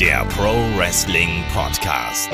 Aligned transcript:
der 0.00 0.26
Pro 0.26 0.52
Wrestling 0.76 1.42
Podcast. 1.54 2.30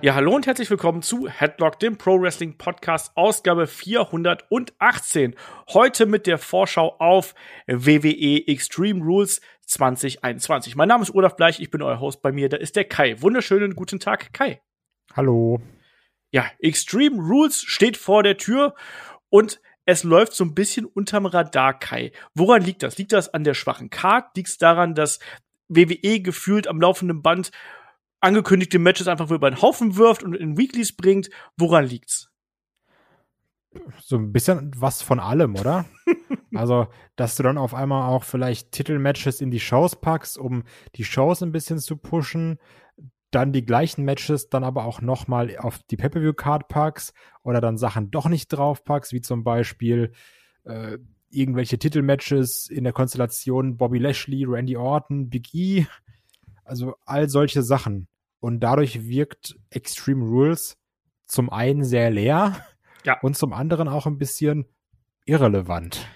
Ja, 0.00 0.14
hallo 0.14 0.34
und 0.34 0.46
herzlich 0.46 0.70
willkommen 0.70 1.02
zu 1.02 1.28
Headlock, 1.28 1.78
dem 1.78 1.98
Pro 1.98 2.18
Wrestling 2.18 2.56
Podcast, 2.56 3.12
Ausgabe 3.14 3.66
418. 3.66 5.34
Heute 5.68 6.06
mit 6.06 6.26
der 6.26 6.38
Vorschau 6.38 6.96
auf 6.98 7.34
WWE 7.66 8.46
Extreme 8.46 9.04
Rules 9.04 9.42
2021. 9.66 10.76
Mein 10.76 10.88
Name 10.88 11.02
ist 11.02 11.14
Olaf 11.14 11.36
Bleich, 11.36 11.60
ich 11.60 11.70
bin 11.70 11.82
euer 11.82 12.00
Host. 12.00 12.22
Bei 12.22 12.32
mir, 12.32 12.48
da 12.48 12.56
ist 12.56 12.74
der 12.74 12.84
Kai. 12.84 13.20
Wunderschönen 13.20 13.74
guten 13.74 14.00
Tag, 14.00 14.32
Kai. 14.32 14.62
Hallo. 15.14 15.60
Ja, 16.30 16.50
Extreme 16.58 17.20
Rules 17.20 17.60
steht 17.60 17.98
vor 17.98 18.22
der 18.22 18.38
Tür 18.38 18.74
und 19.28 19.60
es 19.84 20.04
läuft 20.04 20.32
so 20.32 20.44
ein 20.44 20.54
bisschen 20.54 20.86
unterm 20.86 21.26
Radar, 21.26 21.78
Kai. 21.78 22.12
Woran 22.34 22.62
liegt 22.62 22.82
das? 22.82 22.96
Liegt 22.96 23.12
das 23.12 23.32
an 23.34 23.44
der 23.44 23.54
schwachen 23.54 23.90
Card? 23.90 24.34
Liegt 24.36 24.48
es 24.48 24.56
daran, 24.56 24.94
dass 24.94 25.18
WWE 25.68 26.20
gefühlt 26.20 26.66
am 26.66 26.80
laufenden 26.80 27.22
Band 27.22 27.50
angekündigte 28.20 28.78
Matches 28.78 29.08
einfach 29.08 29.30
über 29.30 29.50
den 29.50 29.62
Haufen 29.62 29.96
wirft 29.96 30.22
und 30.22 30.34
in 30.34 30.58
Weeklies 30.58 30.96
bringt. 30.96 31.30
Woran 31.56 31.84
liegt's? 31.84 32.32
So 34.00 34.16
ein 34.16 34.32
bisschen 34.32 34.72
was 34.76 35.02
von 35.02 35.20
allem, 35.20 35.54
oder? 35.54 35.84
also, 36.54 36.88
dass 37.16 37.36
du 37.36 37.42
dann 37.42 37.58
auf 37.58 37.74
einmal 37.74 38.08
auch 38.08 38.24
vielleicht 38.24 38.72
Titelmatches 38.72 39.40
in 39.40 39.50
die 39.50 39.60
Shows 39.60 39.96
packst, 39.96 40.38
um 40.38 40.64
die 40.96 41.04
Shows 41.04 41.42
ein 41.42 41.52
bisschen 41.52 41.78
zu 41.78 41.96
pushen, 41.96 42.58
dann 43.30 43.52
die 43.52 43.64
gleichen 43.64 44.04
Matches 44.04 44.48
dann 44.48 44.64
aber 44.64 44.84
auch 44.84 45.02
nochmal 45.02 45.56
auf 45.58 45.78
die 45.90 45.96
Pay-Per-View-Card 45.96 46.68
packst 46.68 47.12
oder 47.42 47.60
dann 47.60 47.76
Sachen 47.76 48.10
doch 48.10 48.28
nicht 48.28 48.48
drauf 48.48 48.84
packst, 48.84 49.12
wie 49.12 49.20
zum 49.20 49.44
Beispiel 49.44 50.12
äh, 50.64 50.98
irgendwelche 51.30 51.78
Titelmatches 51.78 52.68
in 52.68 52.84
der 52.84 52.92
Konstellation 52.92 53.76
Bobby 53.76 53.98
Lashley, 53.98 54.44
Randy 54.46 54.76
Orton, 54.76 55.28
Big 55.28 55.54
E, 55.54 55.86
also 56.64 56.94
all 57.04 57.28
solche 57.28 57.62
Sachen. 57.62 58.08
Und 58.40 58.60
dadurch 58.60 59.08
wirkt 59.08 59.56
Extreme 59.70 60.24
Rules 60.24 60.78
zum 61.26 61.50
einen 61.50 61.84
sehr 61.84 62.10
leer 62.10 62.64
ja. 63.04 63.18
und 63.20 63.36
zum 63.36 63.52
anderen 63.52 63.88
auch 63.88 64.06
ein 64.06 64.18
bisschen 64.18 64.66
irrelevant. 65.24 66.06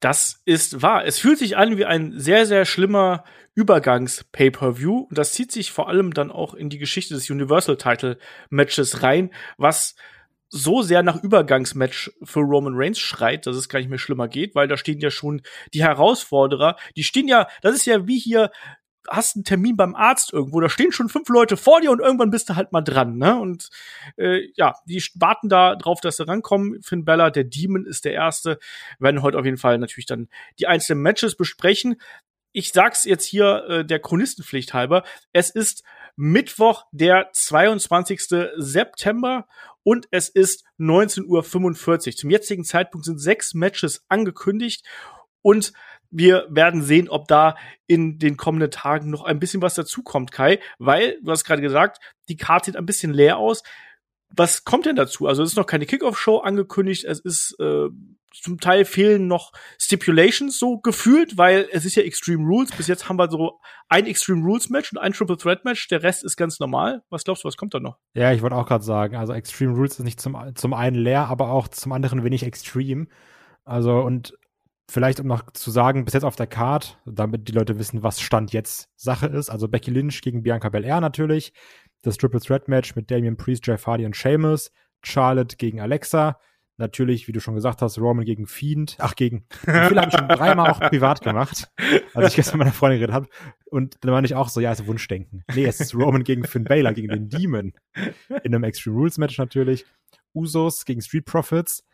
Das 0.00 0.42
ist 0.44 0.82
wahr. 0.82 1.06
Es 1.06 1.18
fühlt 1.18 1.38
sich 1.38 1.56
an 1.56 1.78
wie 1.78 1.86
ein 1.86 2.18
sehr, 2.18 2.46
sehr 2.46 2.66
schlimmer 2.66 3.24
Übergangs-Pay-Per-View. 3.54 5.06
Und 5.08 5.16
das 5.16 5.32
zieht 5.32 5.50
sich 5.50 5.72
vor 5.72 5.88
allem 5.88 6.12
dann 6.12 6.30
auch 6.30 6.52
in 6.54 6.68
die 6.68 6.78
Geschichte 6.78 7.14
des 7.14 7.30
Universal-Title-Matches 7.30 9.02
rein, 9.02 9.30
was 9.56 9.94
so 10.48 10.82
sehr 10.82 11.02
nach 11.02 11.22
Übergangsmatch 11.22 12.12
für 12.22 12.40
Roman 12.40 12.74
Reigns 12.76 12.98
schreit, 12.98 13.46
dass 13.46 13.56
es 13.56 13.68
gar 13.68 13.78
nicht 13.80 13.88
mehr 13.88 13.98
schlimmer 13.98 14.28
geht, 14.28 14.54
weil 14.54 14.68
da 14.68 14.76
stehen 14.76 15.00
ja 15.00 15.10
schon 15.10 15.42
die 15.72 15.82
Herausforderer, 15.82 16.76
die 16.96 17.04
stehen 17.04 17.28
ja, 17.28 17.48
das 17.62 17.74
ist 17.74 17.86
ja 17.86 18.06
wie 18.06 18.18
hier 18.18 18.50
hast 19.08 19.36
einen 19.36 19.44
Termin 19.44 19.76
beim 19.76 19.94
Arzt 19.94 20.32
irgendwo, 20.32 20.60
da 20.60 20.68
stehen 20.68 20.92
schon 20.92 21.08
fünf 21.08 21.28
Leute 21.28 21.56
vor 21.56 21.80
dir 21.80 21.90
und 21.90 22.00
irgendwann 22.00 22.30
bist 22.30 22.48
du 22.48 22.56
halt 22.56 22.72
mal 22.72 22.82
dran, 22.82 23.16
ne? 23.16 23.38
Und 23.38 23.68
äh, 24.16 24.48
ja, 24.56 24.74
die 24.86 25.02
warten 25.14 25.48
da 25.48 25.76
drauf, 25.76 26.00
dass 26.00 26.16
sie 26.16 26.26
rankommen. 26.26 26.80
Finn 26.82 27.04
Bella, 27.04 27.30
der 27.30 27.44
Demon, 27.44 27.86
ist 27.86 28.04
der 28.04 28.14
Erste. 28.14 28.58
Wir 28.98 29.06
werden 29.06 29.22
heute 29.22 29.38
auf 29.38 29.44
jeden 29.44 29.58
Fall 29.58 29.78
natürlich 29.78 30.06
dann 30.06 30.28
die 30.58 30.66
einzelnen 30.66 31.02
Matches 31.02 31.36
besprechen. 31.36 31.96
Ich 32.52 32.72
sag's 32.72 33.04
jetzt 33.04 33.24
hier 33.24 33.64
äh, 33.68 33.84
der 33.84 33.98
Chronistenpflicht 33.98 34.74
halber. 34.74 35.02
Es 35.32 35.50
ist 35.50 35.82
Mittwoch, 36.16 36.84
der 36.92 37.30
22. 37.32 38.22
September 38.56 39.46
und 39.84 40.08
es 40.10 40.28
ist 40.28 40.64
19.45 40.80 42.06
Uhr. 42.08 42.16
Zum 42.16 42.30
jetzigen 42.30 42.64
Zeitpunkt 42.64 43.04
sind 43.04 43.20
sechs 43.20 43.54
Matches 43.54 44.04
angekündigt 44.08 44.84
und 45.42 45.72
wir 46.10 46.46
werden 46.48 46.82
sehen, 46.82 47.08
ob 47.08 47.28
da 47.28 47.56
in 47.86 48.18
den 48.18 48.36
kommenden 48.36 48.70
Tagen 48.70 49.10
noch 49.10 49.24
ein 49.24 49.40
bisschen 49.40 49.62
was 49.62 49.74
dazukommt, 49.74 50.32
Kai, 50.32 50.60
weil, 50.78 51.18
du 51.22 51.30
hast 51.30 51.44
gerade 51.44 51.62
gesagt, 51.62 51.98
die 52.28 52.36
Karte 52.36 52.66
sieht 52.66 52.76
ein 52.76 52.86
bisschen 52.86 53.12
leer 53.12 53.36
aus. 53.36 53.62
Was 54.36 54.64
kommt 54.64 54.86
denn 54.86 54.96
dazu? 54.96 55.26
Also 55.26 55.42
es 55.42 55.50
ist 55.50 55.56
noch 55.56 55.66
keine 55.66 55.86
Kickoff-Show 55.86 56.38
angekündigt, 56.38 57.04
es 57.04 57.20
ist 57.20 57.56
äh, 57.60 57.88
zum 58.32 58.58
Teil 58.58 58.84
fehlen 58.84 59.26
noch 59.28 59.52
Stipulations 59.78 60.58
so 60.58 60.78
gefühlt, 60.78 61.38
weil 61.38 61.68
es 61.70 61.84
ist 61.84 61.94
ja 61.94 62.02
Extreme 62.02 62.44
Rules. 62.44 62.72
Bis 62.76 62.88
jetzt 62.88 63.08
haben 63.08 63.16
wir 63.16 63.30
so 63.30 63.60
ein 63.88 64.06
Extreme 64.06 64.44
Rules 64.44 64.70
Match 64.70 64.92
und 64.92 64.98
ein 64.98 65.12
Triple 65.12 65.36
Threat 65.36 65.64
Match. 65.64 65.88
Der 65.88 66.02
Rest 66.02 66.24
ist 66.24 66.36
ganz 66.36 66.58
normal. 66.58 67.02
Was 67.10 67.24
glaubst 67.24 67.44
du, 67.44 67.48
was 67.48 67.56
kommt 67.56 67.74
da 67.74 67.80
noch? 67.80 67.98
Ja, 68.14 68.32
ich 68.32 68.42
wollte 68.42 68.56
auch 68.56 68.66
gerade 68.66 68.84
sagen, 68.84 69.16
also 69.16 69.32
Extreme 69.32 69.74
Rules 69.74 69.98
ist 69.98 70.04
nicht 70.04 70.20
zum, 70.20 70.36
zum 70.54 70.74
einen 70.74 70.96
leer, 70.96 71.28
aber 71.28 71.50
auch 71.50 71.68
zum 71.68 71.92
anderen 71.92 72.24
wenig 72.24 72.42
extrem. 72.42 73.08
Also 73.64 74.00
und 74.00 74.34
vielleicht 74.90 75.20
um 75.20 75.26
noch 75.26 75.50
zu 75.52 75.70
sagen, 75.70 76.04
bis 76.04 76.14
jetzt 76.14 76.24
auf 76.24 76.36
der 76.36 76.46
Card, 76.46 76.98
damit 77.06 77.48
die 77.48 77.52
Leute 77.52 77.78
wissen, 77.78 78.02
was 78.02 78.20
Stand 78.20 78.52
jetzt 78.52 78.90
Sache 78.96 79.26
ist. 79.26 79.48
Also 79.48 79.68
Becky 79.68 79.90
Lynch 79.90 80.20
gegen 80.22 80.42
Bianca 80.42 80.68
Belair 80.68 81.00
natürlich. 81.00 81.52
Das 82.04 82.16
Triple 82.16 82.40
Threat 82.40 82.68
Match 82.68 82.94
mit 82.94 83.10
Damian 83.10 83.36
Priest, 83.36 83.66
Jeff 83.66 83.86
Hardy 83.86 84.06
und 84.06 84.16
Sheamus. 84.16 84.70
Charlotte 85.02 85.56
gegen 85.56 85.80
Alexa 85.80 86.38
Natürlich, 86.76 87.28
wie 87.28 87.32
du 87.32 87.40
schon 87.40 87.54
gesagt 87.54 87.82
hast, 87.82 87.98
Roman 87.98 88.24
gegen 88.24 88.48
Fiend. 88.48 88.96
Ach, 88.98 89.14
gegen. 89.14 89.46
Viele 89.60 90.00
habe 90.00 90.08
ich 90.08 90.18
schon 90.18 90.28
dreimal 90.28 90.70
auch 90.70 90.80
privat 90.80 91.20
gemacht, 91.20 91.70
als 92.14 92.30
ich 92.30 92.36
gestern 92.36 92.58
mit 92.58 92.66
meiner 92.66 92.74
Freundin 92.74 92.98
geredet 92.98 93.14
habe. 93.14 93.28
Und 93.66 93.96
dann 94.00 94.10
war 94.10 94.24
ich 94.24 94.34
auch 94.34 94.48
so, 94.48 94.60
ja, 94.60 94.72
ist 94.72 94.84
Wunschdenken. 94.86 95.44
Nee, 95.54 95.66
es 95.66 95.78
ist 95.78 95.94
Roman 95.94 96.24
gegen 96.24 96.44
Finn 96.44 96.64
Baylor, 96.64 96.92
gegen 96.92 97.08
den 97.08 97.28
Demon. 97.28 97.74
In 98.42 98.54
einem 98.54 98.64
Extreme 98.64 98.96
Rules 98.96 99.18
Match 99.18 99.38
natürlich. 99.38 99.86
Usos 100.34 100.84
gegen 100.84 101.00
Street 101.00 101.26
Profits. 101.26 101.84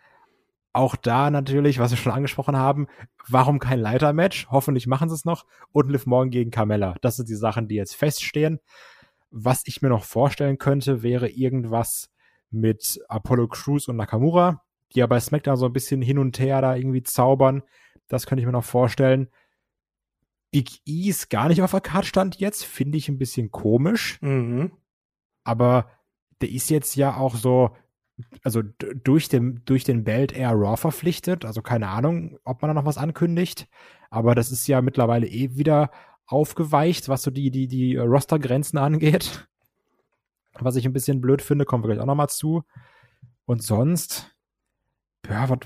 Auch 0.72 0.96
da 0.96 1.30
natürlich, 1.30 1.78
was 1.78 1.90
wir 1.90 1.98
schon 1.98 2.12
angesprochen 2.12 2.56
haben, 2.56 2.86
warum 3.28 3.58
kein 3.58 3.80
Leiter-Match? 3.80 4.46
Hoffentlich 4.50 4.86
machen 4.86 5.10
sie 5.10 5.14
es 5.14 5.26
noch. 5.26 5.44
Und 5.72 5.90
Liv 5.90 6.06
Morgan 6.06 6.30
gegen 6.30 6.50
Carmella. 6.50 6.94
Das 7.02 7.16
sind 7.16 7.28
die 7.28 7.34
Sachen, 7.34 7.68
die 7.68 7.74
jetzt 7.74 7.96
feststehen. 7.96 8.60
Was 9.30 9.62
ich 9.66 9.82
mir 9.82 9.88
noch 9.88 10.04
vorstellen 10.04 10.58
könnte, 10.58 11.02
wäre 11.02 11.28
irgendwas 11.28 12.10
mit 12.50 13.00
Apollo 13.08 13.48
Crews 13.48 13.88
und 13.88 13.96
Nakamura 13.96 14.62
die 14.94 15.00
ja 15.00 15.06
bei 15.06 15.20
SmackDown 15.20 15.56
so 15.56 15.66
ein 15.66 15.72
bisschen 15.72 16.02
hin 16.02 16.18
und 16.18 16.38
her 16.38 16.60
da 16.60 16.74
irgendwie 16.74 17.02
zaubern. 17.02 17.62
Das 18.08 18.26
könnte 18.26 18.40
ich 18.40 18.46
mir 18.46 18.52
noch 18.52 18.64
vorstellen. 18.64 19.28
Big 20.50 20.80
E 20.84 21.08
ist 21.08 21.30
gar 21.30 21.48
nicht 21.48 21.62
auf 21.62 21.70
der 21.70 21.80
Karte 21.80 22.08
stand 22.08 22.40
jetzt, 22.40 22.64
finde 22.64 22.98
ich 22.98 23.08
ein 23.08 23.18
bisschen 23.18 23.50
komisch. 23.50 24.20
Mhm. 24.20 24.72
Aber 25.44 25.90
der 26.40 26.50
ist 26.50 26.70
jetzt 26.70 26.96
ja 26.96 27.16
auch 27.16 27.36
so, 27.36 27.76
also 28.42 28.62
durch 28.62 29.28
den, 29.28 29.62
durch 29.64 29.84
den 29.84 30.02
Belt 30.02 30.32
eher 30.32 30.50
Raw 30.50 30.76
verpflichtet. 30.76 31.44
Also 31.44 31.62
keine 31.62 31.88
Ahnung, 31.88 32.38
ob 32.44 32.62
man 32.62 32.70
da 32.70 32.74
noch 32.74 32.84
was 32.84 32.98
ankündigt. 32.98 33.68
Aber 34.10 34.34
das 34.34 34.50
ist 34.50 34.66
ja 34.66 34.82
mittlerweile 34.82 35.28
eh 35.28 35.56
wieder 35.56 35.90
aufgeweicht, 36.30 37.08
was 37.08 37.22
so 37.22 37.30
die, 37.30 37.50
die, 37.50 37.66
die 37.66 37.96
Rostergrenzen 37.96 38.78
angeht. 38.78 39.48
Was 40.54 40.76
ich 40.76 40.84
ein 40.84 40.92
bisschen 40.92 41.20
blöd 41.20 41.42
finde, 41.42 41.64
kommen 41.64 41.84
wir 41.84 41.88
gleich 41.88 42.00
auch 42.00 42.06
nochmal 42.06 42.28
zu. 42.28 42.64
Und 43.46 43.62
sonst, 43.62 44.34
ja, 45.28 45.48
was, 45.48 45.58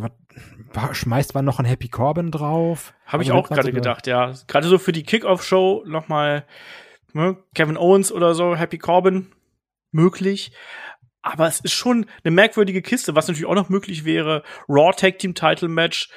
was, 0.73 0.97
schmeißt 0.97 1.35
man 1.35 1.45
noch 1.45 1.59
ein 1.59 1.65
Happy 1.65 1.89
Corbin 1.89 2.31
drauf? 2.31 2.95
Habe 3.07 3.23
ich 3.23 3.31
also 3.31 3.43
auch 3.43 3.49
gerade 3.49 3.73
gedacht, 3.73 4.07
ja. 4.07 4.33
Gerade 4.47 4.69
so 4.69 4.79
für 4.79 4.93
die 4.93 5.03
Kickoff-Show 5.03 5.85
nochmal 5.87 6.47
ne, 7.13 7.37
Kevin 7.55 7.77
Owens 7.77 8.13
oder 8.13 8.35
so, 8.35 8.57
Happy 8.57 8.79
Corbin 8.79 9.33
möglich. 9.91 10.53
Aber 11.23 11.47
es 11.47 11.61
ist 11.61 11.73
schon 11.73 12.07
eine 12.23 12.31
merkwürdige 12.31 12.83
Kiste, 12.83 13.15
was 13.15 13.29
natürlich 13.29 13.47
auch 13.47 13.55
noch 13.55 13.71
möglich 13.71 14.05
wäre. 14.05 14.43
Raw 14.69 14.93
Tag 14.95 15.19
Team 15.19 15.35
Title 15.35 15.69
Match 15.69 16.11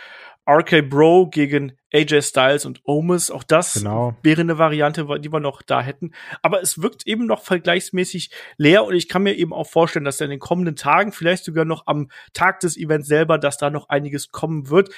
RK 0.49 0.81
Bro 0.89 1.29
gegen 1.29 1.76
AJ 1.97 2.21
Styles 2.21 2.65
und 2.65 2.81
Omis, 2.83 3.31
auch 3.31 3.43
das 3.43 3.73
genau. 3.73 4.15
wäre 4.21 4.41
eine 4.41 4.59
Variante, 4.59 5.07
die 5.19 5.31
wir 5.31 5.39
noch 5.39 5.63
da 5.63 5.81
hätten. 5.81 6.11
Aber 6.43 6.61
es 6.61 6.81
wirkt 6.81 7.07
eben 7.07 7.25
noch 7.25 7.41
vergleichsmäßig 7.41 8.29
leer 8.57 8.85
und 8.85 8.93
ich 8.93 9.09
kann 9.09 9.23
mir 9.23 9.33
eben 9.33 9.51
auch 9.51 9.67
vorstellen, 9.67 10.05
dass 10.05 10.21
in 10.21 10.29
den 10.29 10.39
kommenden 10.39 10.75
Tagen, 10.75 11.11
vielleicht 11.11 11.45
sogar 11.45 11.65
noch 11.65 11.87
am 11.87 12.09
Tag 12.33 12.59
des 12.59 12.77
Events 12.77 13.07
selber, 13.07 13.39
dass 13.39 13.57
da 13.57 13.71
noch 13.71 13.89
einiges 13.89 14.29
kommen 14.29 14.69
wird. 14.69 14.89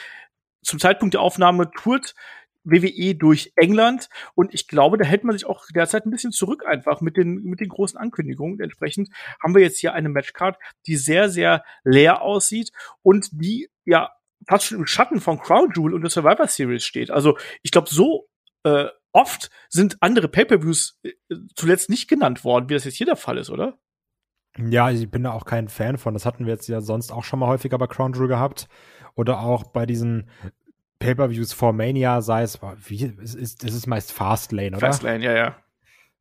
Zum 0.62 0.79
Zeitpunkt 0.79 1.13
der 1.13 1.21
Aufnahme 1.21 1.71
tourt 1.71 2.15
WWE 2.65 3.15
durch 3.15 3.53
England 3.56 4.09
und 4.35 4.53
ich 4.53 4.68
glaube, 4.68 4.97
da 4.97 5.06
hält 5.06 5.24
man 5.24 5.33
sich 5.33 5.45
auch 5.45 5.65
derzeit 5.74 6.06
ein 6.06 6.12
bisschen 6.12 6.33
zurück 6.33 6.65
einfach 6.65 7.00
mit 7.00 7.15
den 7.15 7.41
mit 7.44 7.62
den 7.62 7.69
großen 7.69 7.97
Ankündigungen. 7.97 8.59
Entsprechend 8.59 9.09
haben 9.41 9.56
wir 9.56 9.62
jetzt 9.62 9.79
hier 9.79 9.94
eine 9.94 10.09
Matchcard, 10.09 10.57
die 10.85 10.97
sehr 10.97 11.29
sehr 11.29 11.63
leer 11.85 12.21
aussieht 12.21 12.71
und 13.01 13.29
die 13.31 13.69
ja 13.85 14.12
fast 14.47 14.65
schon 14.65 14.80
im 14.80 14.86
Schatten 14.86 15.19
von 15.19 15.39
Crown 15.39 15.71
Jewel 15.75 15.94
und 15.94 16.01
der 16.01 16.09
Survivor 16.09 16.47
Series 16.47 16.83
steht. 16.83 17.12
Also 17.12 17.38
ich 17.62 17.71
glaube, 17.71 17.89
so 17.89 18.27
äh, 18.63 18.86
oft 19.12 19.50
sind 19.69 19.97
andere 20.01 20.27
Pay-per-Views 20.27 21.00
äh, 21.03 21.12
zuletzt 21.56 21.89
nicht 21.89 22.07
genannt 22.07 22.44
worden, 22.44 22.69
wie 22.69 22.74
das 22.74 22.86
jetzt 22.86 22.95
hier 22.95 23.07
der 23.07 23.15
Fall 23.15 23.38
ist, 23.38 23.50
oder? 23.50 23.77
Ja, 24.57 24.89
ich 24.89 25.09
bin 25.09 25.24
da 25.24 25.31
auch 25.31 25.45
kein 25.45 25.69
Fan 25.69 25.97
von. 25.97 26.13
Das 26.13 26.25
hatten 26.25 26.45
wir 26.45 26.53
jetzt 26.53 26.68
ja 26.68 26.81
sonst 26.81 27.12
auch 27.12 27.24
schon 27.24 27.39
mal 27.39 27.47
häufiger 27.47 27.77
bei 27.77 27.88
Crown 27.88 28.13
Jewel 28.13 28.27
gehabt. 28.27 28.68
Oder 29.15 29.39
auch 29.41 29.63
bei 29.63 29.86
diesen 29.86 30.30
Pay-per-Views 31.00 31.53
vor 31.53 31.74
Mania, 31.74 32.21
sei 32.21 32.44
es, 32.44 32.59
wie, 32.86 33.13
es 33.21 33.36
ist, 33.36 33.63
es 33.63 33.74
ist 33.74 33.88
meist 33.88 34.12
Fastlane, 34.12 34.77
oder? 34.77 34.80
Fastlane, 34.80 35.24
ja, 35.24 35.33
ja. 35.33 35.56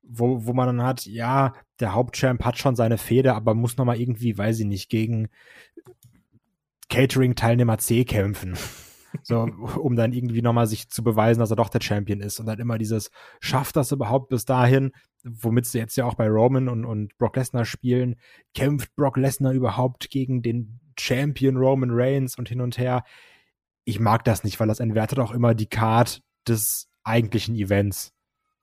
Wo, 0.02 0.46
wo 0.46 0.52
man 0.52 0.66
dann 0.68 0.86
hat, 0.86 1.04
ja, 1.04 1.52
der 1.80 1.94
Hauptchamp 1.94 2.44
hat 2.44 2.58
schon 2.58 2.76
seine 2.76 2.96
Fehde, 2.96 3.34
aber 3.34 3.54
muss 3.54 3.76
noch 3.76 3.84
mal 3.84 4.00
irgendwie, 4.00 4.38
weiß 4.38 4.60
ich 4.60 4.66
nicht, 4.66 4.88
gegen 4.88 5.28
Catering-Teilnehmer 6.88 7.78
C 7.78 8.04
kämpfen. 8.04 8.56
So, 9.22 9.40
um 9.40 9.96
dann 9.96 10.12
irgendwie 10.12 10.42
nochmal 10.42 10.66
sich 10.66 10.90
zu 10.90 11.02
beweisen, 11.02 11.40
dass 11.40 11.50
er 11.50 11.56
doch 11.56 11.70
der 11.70 11.80
Champion 11.80 12.20
ist. 12.20 12.40
Und 12.40 12.46
dann 12.46 12.58
immer 12.58 12.78
dieses, 12.78 13.10
schafft 13.40 13.76
das 13.76 13.92
überhaupt 13.92 14.28
bis 14.28 14.44
dahin, 14.44 14.92
womit 15.24 15.66
sie 15.66 15.78
jetzt 15.78 15.96
ja 15.96 16.04
auch 16.04 16.14
bei 16.14 16.28
Roman 16.28 16.68
und, 16.68 16.84
und 16.84 17.16
Brock 17.18 17.36
Lesnar 17.36 17.64
spielen, 17.64 18.16
kämpft 18.54 18.94
Brock 18.96 19.16
Lesnar 19.16 19.52
überhaupt 19.52 20.10
gegen 20.10 20.42
den 20.42 20.80
Champion 20.98 21.56
Roman 21.56 21.90
Reigns 21.92 22.36
und 22.36 22.48
hin 22.48 22.60
und 22.60 22.78
her. 22.78 23.04
Ich 23.84 23.98
mag 23.98 24.24
das 24.24 24.44
nicht, 24.44 24.60
weil 24.60 24.68
das 24.68 24.80
entwertet 24.80 25.18
auch 25.18 25.32
immer 25.32 25.54
die 25.54 25.68
Card 25.68 26.22
des 26.46 26.88
eigentlichen 27.04 27.54
Events. 27.56 28.12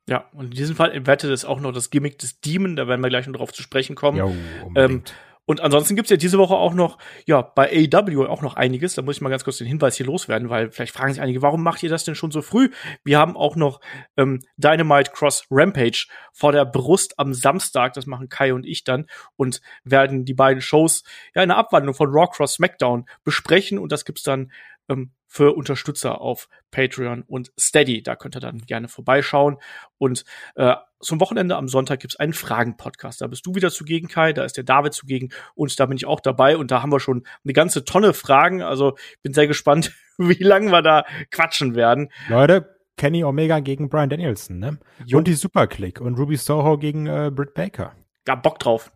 Ja, 0.07 0.30
und 0.33 0.45
in 0.45 0.51
diesem 0.51 0.75
Fall 0.75 0.92
entwertet 0.92 1.31
es 1.31 1.45
auch 1.45 1.60
noch 1.60 1.71
das 1.71 1.89
Gimmick 1.89 2.19
des 2.19 2.39
Demon, 2.39 2.75
da 2.75 2.88
werden 2.88 3.01
wir 3.01 3.10
gleich 3.10 3.25
noch 3.25 3.38
drauf 3.38 3.51
zu 3.51 3.63
sprechen 3.63 3.95
kommen. 3.95 4.19
Jo, 4.19 4.36
ähm, 4.75 5.01
und 5.45 5.62
ansonsten 5.62 5.95
gibt's 5.95 6.09
ja 6.09 6.18
diese 6.18 6.39
Woche 6.39 6.56
auch 6.56 6.74
noch, 6.74 6.97
ja, 7.25 7.42
bei 7.42 7.69
AEW 7.69 8.25
auch 8.25 8.42
noch 8.42 8.56
einiges. 8.56 8.95
Da 8.95 9.03
muss 9.03 9.18
ich 9.18 9.21
mal 9.21 9.30
ganz 9.30 9.44
kurz 9.44 9.57
den 9.57 9.68
Hinweis 9.68 9.95
hier 9.95 10.07
loswerden, 10.07 10.50
weil 10.50 10.71
vielleicht 10.71 10.94
fragen 10.94 11.13
sich 11.13 11.21
einige, 11.21 11.44
warum 11.44 11.62
macht 11.62 11.83
ihr 11.83 11.89
das 11.89 12.03
denn 12.03 12.15
schon 12.15 12.31
so 12.31 12.42
früh? 12.42 12.69
Wir 13.03 13.19
haben 13.19 13.38
auch 13.38 13.56
noch 13.56 13.80
ähm, 14.18 14.42
Dynamite 14.57 15.12
Cross 15.12 15.45
Rampage 15.51 16.07
vor 16.33 16.51
der 16.51 16.65
Brust 16.65 17.19
am 17.19 17.33
Samstag. 17.33 17.94
Das 17.94 18.07
machen 18.07 18.27
Kai 18.27 18.53
und 18.53 18.65
ich 18.65 18.83
dann 18.83 19.06
und 19.36 19.62
werden 19.83 20.25
die 20.25 20.33
beiden 20.33 20.62
Shows 20.62 21.03
ja 21.36 21.44
in 21.44 21.50
der 21.50 21.57
Abwandlung 21.57 21.94
von 21.94 22.09
Raw 22.09 22.27
Cross 22.31 22.56
SmackDown 22.56 23.06
besprechen. 23.24 23.77
Und 23.77 23.92
das 23.92 24.03
gibt's 24.03 24.24
dann 24.24 24.51
ähm, 24.89 25.12
für 25.27 25.56
Unterstützer 25.56 26.22
auf 26.22 26.48
Patreon 26.72 27.24
und 27.24 27.51
Steady. 27.60 28.04
Da 28.04 28.16
könnt 28.16 28.36
ihr 28.36 28.42
dann 28.42 28.60
gerne 28.60 28.88
vorbeischauen. 28.88 29.57
Und 29.98 30.24
äh, 30.56 30.75
zum 31.00 31.19
Wochenende 31.19 31.56
am 31.56 31.68
Sonntag 31.68 32.00
gibt's 32.00 32.16
einen 32.16 32.33
Fragen-Podcast. 32.33 33.22
Da 33.22 33.27
bist 33.27 33.45
du 33.45 33.56
wieder 33.56 33.69
zugegen, 33.69 34.07
Kai, 34.07 34.33
da 34.33 34.44
ist 34.44 34.57
der 34.57 34.63
David 34.63 34.94
zugegen 34.94 35.30
und 35.54 35.80
da 35.80 35.86
bin 35.86 35.98
ich 35.98 36.06
auch 36.06 36.19
dabei. 36.19 36.57
Und 36.57 36.72
da 36.72 36.81
haben 36.81 36.92
wir 36.92 37.00
schon 37.00 37.25
eine 37.44 37.54
ganze 37.54 37.86
Tonne 37.86 38.13
Fragen. 38.13 38.62
Also 38.62 38.95
bin 39.22 39.33
sehr 39.33 39.48
gespannt, 39.48 39.94
wie 40.18 40.44
lange 40.44 40.72
wir 40.72 40.81
da 40.81 41.06
quatschen 41.31 41.75
werden. 41.75 42.10
Leute, 42.30 42.75
Kenny 42.98 43.24
Omega 43.24 43.60
gegen 43.60 43.89
Brian 43.89 44.10
Danielson, 44.10 44.60
ne? 44.60 44.80
Jo. 45.06 45.18
Und 45.18 45.28
die 45.28 45.33
Superclick 45.33 46.00
und 46.00 46.18
Ruby 46.18 46.38
Soho 46.38 46.78
gegen 46.78 47.07
äh, 47.07 47.31
Britt 47.33 47.54
Baker. 47.54 47.94
Ja, 48.28 48.36
Bock 48.36 48.57
drauf. 48.60 48.92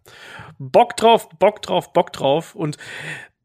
Bock 0.57 0.97
drauf, 0.97 1.29
Bock 1.37 1.61
drauf, 1.61 1.93
Bock 1.93 2.11
drauf. 2.11 2.55
Und 2.55 2.77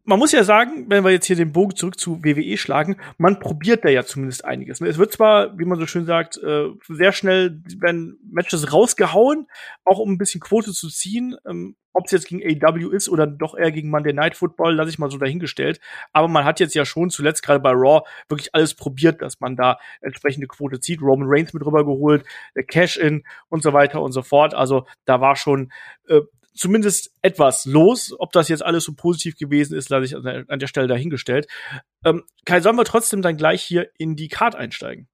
man 0.06 0.18
muss 0.18 0.32
ja 0.32 0.44
sagen, 0.44 0.84
wenn 0.88 1.02
wir 1.02 1.10
jetzt 1.10 1.26
hier 1.26 1.36
den 1.36 1.52
Bogen 1.52 1.76
zurück 1.76 1.98
zu 1.98 2.22
WWE 2.22 2.58
schlagen, 2.58 2.96
man 3.16 3.40
probiert 3.40 3.84
da 3.84 3.88
ja 3.88 4.04
zumindest 4.04 4.44
einiges. 4.44 4.80
Es 4.82 4.98
wird 4.98 5.12
zwar, 5.12 5.58
wie 5.58 5.64
man 5.64 5.78
so 5.78 5.86
schön 5.86 6.04
sagt, 6.04 6.36
äh, 6.42 6.68
sehr 6.88 7.12
schnell 7.12 7.62
werden 7.78 8.18
Matches 8.30 8.72
rausgehauen, 8.72 9.46
auch 9.84 9.98
um 9.98 10.12
ein 10.12 10.18
bisschen 10.18 10.42
Quote 10.42 10.72
zu 10.72 10.88
ziehen. 10.88 11.36
Ähm, 11.48 11.76
Ob 11.94 12.04
es 12.04 12.10
jetzt 12.10 12.28
gegen 12.28 12.42
AW 12.42 12.94
ist 12.94 13.08
oder 13.08 13.26
doch 13.26 13.56
eher 13.56 13.72
gegen 13.72 13.88
Monday 13.88 14.12
Night 14.12 14.36
Football, 14.36 14.74
lasse 14.74 14.90
ich 14.90 14.98
mal 14.98 15.10
so 15.10 15.16
dahingestellt. 15.16 15.80
Aber 16.12 16.28
man 16.28 16.44
hat 16.44 16.60
jetzt 16.60 16.74
ja 16.74 16.84
schon 16.84 17.08
zuletzt 17.08 17.42
gerade 17.42 17.60
bei 17.60 17.70
Raw 17.70 18.02
wirklich 18.28 18.54
alles 18.54 18.74
probiert, 18.74 19.22
dass 19.22 19.40
man 19.40 19.56
da 19.56 19.78
entsprechende 20.02 20.48
Quote 20.48 20.80
zieht. 20.80 21.00
Roman 21.00 21.28
Reigns 21.30 21.54
mit 21.54 21.64
rübergeholt, 21.64 22.26
der 22.54 22.64
Cash-In 22.64 23.24
und 23.48 23.62
so 23.62 23.72
weiter 23.72 24.02
und 24.02 24.12
so 24.12 24.20
fort. 24.20 24.52
Also 24.52 24.86
da 25.06 25.22
war 25.22 25.36
schon 25.36 25.72
äh, 26.08 26.20
zumindest 26.54 27.12
etwas 27.22 27.66
los. 27.66 28.14
Ob 28.18 28.32
das 28.32 28.48
jetzt 28.48 28.64
alles 28.64 28.84
so 28.84 28.94
positiv 28.94 29.36
gewesen 29.36 29.76
ist, 29.76 29.88
lasse 29.90 30.04
ich 30.04 30.16
an 30.16 30.58
der, 30.58 30.66
Stelle 30.66 30.86
dahingestellt. 30.86 31.46
Ähm, 32.04 32.22
Kai, 32.44 32.60
sollen 32.60 32.76
wir 32.76 32.84
trotzdem 32.84 33.22
dann 33.22 33.36
gleich 33.36 33.62
hier 33.62 33.90
in 33.98 34.16
die 34.16 34.28
Card 34.28 34.54
einsteigen? 34.54 35.08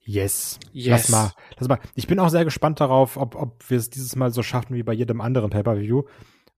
Yes. 0.00 0.58
yes. 0.72 0.90
Lass 0.90 1.08
mal, 1.10 1.32
lass 1.58 1.68
mal. 1.68 1.80
Ich 1.94 2.06
bin 2.06 2.18
auch 2.18 2.30
sehr 2.30 2.44
gespannt 2.44 2.80
darauf, 2.80 3.18
ob, 3.18 3.34
ob 3.34 3.68
wir 3.68 3.76
es 3.76 3.90
dieses 3.90 4.16
Mal 4.16 4.32
so 4.32 4.42
schaffen 4.42 4.74
wie 4.74 4.82
bei 4.82 4.94
jedem 4.94 5.20
anderen 5.20 5.50
Pay-Per-View, 5.50 6.04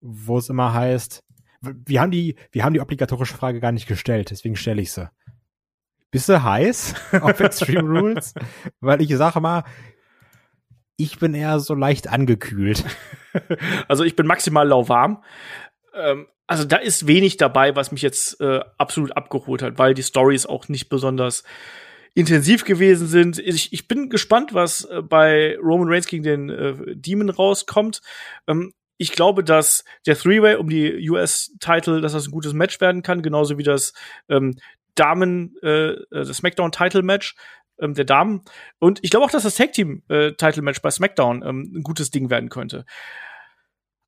wo 0.01 0.39
es 0.39 0.49
immer 0.49 0.73
heißt, 0.73 1.25
wir 1.61 2.01
haben 2.01 2.11
die, 2.11 2.37
wir 2.53 2.65
haben 2.65 2.75
die 2.75 2.81
obligatorische 2.81 3.37
Frage 3.37 3.61
gar 3.61 3.73
nicht 3.73 3.87
gestellt, 3.87 4.31
deswegen 4.31 4.57
stelle 4.57 4.81
ich 4.81 4.93
sie. 4.93 5.11
Bist 6.11 6.29
du 6.29 6.43
heiß 6.43 6.95
auf 7.21 7.39
Extreme 7.41 7.89
Rules? 7.89 8.35
Weil 8.81 9.01
ich 9.01 9.17
sage 9.17 9.41
mal, 9.41 9.65
ich 11.01 11.19
bin 11.19 11.35
eher 11.35 11.59
so 11.61 11.75
leicht 11.75 12.09
angekühlt. 12.09 12.85
also 13.89 14.05
ich 14.05 14.17
bin 14.17 14.27
maximal 14.27 14.67
lauwarm. 14.67 15.23
Ähm, 15.95 16.27
also 16.47 16.65
da 16.65 16.77
ist 16.77 17.07
wenig 17.07 17.37
dabei, 17.37 17.77
was 17.77 17.93
mich 17.93 18.03
jetzt 18.03 18.41
äh, 18.41 18.61
absolut 18.77 19.17
abgeholt 19.17 19.63
hat, 19.63 19.79
weil 19.79 19.95
die 19.95 20.03
Stories 20.03 20.47
auch 20.47 20.69
nicht 20.69 20.89
besonders 20.89 21.45
intensiv 22.15 22.65
gewesen 22.65 23.07
sind. 23.07 23.39
Ich, 23.39 23.73
ich 23.73 23.87
bin 23.89 24.11
gespannt, 24.11 24.53
was 24.53 24.85
äh, 24.85 25.01
bei 25.01 25.57
Roman 25.63 25.89
Reigns 25.89 26.07
gegen 26.07 26.25
den 26.25 26.51
äh, 26.51 26.75
Demon 26.97 27.31
rauskommt. 27.31 28.01
Ähm, 28.47 28.73
ich 28.99 29.13
glaube, 29.13 29.43
dass 29.45 29.85
der 30.07 30.17
Three-Way 30.17 30.57
um 30.57 30.69
die 30.69 31.09
US-Title, 31.09 32.01
dass 32.01 32.13
das 32.13 32.27
ein 32.27 32.33
gutes 32.33 32.53
Match 32.53 32.81
werden 32.81 33.03
kann, 33.03 33.23
genauso 33.23 33.57
wie 33.57 33.63
das 33.63 33.95
ähm, 34.29 34.57
Damen, 34.95 35.55
äh, 35.63 35.93
äh 35.93 36.05
das 36.11 36.37
SmackDown-Title-Match 36.37 37.37
ähm, 37.81 37.95
der 37.95 38.05
Damen. 38.05 38.43
Und 38.79 39.01
ich 39.03 39.11
glaube 39.11 39.27
auch, 39.27 39.31
dass 39.31 39.43
das 39.43 39.55
Tag 39.55 39.73
Team 39.73 40.03
äh, 40.09 40.33
Title 40.33 40.63
Match 40.63 40.83
bei 40.83 40.91
SmackDown 40.91 41.43
ähm, 41.43 41.73
ein 41.77 41.83
gutes 41.83 42.11
Ding 42.11 42.31
werden 42.31 42.49
könnte. 42.49 42.85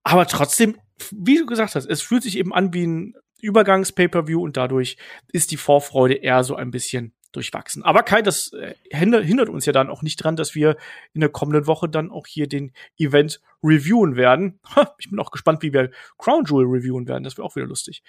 Aber 0.03 0.27
trotzdem, 0.27 0.79
wie 1.11 1.39
du 1.39 1.47
gesagt 1.47 1.75
hast, 1.75 1.87
es 1.87 2.03
fühlt 2.03 2.23
sich 2.23 2.37
eben 2.37 2.53
an 2.53 2.75
wie 2.75 2.87
ein 2.87 3.15
Übergangs-Pay-per-View 3.41 4.43
und 4.43 4.57
dadurch 4.57 4.97
ist 5.33 5.51
die 5.51 5.57
Vorfreude 5.57 6.15
eher 6.15 6.45
so 6.45 6.55
ein 6.55 6.71
bisschen 6.71 7.13
durchwachsen. 7.33 7.83
Aber 7.83 8.03
Kai, 8.03 8.23
das 8.23 8.53
äh, 8.53 8.75
hindert 8.91 9.49
uns 9.49 9.67
ja 9.67 9.73
dann 9.73 9.91
auch 9.91 10.03
nicht 10.03 10.17
dran, 10.17 10.37
dass 10.37 10.55
wir 10.55 10.77
in 11.13 11.21
der 11.21 11.31
kommenden 11.31 11.67
Woche 11.67 11.89
dann 11.89 12.11
auch 12.11 12.27
hier 12.27 12.47
den 12.47 12.73
Event 12.99 13.41
reviewen 13.63 14.17
werden. 14.17 14.61
Ich 14.99 15.11
bin 15.11 15.19
auch 15.19 15.31
gespannt, 15.31 15.63
wie 15.63 15.73
wir 15.73 15.91
Crown 16.19 16.45
Jewel 16.45 16.67
reviewen 16.67 17.09
werden. 17.09 17.25
Das 17.25 17.37
wäre 17.37 17.47
auch 17.47 17.57
wieder 17.57 17.67
lustig. 17.67 18.03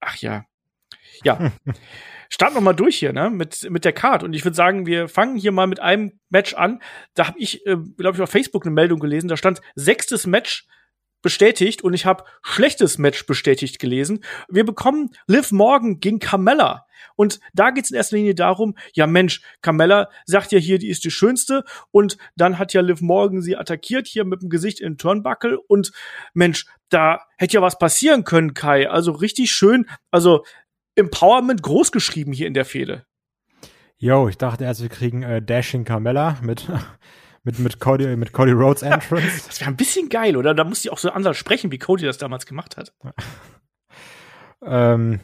Ach 0.00 0.16
ja. 0.16 0.44
Ja. 1.24 1.52
starten 2.32 2.56
wir 2.56 2.62
mal 2.62 2.72
durch 2.72 2.96
hier, 2.96 3.12
ne, 3.12 3.28
mit, 3.28 3.68
mit 3.70 3.84
der 3.84 3.92
Card. 3.92 4.22
Und 4.22 4.32
ich 4.32 4.42
würde 4.44 4.56
sagen, 4.56 4.86
wir 4.86 5.08
fangen 5.08 5.36
hier 5.36 5.52
mal 5.52 5.66
mit 5.66 5.80
einem 5.80 6.18
Match 6.30 6.54
an. 6.54 6.80
Da 7.12 7.26
habe 7.28 7.38
ich, 7.38 7.66
äh, 7.66 7.76
glaube 7.98 8.16
ich, 8.16 8.22
auf 8.22 8.30
Facebook 8.30 8.64
eine 8.64 8.74
Meldung 8.74 9.00
gelesen. 9.00 9.28
Da 9.28 9.36
stand 9.36 9.60
sechstes 9.74 10.26
Match 10.26 10.66
bestätigt 11.20 11.82
und 11.82 11.92
ich 11.92 12.06
habe 12.06 12.24
schlechtes 12.42 12.96
Match 12.96 13.26
bestätigt 13.26 13.78
gelesen. 13.78 14.24
Wir 14.48 14.64
bekommen 14.64 15.10
Liv 15.26 15.52
Morgan 15.52 16.00
gegen 16.00 16.18
Carmella. 16.18 16.86
Und 17.16 17.38
da 17.52 17.70
geht's 17.70 17.90
in 17.90 17.96
erster 17.96 18.16
Linie 18.16 18.34
darum, 18.34 18.76
ja 18.94 19.06
Mensch, 19.06 19.42
Carmella 19.60 20.08
sagt 20.24 20.52
ja 20.52 20.58
hier, 20.58 20.78
die 20.78 20.88
ist 20.88 21.04
die 21.04 21.10
schönste 21.10 21.64
und 21.90 22.16
dann 22.36 22.58
hat 22.58 22.72
ja 22.72 22.80
Liv 22.80 23.00
Morgan 23.00 23.42
sie 23.42 23.56
attackiert 23.56 24.06
hier 24.06 24.24
mit 24.24 24.40
dem 24.40 24.48
Gesicht 24.48 24.80
in 24.80 24.92
den 24.92 24.98
Turnbuckle 24.98 25.60
und 25.60 25.92
Mensch, 26.32 26.66
da 26.88 27.20
hätte 27.36 27.54
ja 27.54 27.62
was 27.62 27.78
passieren 27.78 28.24
können, 28.24 28.54
Kai. 28.54 28.88
Also 28.88 29.12
richtig 29.12 29.50
schön. 29.50 29.86
Also 30.10 30.44
Empowerment 30.96 31.62
groß 31.62 31.92
geschrieben 31.92 32.32
hier 32.32 32.46
in 32.46 32.54
der 32.54 32.64
Fehde. 32.64 33.06
Yo, 33.96 34.28
ich 34.28 34.36
dachte 34.36 34.64
erst, 34.64 34.82
wir 34.82 34.88
kriegen 34.88 35.22
äh, 35.22 35.40
Dashing 35.40 35.84
Carmella 35.84 36.38
mit, 36.42 36.68
mit, 37.44 37.58
mit, 37.58 37.78
Cody, 37.78 38.16
mit 38.16 38.32
Cody 38.32 38.52
Rhodes 38.52 38.82
Entrance. 38.82 39.46
das 39.46 39.60
wäre 39.60 39.70
ein 39.70 39.76
bisschen 39.76 40.08
geil, 40.08 40.36
oder? 40.36 40.54
Da 40.54 40.64
musste 40.64 40.88
ich 40.88 40.92
auch 40.92 40.98
so 40.98 41.10
anders 41.10 41.36
sprechen, 41.36 41.70
wie 41.70 41.78
Cody 41.78 42.04
das 42.04 42.18
damals 42.18 42.46
gemacht 42.46 42.76
hat. 42.76 42.92
ähm, 44.64 45.20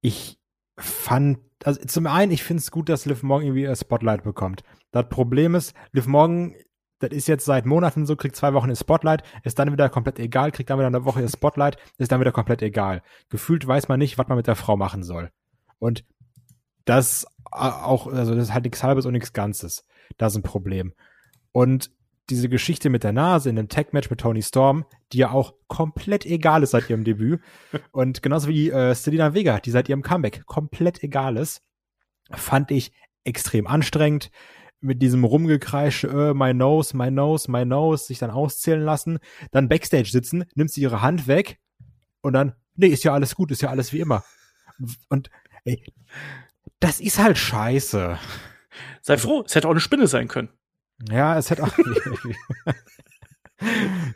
ich 0.00 0.38
fand, 0.78 1.40
also 1.64 1.84
zum 1.84 2.06
einen, 2.06 2.32
ich 2.32 2.42
finde 2.42 2.60
es 2.60 2.70
gut, 2.70 2.88
dass 2.88 3.06
Liv 3.06 3.22
Morgan 3.22 3.48
irgendwie 3.48 3.68
ein 3.68 3.76
Spotlight 3.76 4.22
bekommt. 4.22 4.62
Das 4.92 5.08
Problem 5.08 5.54
ist, 5.54 5.74
Liv 5.92 6.06
Morgan 6.06 6.54
das 7.00 7.10
ist 7.10 7.28
jetzt 7.28 7.44
seit 7.44 7.66
Monaten 7.66 8.06
so, 8.06 8.14
kriegt 8.14 8.36
zwei 8.36 8.54
Wochen 8.54 8.70
ein 8.70 8.76
Spotlight, 8.76 9.22
ist 9.42 9.58
dann 9.58 9.72
wieder 9.72 9.88
komplett 9.88 10.18
egal, 10.18 10.52
kriegt 10.52 10.70
dann 10.70 10.78
wieder 10.78 10.86
eine 10.86 11.04
Woche 11.04 11.20
ihr 11.20 11.28
Spotlight, 11.28 11.76
ist 11.98 12.12
dann 12.12 12.20
wieder 12.20 12.32
komplett 12.32 12.62
egal. 12.62 13.02
Gefühlt 13.30 13.66
weiß 13.66 13.88
man 13.88 13.98
nicht, 13.98 14.18
was 14.18 14.28
man 14.28 14.36
mit 14.36 14.46
der 14.46 14.56
Frau 14.56 14.76
machen 14.76 15.02
soll. 15.02 15.30
Und 15.78 16.04
das 16.84 17.26
auch, 17.50 18.06
also 18.06 18.34
das 18.34 18.44
ist 18.44 18.54
halt 18.54 18.64
nichts 18.64 18.82
Halbes 18.82 19.06
und 19.06 19.12
nichts 19.12 19.32
Ganzes. 19.32 19.84
Das 20.18 20.34
ist 20.34 20.38
ein 20.38 20.42
Problem. 20.42 20.92
Und 21.52 21.90
diese 22.28 22.48
Geschichte 22.48 22.90
mit 22.90 23.02
der 23.02 23.12
Nase 23.12 23.50
in 23.50 23.56
dem 23.56 23.68
Tag-Match 23.68 24.08
mit 24.10 24.20
Tony 24.20 24.42
Storm, 24.42 24.84
die 25.12 25.18
ja 25.18 25.30
auch 25.30 25.54
komplett 25.66 26.24
egal 26.26 26.62
ist 26.62 26.70
seit 26.70 26.88
ihrem 26.88 27.02
Debüt. 27.02 27.40
Und 27.92 28.22
genauso 28.22 28.48
wie 28.48 28.70
äh, 28.70 28.94
Selina 28.94 29.34
Vega, 29.34 29.58
die 29.58 29.70
seit 29.70 29.88
ihrem 29.88 30.02
Comeback 30.02 30.46
komplett 30.46 31.02
egal 31.02 31.36
ist, 31.36 31.62
fand 32.30 32.70
ich 32.70 32.92
extrem 33.24 33.66
anstrengend 33.66 34.30
mit 34.80 35.02
diesem 35.02 35.24
Rumgekreisch, 35.24 36.04
äh, 36.04 36.34
my 36.34 36.54
nose, 36.54 36.96
my 36.96 37.10
nose, 37.10 37.50
my 37.50 37.64
nose, 37.64 38.04
sich 38.04 38.18
dann 38.18 38.30
auszählen 38.30 38.82
lassen, 38.82 39.18
dann 39.50 39.68
Backstage 39.68 40.10
sitzen, 40.10 40.44
nimmt 40.54 40.70
sie 40.70 40.80
ihre 40.80 41.02
Hand 41.02 41.26
weg 41.26 41.58
und 42.22 42.32
dann, 42.32 42.54
nee, 42.74 42.88
ist 42.88 43.04
ja 43.04 43.12
alles 43.12 43.34
gut, 43.34 43.50
ist 43.50 43.62
ja 43.62 43.70
alles 43.70 43.92
wie 43.92 44.00
immer. 44.00 44.24
Und 45.08 45.30
ey, 45.64 45.82
das 46.78 47.00
ist 47.00 47.18
halt 47.18 47.38
scheiße. 47.38 48.18
Sei 49.02 49.18
froh, 49.18 49.42
es 49.46 49.54
hätte 49.54 49.68
auch 49.68 49.72
eine 49.72 49.80
Spinne 49.80 50.06
sein 50.06 50.28
können. 50.28 50.48
Ja, 51.08 51.38
es 51.38 51.50
hätte 51.50 51.64
auch. 51.64 51.72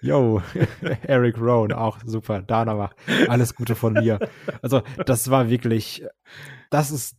Yo, 0.00 0.42
Eric 1.02 1.38
Rohn, 1.38 1.72
auch 1.72 1.98
super. 2.04 2.42
Dana 2.42 2.74
macht 2.74 2.96
alles 3.28 3.54
Gute 3.54 3.74
von 3.74 3.94
mir. 3.94 4.18
Also, 4.62 4.82
das 5.04 5.30
war 5.30 5.50
wirklich, 5.50 6.04
das 6.70 6.90
ist 6.90 7.16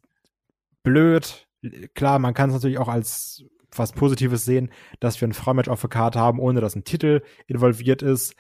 blöd, 0.84 1.48
klar, 1.94 2.20
man 2.20 2.34
kann 2.34 2.50
es 2.50 2.56
natürlich 2.56 2.78
auch 2.78 2.88
als 2.88 3.46
was 3.72 3.92
Positives 3.92 4.46
sehen, 4.46 4.72
dass 5.00 5.20
wir 5.20 5.28
ein 5.28 5.34
Frauenmatch 5.34 5.70
auf 5.70 5.82
der 5.82 5.90
Karte 5.90 6.20
haben, 6.20 6.40
ohne 6.40 6.62
dass 6.62 6.76
ein 6.76 6.84
Titel 6.84 7.22
involviert 7.48 8.02
ist. 8.02 8.36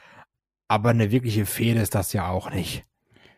Aber 0.68 0.90
eine 0.90 1.12
wirkliche 1.12 1.46
Fehde 1.46 1.82
ist 1.82 1.96
das 1.96 2.14
ja 2.14 2.30
auch 2.30 2.52
nicht. 2.52 2.86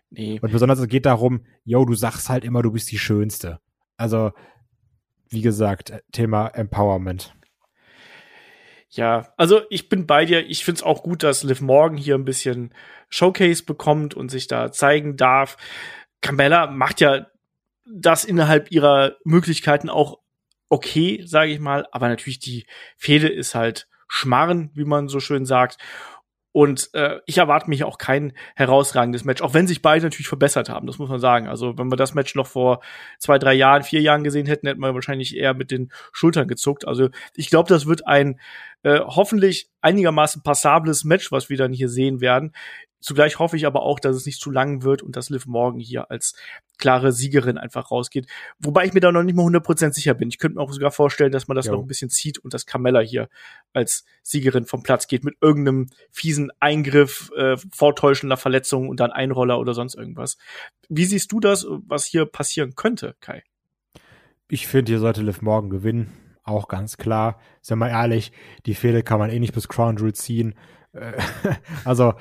Nee. 0.10 0.40
Und 0.42 0.52
besonders 0.52 0.80
es 0.80 0.88
geht 0.88 1.06
darum, 1.06 1.46
yo, 1.64 1.84
du 1.86 1.94
sagst 1.94 2.30
halt 2.30 2.46
immer, 2.46 2.62
du 2.62 2.72
bist 2.72 2.92
die 2.92 3.00
Schönste. 3.00 3.60
Also, 3.98 4.32
wie 5.30 5.42
gesagt, 5.42 5.94
Thema 6.12 6.48
Empowerment. 6.48 7.34
Ja, 8.90 9.34
also 9.36 9.62
ich 9.70 9.90
bin 9.90 10.08
bei 10.08 10.24
dir. 10.24 10.48
Ich 10.48 10.64
find's 10.64 10.84
auch 10.84 11.04
gut, 11.04 11.24
dass 11.24 11.44
Liv 11.44 11.60
Morgan 11.60 11.98
hier 11.98 12.16
ein 12.16 12.24
bisschen 12.24 12.74
Showcase 13.10 13.66
bekommt 13.66 14.14
und 14.14 14.32
sich 14.32 14.48
da 14.48 14.72
zeigen 14.72 15.18
darf. 15.18 15.58
Carmella 16.22 16.68
macht 16.68 17.02
ja 17.02 17.28
das 17.94 18.26
innerhalb 18.26 18.72
ihrer 18.72 19.18
Möglichkeiten 19.24 19.90
auch 19.90 20.20
okay, 20.70 21.24
sage 21.26 21.52
ich 21.52 21.60
mal. 21.60 21.86
Aber 21.92 22.10
natürlich 22.10 22.40
die 22.40 22.66
Fehde 22.98 23.28
ist 23.28 23.56
halt 23.56 23.88
Schmarren, 24.08 24.72
wie 24.74 24.86
man 24.86 25.08
so 25.08 25.20
schön 25.20 25.46
sagt. 25.46 25.78
Und 26.58 26.90
äh, 26.94 27.20
ich 27.28 27.38
erwarte 27.38 27.70
mich 27.70 27.84
auch 27.84 28.00
kein 28.00 28.34
herausragendes 28.56 29.26
Match, 29.26 29.44
auch 29.44 29.54
wenn 29.54 29.68
sich 29.68 29.84
beide 29.84 30.06
natürlich 30.06 30.28
verbessert 30.28 30.70
haben, 30.70 30.88
das 30.88 30.98
muss 30.98 31.08
man 31.08 31.20
sagen. 31.20 31.48
Also 31.48 31.78
wenn 31.78 31.92
wir 31.92 31.98
das 31.98 32.16
Match 32.16 32.34
noch 32.34 32.48
vor 32.48 32.82
zwei, 33.20 33.38
drei 33.38 33.54
Jahren, 33.54 33.84
vier 33.84 34.02
Jahren 34.02 34.24
gesehen 34.24 34.48
hätten, 34.48 34.66
hätten 34.66 34.80
wir 34.80 34.96
wahrscheinlich 34.96 35.38
eher 35.38 35.54
mit 35.54 35.70
den 35.70 35.92
Schultern 36.12 36.48
gezuckt. 36.48 36.88
Also 36.88 37.10
ich 37.36 37.52
glaube, 37.52 37.70
das 37.70 37.86
wird 37.86 38.08
ein 38.08 38.40
äh, 38.82 39.02
hoffentlich 39.02 39.70
einigermaßen 39.82 40.42
passables 40.42 41.04
Match, 41.04 41.32
was 41.32 41.50
wir 41.50 41.58
dann 41.58 41.74
hier 41.74 41.90
sehen 41.90 42.22
werden. 42.22 42.54
Zugleich 43.00 43.40
hoffe 43.40 43.56
ich 43.58 43.66
aber 43.66 43.84
auch, 43.84 44.00
dass 44.00 44.16
es 44.16 44.26
nicht 44.26 44.42
zu 44.42 44.50
lang 44.50 44.84
wird 44.84 45.02
und 45.02 45.16
dass 45.16 45.30
Liv 45.30 45.46
Morgan 45.46 45.80
hier 45.80 46.10
als 46.10 46.36
klare 46.78 47.12
Siegerin 47.12 47.58
einfach 47.58 47.92
rausgeht. 47.92 48.28
Wobei 48.60 48.86
ich 48.86 48.94
mir 48.94 49.00
da 49.00 49.12
noch 49.12 49.24
nicht 49.24 49.36
mal 49.36 49.46
100% 49.46 49.94
sicher 49.94 50.14
bin. 50.14 50.30
Ich 50.30 50.40
könnte 50.40 50.58
mir 50.58 50.62
auch 50.64 50.72
sogar 50.72 50.92
vorstellen, 50.92 51.32
dass 51.32 51.48
man 51.48 51.56
das 51.56 51.68
jo. 51.68 51.74
noch 51.74 51.82
ein 51.82 51.88
bisschen 51.88 52.10
zieht 52.10 52.40
und 52.40 52.54
dass 52.54 52.66
Carmella 52.66 53.00
hier 53.00 53.30
als 53.74 54.06
Siegerin 54.24 54.66
vom 54.66 54.84
Platz 54.84 55.08
geht 55.08 55.24
mit 55.24 55.36
irgendeinem 55.42 55.90
fiesen 56.12 56.52
Eingriff, 56.60 57.32
äh, 57.36 57.58
vortäuschender 57.72 58.38
Verletzung 58.38 58.90
und 58.90 59.00
dann 59.00 59.12
Einroller 59.12 59.60
oder 59.60 59.74
sonst 59.74 59.96
irgendwas. 59.96 60.38
Wie 60.90 61.06
siehst 61.06 61.32
du 61.32 61.40
das, 61.40 61.68
was 61.70 62.06
hier 62.06 62.26
passieren 62.26 62.76
könnte, 62.76 63.16
Kai? 63.20 63.44
Ich 64.50 64.68
finde, 64.68 64.92
hier 64.92 65.00
sollte 65.00 65.22
Liv 65.22 65.42
Morgan 65.42 65.70
gewinnen. 65.70 66.14
Auch 66.44 66.70
ganz 66.70 66.96
klar. 66.96 67.42
Sind 67.62 67.80
wir 67.80 67.90
ehrlich, 67.90 68.32
die 68.66 68.74
Fehde 68.74 69.04
kann 69.04 69.20
man 69.20 69.30
eh 69.30 69.40
nicht 69.40 69.54
bis 69.54 69.68
Crown 69.68 69.98
Jewel 69.98 70.14
ziehen. 70.14 70.56
Also 71.86 72.14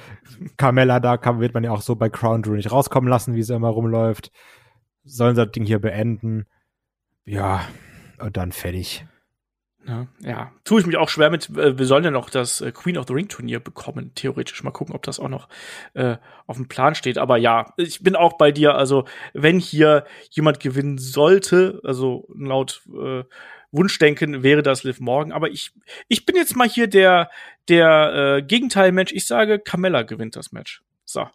Carmella, 0.56 1.00
da 1.00 1.16
kann, 1.16 1.40
wird 1.40 1.54
man 1.54 1.64
ja 1.64 1.70
auch 1.70 1.82
so 1.82 1.96
bei 1.96 2.08
Crown 2.08 2.42
Jewel 2.42 2.56
nicht 2.56 2.72
rauskommen 2.72 3.08
lassen, 3.08 3.34
wie 3.34 3.42
sie 3.42 3.54
immer 3.54 3.68
rumläuft. 3.68 4.30
Sollen 5.04 5.36
sie 5.36 5.44
das 5.44 5.52
Ding 5.52 5.64
hier 5.64 5.80
beenden. 5.80 6.46
Ja, 7.24 7.62
und 8.18 8.36
dann 8.36 8.52
fertig. 8.52 9.06
Ja, 9.86 10.08
ja, 10.18 10.52
tue 10.64 10.80
ich 10.80 10.86
mich 10.86 10.96
auch 10.96 11.08
schwer 11.08 11.30
mit. 11.30 11.48
Äh, 11.50 11.78
wir 11.78 11.86
sollen 11.86 12.02
ja 12.02 12.10
noch 12.10 12.28
das 12.28 12.60
äh, 12.60 12.72
Queen 12.72 12.98
of 12.98 13.06
the 13.06 13.14
Ring 13.14 13.28
Turnier 13.28 13.60
bekommen, 13.60 14.12
theoretisch. 14.16 14.64
Mal 14.64 14.72
gucken, 14.72 14.96
ob 14.96 15.02
das 15.04 15.20
auch 15.20 15.28
noch 15.28 15.48
äh, 15.94 16.16
auf 16.46 16.56
dem 16.56 16.66
Plan 16.66 16.96
steht. 16.96 17.18
Aber 17.18 17.36
ja, 17.36 17.72
ich 17.76 18.02
bin 18.02 18.16
auch 18.16 18.36
bei 18.36 18.50
dir. 18.50 18.74
Also, 18.74 19.04
wenn 19.32 19.60
hier 19.60 20.04
jemand 20.30 20.58
gewinnen 20.58 20.98
sollte, 20.98 21.80
also 21.84 22.26
laut 22.34 22.82
äh, 23.00 23.22
Wunschdenken 23.72 24.42
wäre 24.42 24.62
das 24.62 24.84
Liv 24.84 25.00
Morgan. 25.00 25.32
Aber 25.32 25.50
ich, 25.50 25.72
ich 26.08 26.26
bin 26.26 26.36
jetzt 26.36 26.56
mal 26.56 26.68
hier 26.68 26.86
der, 26.86 27.30
der 27.68 28.38
äh, 28.38 28.42
Gegenteilmensch. 28.42 29.12
Ich 29.12 29.26
sage, 29.26 29.58
Carmella 29.58 30.02
gewinnt 30.02 30.36
das 30.36 30.52
Match. 30.52 30.82
So. 31.04 31.28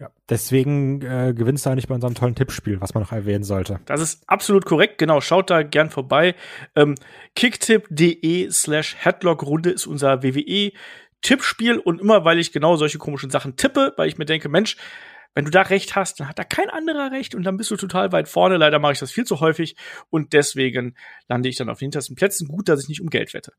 Ja, 0.00 0.10
deswegen 0.28 1.02
äh, 1.02 1.32
gewinnst 1.34 1.66
du 1.66 1.74
nicht 1.74 1.86
bei 1.86 1.94
unserem 1.94 2.14
tollen 2.14 2.34
Tippspiel, 2.34 2.80
was 2.80 2.94
man 2.94 3.04
noch 3.04 3.12
erwähnen 3.12 3.44
sollte. 3.44 3.78
Das 3.86 4.00
ist 4.00 4.28
absolut 4.28 4.64
korrekt, 4.66 4.98
genau. 4.98 5.20
Schaut 5.20 5.50
da 5.50 5.62
gern 5.62 5.88
vorbei. 5.88 6.34
Ähm, 6.74 6.96
Kicktip.de 7.36 8.50
slash 8.50 8.96
Headlock-Runde 8.98 9.70
ist 9.70 9.86
unser 9.86 10.24
WWE-Tippspiel 10.24 11.78
und 11.78 12.00
immer, 12.00 12.24
weil 12.24 12.40
ich 12.40 12.50
genau 12.50 12.74
solche 12.74 12.98
komischen 12.98 13.30
Sachen 13.30 13.54
tippe, 13.56 13.94
weil 13.96 14.08
ich 14.08 14.18
mir 14.18 14.24
denke, 14.24 14.48
Mensch, 14.48 14.76
wenn 15.34 15.44
du 15.44 15.50
da 15.50 15.62
recht 15.62 15.96
hast, 15.96 16.20
dann 16.20 16.28
hat 16.28 16.38
da 16.38 16.44
kein 16.44 16.70
anderer 16.70 17.10
recht 17.10 17.34
und 17.34 17.42
dann 17.42 17.56
bist 17.56 17.70
du 17.70 17.76
total 17.76 18.12
weit 18.12 18.28
vorne. 18.28 18.56
Leider 18.56 18.78
mache 18.78 18.92
ich 18.92 18.98
das 18.98 19.10
viel 19.10 19.24
zu 19.24 19.40
häufig 19.40 19.76
und 20.10 20.32
deswegen 20.32 20.96
lande 21.28 21.48
ich 21.48 21.56
dann 21.56 21.68
auf 21.68 21.78
den 21.78 21.86
hintersten 21.86 22.16
Plätzen. 22.16 22.48
Gut, 22.48 22.68
dass 22.68 22.82
ich 22.82 22.88
nicht 22.88 23.00
um 23.00 23.10
Geld 23.10 23.34
wette. 23.34 23.52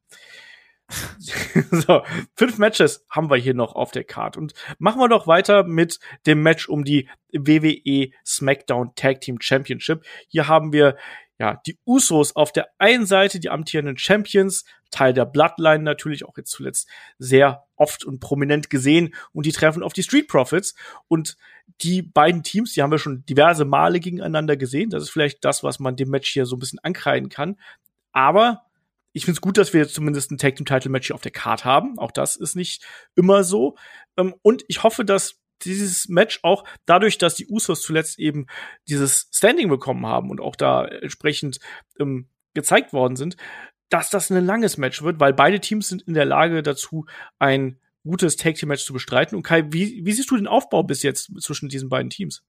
so, 1.72 2.04
fünf 2.36 2.58
Matches 2.60 3.06
haben 3.10 3.30
wir 3.30 3.38
hier 3.38 3.56
noch 3.56 3.74
auf 3.74 3.92
der 3.92 4.04
Card 4.04 4.38
und 4.38 4.54
machen 4.78 5.02
wir 5.02 5.10
doch 5.10 5.26
weiter 5.26 5.64
mit 5.64 6.00
dem 6.28 6.44
Match 6.44 6.70
um 6.70 6.84
die 6.84 7.10
WWE 7.32 8.12
SmackDown 8.26 8.94
Tag 8.96 9.22
Team 9.22 9.38
Championship. 9.42 10.06
Hier 10.28 10.48
haben 10.48 10.74
wir 10.74 10.96
ja, 11.38 11.60
die 11.66 11.78
Usos 11.86 12.36
auf 12.36 12.54
der 12.54 12.70
einen 12.78 13.06
Seite, 13.06 13.40
die 13.40 13.50
amtierenden 13.50 13.98
Champions, 13.98 14.64
Teil 14.92 15.14
der 15.14 15.26
Bloodline 15.26 15.84
natürlich 15.84 16.24
auch 16.24 16.38
jetzt 16.38 16.52
zuletzt 16.52 16.88
sehr 17.18 17.66
oft 17.76 18.06
und 18.06 18.20
prominent 18.20 18.70
gesehen 18.70 19.14
und 19.34 19.46
die 19.46 19.52
treffen 19.52 19.84
auf 19.84 19.92
die 19.92 20.04
Street 20.04 20.30
Profits 20.30 20.76
und 21.10 21.36
die 21.82 22.02
beiden 22.02 22.44
Teams, 22.44 22.74
die 22.74 22.82
haben 22.82 22.92
wir 22.92 23.00
schon 23.00 23.26
diverse 23.26 23.66
Male 23.66 24.00
gegeneinander 24.00 24.56
gesehen. 24.58 24.90
Das 24.90 25.04
ist 25.04 25.10
vielleicht 25.10 25.44
das, 25.44 25.64
was 25.64 25.80
man 25.80 25.96
dem 25.96 26.10
Match 26.10 26.32
hier 26.32 26.46
so 26.46 26.56
ein 26.56 26.60
bisschen 26.60 26.80
ankreiden 26.80 27.30
kann. 27.30 27.60
Aber 28.12 28.64
ich 29.12 29.26
finde 29.26 29.38
es 29.38 29.42
gut, 29.42 29.58
dass 29.58 29.74
wir 29.74 29.82
jetzt 29.82 29.96
zumindest 29.96 30.32
ein 30.32 30.38
Tag 30.38 30.56
Team 30.56 30.66
Title 30.66 30.92
Match 30.92 31.08
hier 31.08 31.16
auf 31.16 31.22
der 31.22 31.32
Card 31.32 31.66
haben. 31.66 32.00
Auch 32.00 32.12
das 32.12 32.36
ist 32.36 32.56
nicht 32.56 32.86
immer 33.16 33.44
so. 33.44 33.78
Ähm, 34.18 34.36
und 34.42 34.64
ich 34.68 34.84
hoffe, 34.84 35.06
dass 35.06 35.42
dieses 35.62 36.10
Match 36.10 36.40
auch 36.44 36.66
dadurch, 36.86 37.18
dass 37.18 37.36
die 37.36 37.48
Usos 37.48 37.82
zuletzt 37.82 38.20
eben 38.20 38.48
dieses 38.88 39.30
Standing 39.32 39.70
bekommen 39.70 40.06
haben 40.06 40.30
und 40.30 40.42
auch 40.42 40.56
da 40.56 40.86
entsprechend 40.86 41.60
ähm, 42.00 42.30
gezeigt 42.54 42.94
worden 42.94 43.16
sind, 43.16 43.38
dass 43.90 44.10
das 44.10 44.30
ein 44.32 44.46
langes 44.46 44.78
Match 44.78 45.02
wird, 45.02 45.20
weil 45.20 45.34
beide 45.34 45.60
Teams 45.60 45.88
sind 45.88 46.02
in 46.02 46.14
der 46.14 46.26
Lage 46.26 46.62
dazu, 46.64 47.06
ein 47.40 47.80
gutes 48.06 48.38
Tag 48.38 48.56
Team 48.56 48.70
Match 48.70 48.86
zu 48.86 48.94
bestreiten. 48.94 49.36
Und 49.36 49.44
Kai, 49.44 49.66
wie, 49.72 50.06
wie 50.06 50.12
siehst 50.12 50.32
du 50.32 50.38
den 50.38 50.48
Aufbau 50.48 50.84
bis 50.84 51.04
jetzt 51.04 51.30
zwischen 51.42 51.70
diesen 51.70 51.90
beiden 51.90 52.10
Teams? 52.10 52.44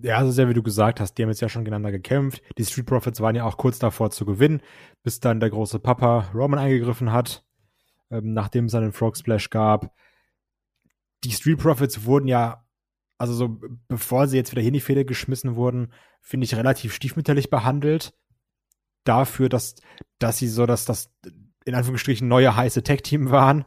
Ja, 0.00 0.18
also 0.18 0.30
sehr 0.30 0.48
wie 0.48 0.54
du 0.54 0.62
gesagt 0.62 1.00
hast, 1.00 1.14
die 1.14 1.22
haben 1.22 1.30
jetzt 1.30 1.40
ja 1.40 1.48
schon 1.48 1.64
gegeneinander 1.64 1.90
gekämpft. 1.90 2.42
Die 2.56 2.64
Street 2.64 2.86
Profits 2.86 3.20
waren 3.20 3.34
ja 3.34 3.44
auch 3.44 3.56
kurz 3.56 3.78
davor 3.78 4.10
zu 4.10 4.24
gewinnen, 4.26 4.60
bis 5.02 5.18
dann 5.18 5.40
der 5.40 5.50
große 5.50 5.80
Papa 5.80 6.30
Roman 6.34 6.60
eingegriffen 6.60 7.10
hat, 7.10 7.44
ähm, 8.10 8.32
nachdem 8.34 8.66
es 8.66 8.74
einen 8.74 8.92
Frog 8.92 9.16
Splash 9.16 9.50
gab 9.50 9.92
die 11.24 11.32
Street 11.32 11.58
Profits 11.58 12.04
wurden 12.04 12.28
ja, 12.28 12.64
also 13.18 13.34
so, 13.34 13.60
bevor 13.88 14.28
sie 14.28 14.36
jetzt 14.36 14.52
wieder 14.52 14.62
hier 14.62 14.68
in 14.68 14.74
die 14.74 14.80
Fehde 14.80 15.04
geschmissen 15.04 15.56
wurden, 15.56 15.92
finde 16.20 16.44
ich 16.44 16.54
relativ 16.54 16.94
stiefmütterlich 16.94 17.50
behandelt. 17.50 18.14
Dafür, 19.04 19.48
dass, 19.48 19.76
dass 20.18 20.38
sie 20.38 20.48
so, 20.48 20.66
dass 20.66 20.84
das 20.84 21.10
in 21.64 21.74
Anführungsstrichen 21.74 22.28
neue 22.28 22.54
heiße 22.54 22.82
Tech-Team 22.82 23.30
waren 23.30 23.64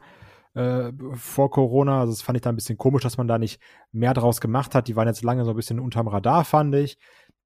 äh, 0.54 0.92
vor 1.14 1.50
Corona. 1.50 2.00
Also 2.00 2.12
das 2.12 2.22
fand 2.22 2.36
ich 2.36 2.42
da 2.42 2.50
ein 2.50 2.56
bisschen 2.56 2.78
komisch, 2.78 3.02
dass 3.02 3.16
man 3.16 3.28
da 3.28 3.38
nicht 3.38 3.60
mehr 3.90 4.14
draus 4.14 4.40
gemacht 4.40 4.74
hat. 4.74 4.88
Die 4.88 4.96
waren 4.96 5.08
jetzt 5.08 5.24
lange 5.24 5.44
so 5.44 5.50
ein 5.50 5.56
bisschen 5.56 5.80
unterm 5.80 6.08
Radar, 6.08 6.44
fand 6.44 6.74
ich. 6.74 6.98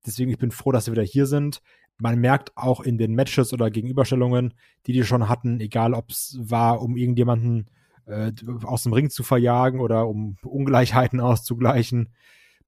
Deswegen, 0.04 0.30
ich 0.30 0.38
bin 0.38 0.50
froh, 0.50 0.72
dass 0.72 0.84
sie 0.84 0.92
wieder 0.92 1.02
hier 1.02 1.26
sind. 1.26 1.62
Man 1.98 2.18
merkt 2.20 2.56
auch 2.56 2.80
in 2.80 2.98
den 2.98 3.14
Matches 3.14 3.52
oder 3.52 3.70
Gegenüberstellungen, 3.70 4.54
die 4.86 4.92
die 4.92 5.04
schon 5.04 5.28
hatten, 5.28 5.60
egal 5.60 5.94
ob 5.94 6.10
es 6.10 6.36
war, 6.38 6.82
um 6.82 6.96
irgendjemanden 6.96 7.70
äh, 8.06 8.32
aus 8.64 8.82
dem 8.82 8.92
Ring 8.92 9.10
zu 9.10 9.22
verjagen 9.22 9.80
oder 9.80 10.06
um 10.06 10.36
Ungleichheiten 10.44 11.20
auszugleichen, 11.20 12.12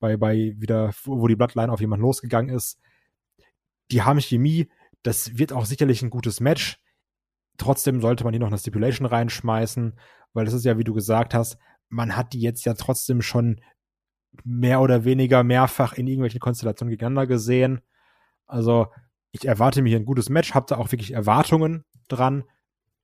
bei, 0.00 0.16
bei 0.16 0.54
wieder, 0.58 0.92
wo 1.04 1.26
die 1.26 1.36
Bloodline 1.36 1.72
auf 1.72 1.80
jemanden 1.80 2.04
losgegangen 2.04 2.54
ist. 2.54 2.78
Die 3.90 4.02
haben 4.02 4.20
Chemie, 4.20 4.68
das 5.02 5.38
wird 5.38 5.52
auch 5.52 5.64
sicherlich 5.64 6.02
ein 6.02 6.10
gutes 6.10 6.40
Match. 6.40 6.80
Trotzdem 7.58 8.00
sollte 8.00 8.24
man 8.24 8.32
hier 8.32 8.40
noch 8.40 8.48
eine 8.48 8.58
Stipulation 8.58 9.06
reinschmeißen, 9.06 9.98
weil 10.32 10.44
das 10.44 10.54
ist 10.54 10.64
ja, 10.64 10.78
wie 10.78 10.84
du 10.84 10.94
gesagt 10.94 11.34
hast, 11.34 11.58
man 11.88 12.16
hat 12.16 12.32
die 12.32 12.40
jetzt 12.40 12.64
ja 12.64 12.74
trotzdem 12.74 13.22
schon 13.22 13.60
mehr 14.44 14.80
oder 14.80 15.04
weniger 15.04 15.42
mehrfach 15.42 15.94
in 15.94 16.06
irgendwelchen 16.06 16.40
Konstellationen 16.40 16.90
gegeneinander 16.90 17.26
gesehen. 17.26 17.80
Also 18.46 18.86
ich 19.32 19.46
erwarte 19.46 19.82
mir 19.82 19.90
hier 19.90 19.98
ein 19.98 20.06
gutes 20.06 20.28
Match, 20.28 20.54
habe 20.54 20.66
da 20.68 20.76
auch 20.76 20.92
wirklich 20.92 21.12
Erwartungen 21.12 21.84
dran 22.08 22.44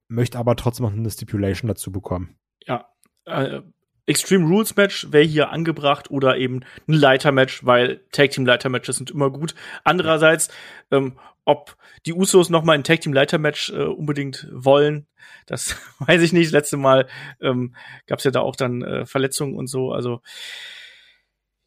möchte 0.09 0.39
aber 0.39 0.57
trotzdem 0.57 0.87
noch 0.87 0.93
eine 0.93 1.11
Stipulation 1.11 1.69
dazu 1.69 1.93
bekommen. 1.93 2.39
Ja, 2.67 2.89
äh, 3.25 3.61
Extreme 4.07 4.47
Rules 4.47 4.77
Match 4.77 5.11
wäre 5.11 5.25
hier 5.25 5.51
angebracht 5.51 6.11
oder 6.11 6.37
eben 6.37 6.61
ein 6.89 6.93
Leiter 6.93 7.33
Match, 7.33 7.65
weil 7.65 8.01
Tag 8.13 8.31
Team 8.31 8.45
Leiter 8.45 8.69
Matches 8.69 8.97
sind 8.97 9.11
immer 9.11 9.31
gut. 9.31 9.55
Andererseits, 9.83 10.51
ähm, 10.91 11.19
ob 11.45 11.77
die 12.07 12.13
Usos 12.13 12.51
noch 12.51 12.65
mal 12.65 12.75
ein 12.75 12.85
Tag 12.85 13.01
Team 13.01 13.13
Leiter 13.13 13.39
Match 13.39 13.71
äh, 13.71 13.83
unbedingt 13.83 14.47
wollen, 14.51 15.07
das 15.47 15.77
weiß 16.01 16.23
ich 16.23 16.33
nicht. 16.33 16.53
Letzte 16.53 16.77
Mal 16.77 17.09
ähm, 17.41 17.75
gab 18.07 18.19
es 18.19 18.25
ja 18.25 18.31
da 18.31 18.41
auch 18.41 18.57
dann 18.57 18.83
äh, 18.83 19.07
Verletzungen 19.07 19.57
und 19.57 19.69
so. 19.69 19.93
Also 19.93 20.21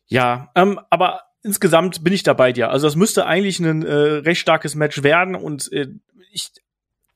ja, 0.08 0.52
ähm, 0.56 0.80
aber 0.90 1.24
insgesamt 1.44 2.04
bin 2.04 2.14
ich 2.14 2.24
da 2.24 2.34
bei 2.34 2.52
dir. 2.52 2.70
Also 2.70 2.88
das 2.88 2.96
müsste 2.96 3.26
eigentlich 3.26 3.60
ein 3.60 3.84
äh, 3.84 3.94
recht 3.94 4.42
starkes 4.42 4.76
Match 4.76 5.04
werden 5.04 5.36
und 5.36 5.72
äh, 5.72 5.88
ich 6.32 6.52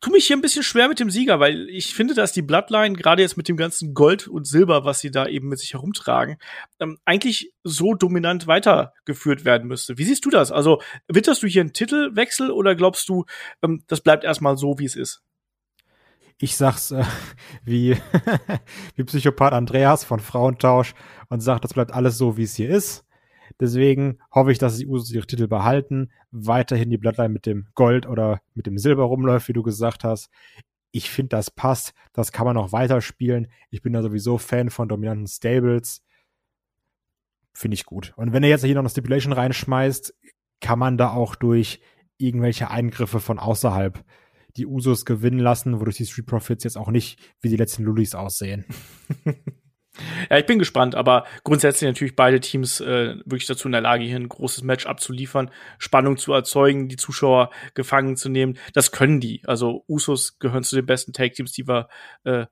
tue 0.01 0.11
mich 0.11 0.27
hier 0.27 0.35
ein 0.35 0.41
bisschen 0.41 0.63
schwer 0.63 0.87
mit 0.87 0.99
dem 0.99 1.09
Sieger, 1.09 1.39
weil 1.39 1.69
ich 1.69 1.93
finde, 1.93 2.13
dass 2.13 2.33
die 2.33 2.41
Bloodline, 2.41 2.95
gerade 2.95 3.21
jetzt 3.21 3.37
mit 3.37 3.47
dem 3.47 3.55
ganzen 3.55 3.93
Gold 3.93 4.27
und 4.27 4.47
Silber, 4.47 4.83
was 4.83 4.99
sie 4.99 5.11
da 5.11 5.27
eben 5.27 5.47
mit 5.47 5.59
sich 5.59 5.73
herumtragen, 5.73 6.37
ähm, 6.79 6.97
eigentlich 7.05 7.53
so 7.63 7.93
dominant 7.93 8.47
weitergeführt 8.47 9.45
werden 9.45 9.67
müsste. 9.67 9.97
Wie 9.97 10.03
siehst 10.03 10.25
du 10.25 10.29
das? 10.29 10.51
Also, 10.51 10.81
witterst 11.07 11.43
du 11.43 11.47
hier 11.47 11.61
einen 11.61 11.73
Titelwechsel 11.73 12.51
oder 12.51 12.75
glaubst 12.75 13.07
du, 13.09 13.25
ähm, 13.61 13.83
das 13.87 14.01
bleibt 14.01 14.23
erstmal 14.23 14.57
so, 14.57 14.79
wie 14.79 14.85
es 14.85 14.95
ist? 14.95 15.23
ich 16.43 16.57
sag's 16.57 16.91
äh, 16.91 17.03
wie, 17.63 17.95
wie 18.95 19.03
Psychopath 19.03 19.53
Andreas 19.53 20.03
von 20.03 20.19
Frauentausch 20.19 20.93
und 21.29 21.41
sag, 21.41 21.61
das 21.61 21.73
bleibt 21.73 21.93
alles 21.93 22.17
so, 22.17 22.37
wie 22.37 22.43
es 22.43 22.55
hier 22.55 22.69
ist. 22.69 23.05
Deswegen 23.59 24.19
hoffe 24.31 24.51
ich, 24.51 24.57
dass 24.57 24.77
die 24.77 24.87
Usos 24.87 25.11
ihre 25.11 25.27
Titel 25.27 25.47
behalten, 25.47 26.11
weiterhin 26.31 26.89
die 26.89 26.97
Bloodline 26.97 27.29
mit 27.29 27.45
dem 27.45 27.67
Gold 27.75 28.07
oder 28.07 28.41
mit 28.53 28.65
dem 28.65 28.77
Silber 28.77 29.03
rumläuft, 29.03 29.47
wie 29.47 29.53
du 29.53 29.63
gesagt 29.63 30.03
hast. 30.03 30.29
Ich 30.91 31.09
finde, 31.09 31.29
das 31.29 31.51
passt. 31.51 31.93
Das 32.13 32.31
kann 32.31 32.45
man 32.45 32.55
noch 32.55 32.71
weiterspielen. 32.71 33.47
Ich 33.69 33.81
bin 33.81 33.93
da 33.93 34.01
sowieso 34.01 34.37
Fan 34.37 34.69
von 34.69 34.89
dominanten 34.89 35.27
Stables. 35.27 36.03
Finde 37.53 37.75
ich 37.75 37.85
gut. 37.85 38.13
Und 38.15 38.33
wenn 38.33 38.43
er 38.43 38.49
jetzt 38.49 38.63
hier 38.63 38.75
noch 38.75 38.81
eine 38.81 38.89
Stipulation 38.89 39.33
reinschmeißt, 39.33 40.13
kann 40.59 40.79
man 40.79 40.97
da 40.97 41.11
auch 41.11 41.35
durch 41.35 41.81
irgendwelche 42.17 42.69
Eingriffe 42.69 43.19
von 43.19 43.39
außerhalb 43.39 44.03
die 44.57 44.65
Usos 44.65 45.05
gewinnen 45.05 45.39
lassen, 45.39 45.79
wodurch 45.79 45.97
die 45.97 46.05
Street 46.05 46.25
Profits 46.25 46.63
jetzt 46.63 46.77
auch 46.77 46.91
nicht 46.91 47.19
wie 47.39 47.49
die 47.49 47.57
letzten 47.57 47.83
Lullis 47.83 48.15
aussehen. 48.15 48.65
Ja, 50.29 50.37
ich 50.37 50.45
bin 50.45 50.59
gespannt, 50.59 50.95
aber 50.95 51.25
grundsätzlich 51.43 51.87
natürlich 51.87 52.15
beide 52.15 52.39
Teams 52.39 52.79
äh, 52.79 53.15
wirklich 53.25 53.45
dazu 53.45 53.67
in 53.67 53.73
der 53.73 53.81
Lage, 53.81 54.05
hier 54.05 54.15
ein 54.15 54.29
großes 54.29 54.63
Match 54.63 54.85
abzuliefern, 54.85 55.51
Spannung 55.79 56.17
zu 56.17 56.31
erzeugen, 56.31 56.87
die 56.87 56.95
Zuschauer 56.95 57.51
gefangen 57.73 58.15
zu 58.15 58.29
nehmen. 58.29 58.57
Das 58.73 58.91
können 58.91 59.19
die. 59.19 59.41
Also 59.45 59.83
Usos 59.89 60.39
gehören 60.39 60.63
zu 60.63 60.77
den 60.77 60.85
besten 60.85 61.11
Tag-Teams, 61.11 61.51
die 61.51 61.67
wir 61.67 61.89
äh, 62.23 62.45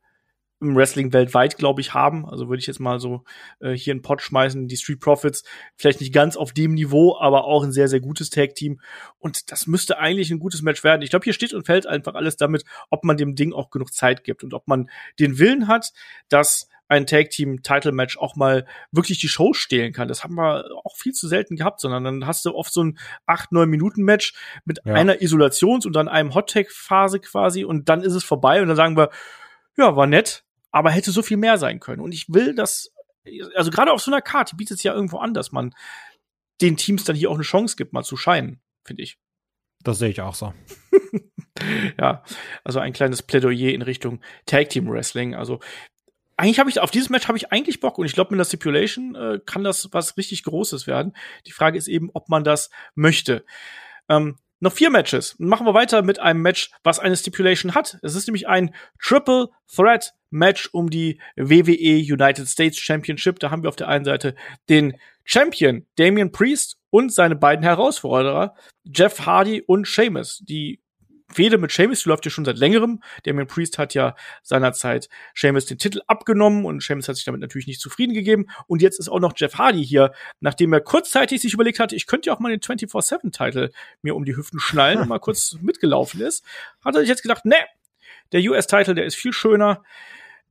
im 0.62 0.76
Wrestling 0.76 1.14
weltweit, 1.14 1.58
glaube 1.58 1.80
ich, 1.80 1.94
haben. 1.94 2.26
Also 2.26 2.50
würde 2.50 2.60
ich 2.60 2.68
jetzt 2.68 2.80
mal 2.80 3.00
so 3.00 3.24
äh, 3.62 3.72
hier 3.72 3.94
einen 3.94 4.02
Pot 4.02 4.22
schmeißen. 4.22 4.68
Die 4.68 4.76
Street 4.76 5.00
Profits 5.00 5.44
vielleicht 5.76 6.02
nicht 6.02 6.14
ganz 6.14 6.36
auf 6.36 6.52
dem 6.52 6.74
Niveau, 6.74 7.18
aber 7.18 7.46
auch 7.46 7.64
ein 7.64 7.72
sehr, 7.72 7.88
sehr 7.88 8.02
gutes 8.02 8.30
Tag-Team. 8.30 8.82
Und 9.18 9.52
das 9.52 9.68
müsste 9.68 10.00
eigentlich 10.00 10.32
ein 10.32 10.40
gutes 10.40 10.62
Match 10.62 10.84
werden. 10.84 11.02
Ich 11.02 11.12
glaube, 11.12 11.24
hier 11.24 11.34
steht 11.34 11.54
und 11.54 11.66
fällt 11.66 11.88
einfach 11.88 12.16
alles 12.16 12.36
damit, 12.36 12.66
ob 12.90 13.06
man 13.06 13.16
dem 13.16 13.36
Ding 13.36 13.54
auch 13.54 13.70
genug 13.70 13.94
Zeit 13.94 14.26
gibt 14.26 14.44
und 14.44 14.54
ob 14.54 14.68
man 14.68 14.90
den 15.18 15.40
Willen 15.40 15.68
hat, 15.68 15.94
dass 16.28 16.68
ein 16.90 17.06
Tag 17.06 17.30
Team 17.30 17.62
Title 17.62 17.92
Match 17.92 18.18
auch 18.18 18.36
mal 18.36 18.66
wirklich 18.92 19.20
die 19.20 19.30
Show 19.30 19.54
stehlen 19.54 19.94
kann. 19.94 20.08
Das 20.08 20.24
haben 20.24 20.36
wir 20.36 20.66
auch 20.84 20.98
viel 20.98 21.14
zu 21.14 21.28
selten 21.28 21.56
gehabt, 21.56 21.80
sondern 21.80 22.04
dann 22.04 22.28
hast 22.28 22.44
du 22.46 22.54
oft 22.54 22.74
so 22.74 22.84
ein 22.84 22.98
8, 23.28 23.52
9 23.52 23.70
Minuten 23.70 24.04
Match 24.04 24.34
mit 24.66 24.80
ja. 24.84 24.96
einer 24.96 25.22
Isolations- 25.22 25.86
und 25.86 25.94
dann 25.94 26.08
einem 26.08 26.34
Hot 26.34 26.50
Tag 26.50 26.72
Phase 26.72 27.20
quasi 27.20 27.64
und 27.64 27.90
dann 27.90 28.02
ist 28.02 28.16
es 28.16 28.24
vorbei 28.24 28.62
und 28.62 28.68
dann 28.68 28.76
sagen 28.76 28.98
wir, 28.98 29.12
ja, 29.78 29.96
war 29.96 30.08
nett, 30.08 30.44
aber 30.72 30.90
hätte 30.90 31.12
so 31.12 31.22
viel 31.22 31.38
mehr 31.38 31.60
sein 31.60 31.80
können. 31.80 32.02
Und 32.02 32.12
ich 32.12 32.28
will 32.30 32.56
das, 32.56 32.92
also 33.56 33.70
gerade 33.70 33.94
auf 33.94 34.02
so 34.02 34.12
einer 34.12 34.22
Karte 34.22 34.56
bietet 34.56 34.78
es 34.78 34.84
ja 34.84 34.94
irgendwo 34.94 35.20
an, 35.20 35.36
dass 35.36 35.52
man 35.52 35.76
den 36.60 36.76
Teams 36.76 37.04
dann 37.04 37.16
hier 37.16 37.30
auch 37.30 37.36
eine 37.36 37.44
Chance 37.44 37.76
gibt, 37.76 37.94
mal 37.94 38.04
zu 38.04 38.18
scheinen, 38.18 38.60
finde 38.84 39.04
ich. 39.04 39.20
Das 39.84 40.00
sehe 40.00 40.10
ich 40.10 40.22
auch 40.22 40.34
so. 40.34 40.54
ja, 42.00 42.24
also 42.64 42.80
ein 42.80 42.94
kleines 42.94 43.22
Plädoyer 43.22 43.74
in 43.74 43.84
Richtung 43.84 44.22
Tag 44.48 44.70
Team 44.70 44.90
Wrestling. 44.90 45.36
Also 45.36 45.60
eigentlich 46.40 46.60
habe 46.60 46.70
ich 46.70 46.80
auf 46.80 46.90
dieses 46.90 47.10
Match 47.10 47.28
habe 47.28 47.38
ich 47.38 47.52
eigentlich 47.52 47.82
Bock 47.82 47.98
und 47.98 48.06
ich 48.06 48.14
glaube 48.14 48.32
mit 48.32 48.40
der 48.40 48.46
Stipulation 48.46 49.14
äh, 49.16 49.40
kann 49.46 49.64
das 49.64 49.90
was 49.92 50.16
richtig 50.16 50.44
Großes 50.44 50.88
werden. 50.88 51.14
Die 51.46 51.52
Frage 51.52 51.78
ist 51.78 51.90
eben, 51.90 52.10
ob 52.14 52.30
man 52.30 52.46
das 52.46 52.70
möchte. 52.96 53.44
Ähm, 54.08 54.38
noch 54.62 54.72
vier 54.72 54.90
Matches. 54.90 55.36
Machen 55.38 55.66
wir 55.68 55.74
weiter 55.74 56.02
mit 56.02 56.20
einem 56.20 56.42
Match, 56.42 56.72
was 56.82 57.00
eine 57.00 57.18
Stipulation 57.18 57.76
hat. 57.76 57.98
Es 58.04 58.16
ist 58.16 58.28
nämlich 58.28 58.48
ein 58.48 58.74
Triple 59.02 59.50
Threat 59.74 60.14
Match 60.30 60.70
um 60.72 60.90
die 60.90 61.20
WWE 61.36 61.98
United 62.00 62.48
States 62.48 62.78
Championship. 62.78 63.40
Da 63.40 63.52
haben 63.52 63.64
wir 63.64 63.70
auf 63.70 63.76
der 63.76 63.90
einen 63.90 64.06
Seite 64.06 64.36
den 64.70 64.98
Champion 65.26 65.86
Damian 65.98 66.32
Priest 66.32 66.78
und 66.90 67.14
seine 67.14 67.36
beiden 67.36 67.64
Herausforderer 67.64 68.56
Jeff 68.86 69.26
Hardy 69.26 69.62
und 69.62 69.88
Sheamus. 69.88 70.40
Die 70.40 70.82
Fehde 71.32 71.58
mit 71.58 71.72
Sheamus 71.72 72.06
läuft 72.06 72.26
ja 72.26 72.32
schon 72.32 72.46
seit 72.46 72.58
längerem. 72.58 73.02
Damien 73.24 73.48
Priest 73.48 73.78
hat 73.78 73.94
ja 73.94 74.16
seinerzeit 74.42 75.10
Sheamus 75.34 75.66
den 75.66 75.78
Titel 75.78 76.02
abgenommen 76.08 76.66
und 76.66 76.82
Sheamus 76.82 77.08
hat 77.08 77.16
sich 77.16 77.26
damit 77.26 77.42
natürlich 77.42 77.68
nicht 77.68 77.80
zufrieden 77.80 78.14
gegeben. 78.14 78.48
Und 78.68 78.82
jetzt 78.82 79.00
ist 79.00 79.10
auch 79.10 79.20
noch 79.20 79.34
Jeff 79.36 79.56
Hardy 79.56 79.86
hier, 79.86 80.12
nachdem 80.40 80.74
er 80.74 80.82
kurzzeitig 80.82 81.42
sich 81.42 81.54
überlegt 81.54 81.80
hatte, 81.80 81.96
ich 81.96 82.08
könnte 82.08 82.28
ja 82.28 82.36
auch 82.36 82.40
mal 82.40 82.50
den 82.50 82.62
24-7-Titel 82.62 83.72
mir 84.02 84.16
um 84.16 84.26
die 84.26 84.36
Hüften 84.36 84.60
schnallen 84.60 85.00
und 85.00 85.10
mal 85.10 85.20
kurz 85.20 85.58
mitgelaufen 85.62 86.22
ist, 86.22 86.44
hat 86.84 86.96
er 86.96 87.02
sich 87.02 87.10
jetzt 87.10 87.22
gedacht, 87.22 87.46
ne, 87.46 87.56
der 88.32 88.42
US-Titel, 88.42 88.96
der 88.96 89.06
ist 89.06 89.16
viel 89.16 89.34
schöner. 89.34 89.84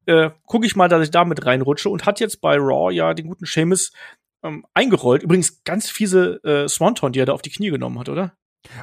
Äh, 0.07 0.31
gucke 0.47 0.67
ich 0.67 0.75
mal, 0.75 0.89
dass 0.89 1.03
ich 1.03 1.11
damit 1.11 1.45
reinrutsche 1.45 1.91
und 1.91 2.07
hat 2.07 2.21
jetzt 2.21 2.41
bei 2.41 2.57
Raw 2.57 2.93
ja 2.93 3.15
den 3.15 3.27
guten 3.27 3.47
Sheamus 3.47 3.93
ähm, 4.43 4.65
eingerollt. 4.75 5.23
Übrigens 5.23 5.63
ganz 5.65 5.91
fiese 5.91 6.43
äh, 6.45 6.69
Swanton, 6.69 7.13
die 7.13 7.21
er 7.21 7.27
da 7.27 7.33
auf 7.33 7.43
die 7.43 7.51
Knie 7.51 7.71
genommen 7.71 7.99
hat, 7.99 8.09
oder? 8.09 8.33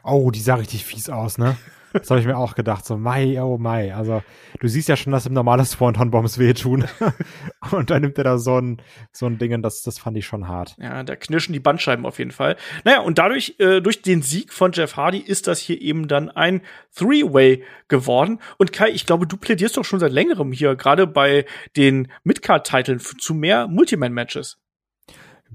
Oh, 0.04 0.32
die 0.32 0.40
sah 0.40 0.56
richtig 0.56 0.86
fies 0.86 1.10
aus, 1.10 1.38
ne? 1.38 1.58
Das 2.00 2.10
habe 2.10 2.20
ich 2.20 2.26
mir 2.26 2.38
auch 2.38 2.56
gedacht, 2.56 2.86
so 2.86 2.98
Mai, 2.98 3.42
oh 3.42 3.58
Mai. 3.58 3.96
Also 3.96 4.22
du 4.60 4.68
siehst 4.68 4.90
ja 4.90 4.96
schon, 4.96 5.12
dass 5.12 5.26
im 5.26 5.34
normalen 5.34 5.66
Swanton-Bombs 5.66 6.38
wehtun. 6.38 6.86
und 7.72 7.90
dann 7.90 8.02
nimmt 8.02 8.18
er 8.18 8.24
da 8.24 8.38
so 8.38 8.60
ein, 8.60 8.82
so 9.12 9.26
ein 9.26 9.38
Ding 9.38 9.54
und 9.54 9.62
das, 9.62 9.82
das 9.82 9.98
fand 9.98 10.18
ich 10.18 10.26
schon 10.26 10.48
hart. 10.48 10.76
Ja, 10.78 11.04
da 11.04 11.16
knirschen 11.16 11.54
die 11.54 11.60
Bandscheiben 11.60 12.06
auf 12.06 12.20
jeden 12.20 12.32
Fall. 12.32 12.58
Naja, 12.84 13.00
und 13.00 13.18
dadurch, 13.18 13.56
äh, 13.60 13.82
durch 13.82 14.02
den 14.02 14.22
Sieg 14.22 14.54
von 14.54 14.72
Jeff 14.74 14.98
Hardy 14.98 15.20
ist 15.20 15.48
das 15.48 15.60
hier 15.60 15.82
eben 15.82 16.08
dann 16.08 16.30
ein 16.30 16.62
Three-Way 16.96 17.64
geworden. 17.88 18.40
Und 18.58 18.74
Kai, 18.74 18.90
ich 18.90 19.06
glaube, 19.06 19.28
du 19.28 19.38
plädierst 19.38 19.78
doch 19.78 19.86
schon 19.86 20.00
seit 20.00 20.12
längerem 20.12 20.52
hier, 20.52 20.76
gerade 20.76 21.08
bei 21.08 21.46
den 21.78 22.12
Midcard-Titeln 22.24 23.00
zu 23.00 23.34
mehr 23.34 23.68
Multiman-Matches. 23.68 24.58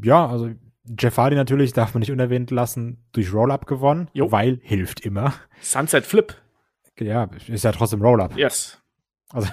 Ja, 0.03 0.27
also 0.27 0.51
Jeff 0.85 1.17
Hardy 1.17 1.37
natürlich, 1.37 1.73
darf 1.73 1.95
man 1.95 2.01
nicht 2.01 2.11
unerwähnt 2.11 2.51
lassen, 2.51 3.05
durch 3.13 3.33
Roll-Up 3.33 3.67
gewonnen, 3.67 4.09
jo. 4.13 4.33
weil 4.33 4.61
hilft 4.63 5.01
immer. 5.01 5.35
Sunset 5.61 6.07
Flip. 6.07 6.35
Ja, 6.99 7.31
ist 7.47 7.65
ja 7.65 7.73
trotzdem 7.73 8.03
Roll-Up. 8.03 8.37
Yes. 8.37 8.79
Also, 9.31 9.49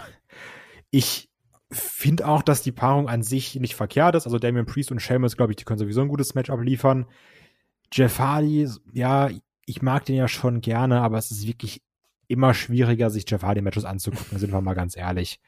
ich 0.90 1.30
finde 1.72 2.28
auch, 2.28 2.42
dass 2.42 2.62
die 2.62 2.72
Paarung 2.72 3.10
an 3.10 3.24
sich 3.24 3.56
nicht 3.56 3.76
verkehrt 3.76 4.16
ist. 4.16 4.26
Also 4.26 4.40
Damian 4.40 4.66
Priest 4.66 4.92
und 4.92 5.02
Sheamus, 5.02 5.36
glaube 5.36 5.52
ich, 5.52 5.58
die 5.58 5.66
können 5.66 5.80
sowieso 5.80 6.02
ein 6.02 6.08
gutes 6.08 6.34
Match 6.34 6.50
abliefern. 6.50 7.08
Jeff 7.92 8.20
Hardy, 8.20 8.70
ja, 8.94 9.30
ich 9.66 9.82
mag 9.82 10.06
den 10.06 10.16
ja 10.16 10.28
schon 10.28 10.62
gerne, 10.62 11.02
aber 11.02 11.18
es 11.18 11.32
ist 11.32 11.46
wirklich 11.46 11.82
immer 12.28 12.54
schwieriger, 12.54 13.10
sich 13.10 13.26
Jeff 13.28 13.44
Hardy 13.44 13.62
Matches 13.62 13.86
anzugucken, 13.86 14.40
sind 14.40 14.52
wir 14.52 14.62
mal 14.62 14.74
ganz 14.74 14.96
ehrlich. 14.96 15.40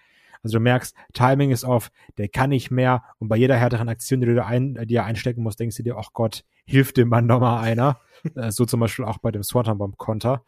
Also 0.43 0.57
du 0.57 0.63
merkst, 0.63 0.95
Timing 1.13 1.51
ist 1.51 1.65
off, 1.65 1.91
der 2.17 2.29
kann 2.29 2.51
nicht 2.51 2.71
mehr 2.71 3.03
und 3.19 3.27
bei 3.27 3.35
jeder 3.35 3.57
härteren 3.57 3.89
Aktion, 3.89 4.21
die 4.21 4.27
du 4.27 4.35
da 4.35 4.45
ein, 4.45 4.75
die 4.85 4.95
er 4.95 5.05
einstecken 5.05 5.43
musst, 5.43 5.59
denkst 5.59 5.77
du 5.77 5.83
dir, 5.83 5.97
ach 5.97 6.13
Gott, 6.13 6.45
hilft 6.65 6.97
dem 6.97 7.09
Mann 7.09 7.25
noch 7.25 7.39
mal 7.39 7.61
einer. 7.61 7.99
Äh, 8.35 8.51
so 8.51 8.65
zum 8.65 8.81
Beispiel 8.81 9.05
auch 9.05 9.19
bei 9.19 9.31
dem 9.31 9.43
Swanton 9.43 9.77
Bomb 9.77 9.97
Konter, 9.97 10.43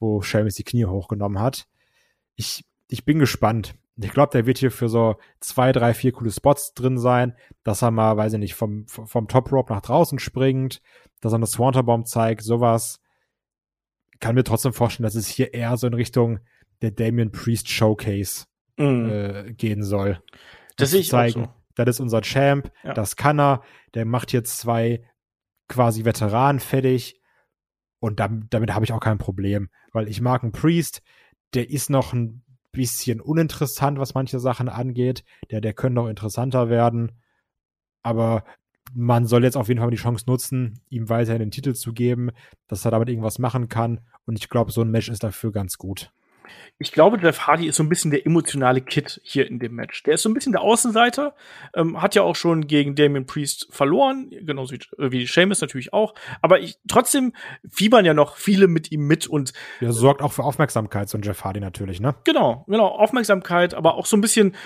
wo 0.00 0.22
Sheamus 0.22 0.56
die 0.56 0.64
Knie 0.64 0.86
hochgenommen 0.86 1.40
hat. 1.40 1.68
Ich, 2.34 2.64
ich 2.88 3.04
bin 3.04 3.20
gespannt. 3.20 3.76
Ich 3.96 4.10
glaube, 4.10 4.32
der 4.32 4.44
wird 4.44 4.58
hier 4.58 4.72
für 4.72 4.88
so 4.88 5.14
zwei, 5.38 5.70
drei, 5.70 5.94
vier 5.94 6.10
coole 6.10 6.32
Spots 6.32 6.74
drin 6.74 6.98
sein, 6.98 7.36
dass 7.62 7.80
er 7.80 7.92
mal, 7.92 8.16
weiß 8.16 8.32
ich 8.32 8.38
nicht, 8.40 8.54
vom, 8.54 8.88
vom 8.88 9.28
Top 9.28 9.52
Rope 9.52 9.72
nach 9.72 9.82
draußen 9.82 10.18
springt, 10.18 10.82
dass 11.20 11.32
er 11.32 11.36
eine 11.36 11.46
Swanton 11.46 11.86
Bomb 11.86 12.08
zeigt, 12.08 12.42
sowas. 12.42 12.98
Kann 14.18 14.34
mir 14.34 14.42
trotzdem 14.42 14.72
vorstellen, 14.72 15.04
dass 15.04 15.14
es 15.14 15.28
hier 15.28 15.54
eher 15.54 15.76
so 15.76 15.86
in 15.86 15.94
Richtung 15.94 16.40
der 16.80 16.90
Damien 16.90 17.30
Priest 17.30 17.68
Showcase 17.68 18.46
mhm. 18.76 19.10
äh, 19.10 19.52
gehen 19.52 19.82
soll. 19.82 20.20
Das 20.76 20.90
sehe 20.90 21.00
ich 21.00 21.08
zeigen, 21.08 21.44
auch 21.44 21.46
so. 21.46 21.84
Das 21.84 21.96
ist 21.96 22.00
unser 22.00 22.22
Champ, 22.22 22.70
ja. 22.84 22.94
das 22.94 23.16
kann 23.16 23.40
er, 23.40 23.62
der 23.94 24.04
macht 24.04 24.32
jetzt 24.32 24.58
zwei 24.58 25.04
quasi 25.68 26.04
Veteranen 26.04 26.60
fertig 26.60 27.20
und 27.98 28.20
damit, 28.20 28.52
damit 28.52 28.74
habe 28.74 28.84
ich 28.84 28.92
auch 28.92 29.00
kein 29.00 29.18
Problem, 29.18 29.70
weil 29.92 30.08
ich 30.08 30.20
mag 30.20 30.42
einen 30.42 30.52
Priest, 30.52 31.02
der 31.54 31.70
ist 31.70 31.88
noch 31.88 32.12
ein 32.12 32.42
bisschen 32.72 33.20
uninteressant, 33.20 33.98
was 33.98 34.14
manche 34.14 34.38
Sachen 34.38 34.68
angeht, 34.68 35.24
der, 35.50 35.60
der 35.60 35.72
könnte 35.72 35.94
noch 35.94 36.08
interessanter 36.08 36.68
werden, 36.68 37.12
aber 38.02 38.44
man 38.94 39.26
soll 39.26 39.44
jetzt 39.44 39.56
auf 39.56 39.68
jeden 39.68 39.80
Fall 39.80 39.90
die 39.90 39.96
Chance 39.96 40.24
nutzen, 40.26 40.80
ihm 40.90 41.08
weiterhin 41.08 41.40
den 41.40 41.50
Titel 41.50 41.74
zu 41.74 41.92
geben, 41.92 42.30
dass 42.66 42.84
er 42.84 42.90
damit 42.90 43.08
irgendwas 43.08 43.38
machen 43.38 43.68
kann 43.68 44.00
und 44.26 44.38
ich 44.38 44.48
glaube, 44.48 44.72
so 44.72 44.82
ein 44.82 44.90
Match 44.90 45.08
ist 45.08 45.22
dafür 45.22 45.52
ganz 45.52 45.78
gut 45.78 46.12
ich 46.78 46.92
glaube, 46.92 47.18
Jeff 47.20 47.46
Hardy 47.46 47.66
ist 47.66 47.76
so 47.76 47.82
ein 47.82 47.88
bisschen 47.88 48.10
der 48.10 48.26
emotionale 48.26 48.80
Kid 48.80 49.20
hier 49.22 49.46
in 49.46 49.58
dem 49.58 49.74
Match. 49.74 50.02
Der 50.02 50.14
ist 50.14 50.22
so 50.22 50.28
ein 50.28 50.34
bisschen 50.34 50.52
der 50.52 50.62
Außenseiter, 50.62 51.34
ähm, 51.74 52.02
hat 52.02 52.14
ja 52.14 52.22
auch 52.22 52.34
schon 52.34 52.66
gegen 52.66 52.94
Damien 52.94 53.26
Priest 53.26 53.68
verloren, 53.70 54.30
genauso 54.30 54.74
wie, 54.74 55.02
äh, 55.02 55.12
wie 55.12 55.26
Sheamus 55.26 55.60
natürlich 55.60 55.92
auch. 55.92 56.14
Aber 56.40 56.60
ich, 56.60 56.78
trotzdem 56.88 57.32
fiebern 57.70 58.04
ja 58.04 58.14
noch 58.14 58.36
viele 58.36 58.66
mit 58.66 58.90
ihm 58.90 59.06
mit 59.06 59.26
und 59.26 59.52
der 59.80 59.92
sorgt 59.92 60.22
auch 60.22 60.32
für 60.32 60.42
Aufmerksamkeit, 60.42 61.08
so 61.08 61.18
ein 61.18 61.22
Jeff 61.22 61.44
Hardy 61.44 61.60
natürlich, 61.60 62.00
ne? 62.00 62.14
Genau, 62.24 62.64
genau, 62.66 62.88
Aufmerksamkeit, 62.88 63.74
aber 63.74 63.94
auch 63.94 64.06
so 64.06 64.16
ein 64.16 64.20
bisschen, 64.20 64.56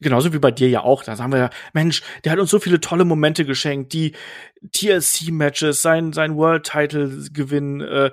genauso 0.00 0.32
wie 0.32 0.38
bei 0.38 0.50
dir 0.50 0.68
ja 0.68 0.82
auch. 0.82 1.02
Da 1.02 1.16
sagen 1.16 1.32
wir 1.32 1.38
ja, 1.38 1.50
Mensch, 1.72 2.02
der 2.24 2.32
hat 2.32 2.38
uns 2.38 2.50
so 2.50 2.58
viele 2.58 2.80
tolle 2.80 3.04
Momente 3.04 3.44
geschenkt, 3.44 3.92
die 3.92 4.12
TLC-Matches, 4.70 5.82
sein, 5.82 6.12
sein 6.12 6.36
World-Title-Gewinn, 6.36 7.80
äh, 7.80 8.10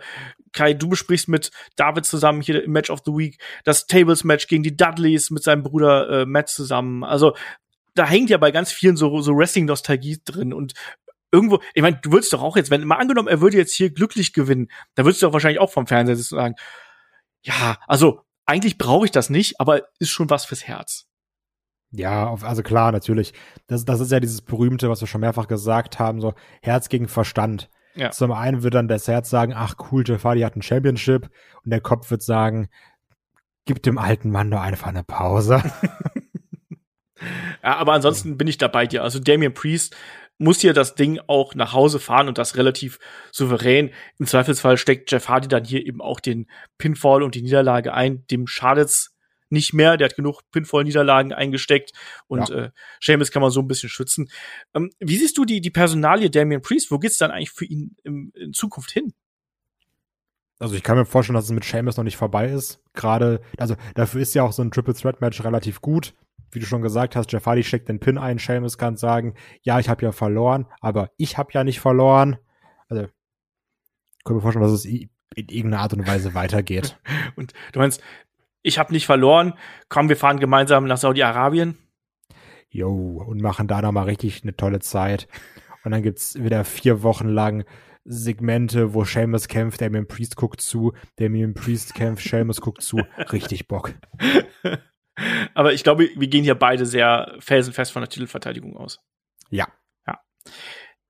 Kai, 0.52 0.74
du 0.74 0.90
besprichst 0.90 1.28
mit 1.28 1.52
David 1.76 2.06
zusammen 2.06 2.42
hier 2.42 2.64
im 2.64 2.72
Match 2.72 2.90
of 2.90 3.02
the 3.06 3.12
Week 3.12 3.42
das 3.64 3.88
Tables-Match 3.88 4.48
gegen 4.48 4.64
die 4.64 4.76
Dudleys 4.76 5.30
mit 5.30 5.44
seinem 5.44 5.64
Bruder 5.64 6.22
äh, 6.22 6.26
Matt 6.26 6.50
zusammen. 6.50 7.04
Also 7.04 7.36
da 7.96 8.06
hängt 8.06 8.30
ja 8.30 8.38
bei 8.38 8.52
ganz 8.52 8.72
vielen 8.72 8.98
so, 8.98 9.22
so 9.22 9.36
Wrestling-Nostalgie 9.36 10.22
drin 10.24 10.54
und 10.54 10.74
irgendwo, 11.32 11.60
ich 11.74 11.82
meine, 11.82 12.00
du 12.02 12.12
würdest 12.12 12.34
doch 12.34 12.42
auch 12.42 12.58
jetzt, 12.58 12.72
wenn 12.72 12.86
mal 12.86 12.98
angenommen, 12.98 13.28
er 13.28 13.42
würde 13.42 13.58
jetzt 13.58 13.74
hier 13.74 13.92
glücklich 13.92 14.34
gewinnen, 14.34 14.70
da 14.96 15.06
würdest 15.06 15.22
du 15.22 15.28
doch 15.28 15.34
wahrscheinlich 15.34 15.60
auch 15.60 15.72
vom 15.72 15.88
Fernseher 15.88 16.16
sitzen 16.16 16.36
und 16.36 16.42
sagen, 16.42 16.56
ja, 17.44 17.78
also 17.88 18.22
eigentlich 18.46 18.78
brauche 18.78 19.06
ich 19.06 19.12
das 19.12 19.30
nicht, 19.30 19.60
aber 19.60 19.84
ist 20.00 20.10
schon 20.10 20.30
was 20.30 20.46
fürs 20.46 20.64
Herz. 20.64 21.06
Ja, 21.92 22.34
also 22.42 22.62
klar, 22.62 22.92
natürlich. 22.92 23.34
Das, 23.68 23.86
das 23.86 24.00
ist 24.00 24.12
ja 24.12 24.20
dieses 24.20 24.42
berühmte, 24.42 24.90
was 24.90 25.02
wir 25.02 25.08
schon 25.08 25.22
mehrfach 25.22 25.48
gesagt 25.48 26.00
haben, 26.00 26.22
so 26.22 26.34
Herz 26.62 26.90
gegen 26.90 27.08
Verstand. 27.08 27.70
Ja. 28.00 28.12
Zum 28.12 28.32
einen 28.32 28.64
wird 28.64 28.76
dann 28.76 28.88
das 28.88 29.08
Herz 29.08 29.30
sagen, 29.30 29.54
ach 29.54 29.76
cool, 29.92 30.04
Jeff 30.08 30.24
Hardy 30.24 30.42
hat 30.42 30.56
ein 30.56 30.62
Championship 30.62 31.30
und 31.64 31.72
der 31.72 31.82
Kopf 31.82 32.10
wird 32.10 32.24
sagen, 32.24 32.70
gib 33.66 33.84
dem 33.84 33.98
alten 33.98 34.32
Mann 34.32 34.50
nur 34.50 34.62
einfach 34.62 34.88
eine 34.88 35.04
Pause. 35.04 35.62
ja, 37.64 37.76
aber 37.76 37.94
ansonsten 37.94 38.38
bin 38.38 38.48
ich 38.48 38.58
da 38.58 38.70
bei 38.70 38.88
dir. 38.88 39.04
Also 39.04 39.20
Damien 39.20 39.54
Priest 39.54 39.98
muss 40.38 40.62
hier 40.62 40.74
das 40.74 40.96
Ding 40.96 41.20
auch 41.28 41.54
nach 41.54 41.74
Hause 41.74 42.00
fahren 42.00 42.30
und 42.30 42.38
das 42.38 42.56
relativ 42.56 43.00
souverän. 43.32 43.92
Im 44.18 44.26
Zweifelsfall 44.26 44.78
steckt 44.78 45.12
Jeff 45.12 45.28
Hardy 45.28 45.50
dann 45.50 45.66
hier 45.66 45.86
eben 45.86 46.02
auch 46.02 46.22
den 46.22 46.50
Pinfall 46.78 47.22
und 47.22 47.36
die 47.36 47.42
Niederlage 47.42 47.94
ein. 47.94 48.26
Dem 48.28 48.48
schadet's 48.48 49.14
nicht 49.52 49.74
mehr. 49.74 49.98
Der 49.98 50.06
hat 50.06 50.16
genug 50.16 50.42
Pinfall-Niederlagen 50.52 51.34
eingesteckt 51.34 51.92
und 52.28 52.50
ja. 52.50 52.56
äh, 52.56 52.72
Seamus 53.02 53.32
kann 53.32 53.42
man 53.42 53.52
so 53.52 53.62
ein 53.62 53.68
bisschen 53.68 53.90
schützen. 53.90 54.30
Ähm, 54.74 54.92
wie 55.00 55.18
siehst 55.18 55.38
du 55.38 55.46
die, 55.46 55.62
die 55.62 55.72
Personalie 55.72 56.30
Damian 56.30 56.62
Priest? 56.62 56.92
Wo 56.92 57.00
geht's 57.00 57.18
dann 57.18 57.32
eigentlich 57.32 57.52
für 57.52 57.66
ihn 57.66 57.96
im, 58.04 58.32
in 58.36 58.54
Zukunft 58.54 58.92
hin? 58.92 59.14
Also 60.60 60.76
ich 60.76 60.84
kann 60.84 60.98
mir 60.98 61.06
vorstellen, 61.06 61.36
dass 61.36 61.46
es 61.46 61.52
mit 61.52 61.64
Seamus 61.64 61.96
noch 61.96 62.04
nicht 62.04 62.18
vorbei 62.18 62.50
ist. 62.50 62.84
Gerade, 62.94 63.42
also 63.58 63.76
dafür 63.96 64.22
ist 64.22 64.36
ja 64.36 64.44
auch 64.44 64.52
so 64.52 64.62
ein 64.62 64.72
Triple 64.72 64.94
Threat 64.94 65.22
Match 65.22 65.42
relativ 65.44 65.82
gut. 65.82 66.14
Wie 66.52 66.60
du 66.60 66.66
schon 66.66 66.82
gesagt 66.82 67.16
hast, 67.16 67.32
Jeff 67.32 67.46
Hardy 67.46 67.64
steckt 67.64 67.88
den 67.88 68.00
Pin 68.00 68.18
ein. 68.18 68.40
Seamus 68.40 68.78
kann 68.78 68.98
sagen, 68.98 69.36
ja, 69.62 69.80
ich 69.80 69.88
habe 69.88 70.04
ja 70.04 70.12
verloren, 70.12 70.66
aber 70.82 71.12
ich 71.18 71.38
habe 71.38 71.52
ja 71.54 71.64
nicht 71.64 71.80
verloren. 71.80 72.38
Also 72.90 73.04
ich 73.04 74.24
kann 74.26 74.36
mir 74.36 74.42
vorstellen, 74.42 74.64
dass 74.64 74.74
es 74.74 74.86
in 74.86 75.10
irgendeiner 75.36 75.84
Art 75.84 75.94
und 75.94 76.06
Weise 76.06 76.34
weitergeht. 76.34 77.00
und 77.36 77.54
du 77.72 77.80
meinst, 77.80 78.02
ich 78.62 78.80
habe 78.80 78.94
nicht 78.94 79.06
verloren, 79.06 79.54
komm, 79.88 80.10
wir 80.10 80.18
fahren 80.18 80.40
gemeinsam 80.40 80.86
nach 80.86 80.98
Saudi-Arabien. 80.98 81.78
Jo, 82.70 83.24
und 83.26 83.42
machen 83.42 83.68
da 83.68 83.82
nochmal 83.82 84.06
richtig 84.06 84.44
eine 84.44 84.56
tolle 84.56 84.80
Zeit. 84.80 85.28
Und 85.84 85.92
dann 85.92 86.04
gibt's 86.04 86.42
wieder 86.42 86.66
vier 86.66 87.02
Wochen 87.04 87.30
lang 87.30 87.66
Segmente, 88.06 88.94
wo 88.94 89.04
Seamus 89.04 89.48
kämpft, 89.48 89.82
Damien 89.82 90.08
Priest 90.08 90.36
guckt 90.36 90.62
zu, 90.62 90.94
Damien 91.18 91.54
Priest 91.54 91.94
kämpft, 91.94 92.28
Seamus 92.28 92.62
guckt 92.62 92.82
zu. 92.82 93.02
Richtig 93.32 93.68
Bock. 93.68 93.94
Aber 95.54 95.74
ich 95.74 95.84
glaube, 95.84 96.10
wir 96.16 96.28
gehen 96.28 96.44
hier 96.44 96.56
beide 96.56 96.86
sehr 96.86 97.36
felsenfest 97.40 97.92
von 97.92 98.02
der 98.02 98.10
Titelverteidigung 98.10 98.78
aus. 98.78 99.00
Ja. 99.50 99.68
Ja. 100.08 100.20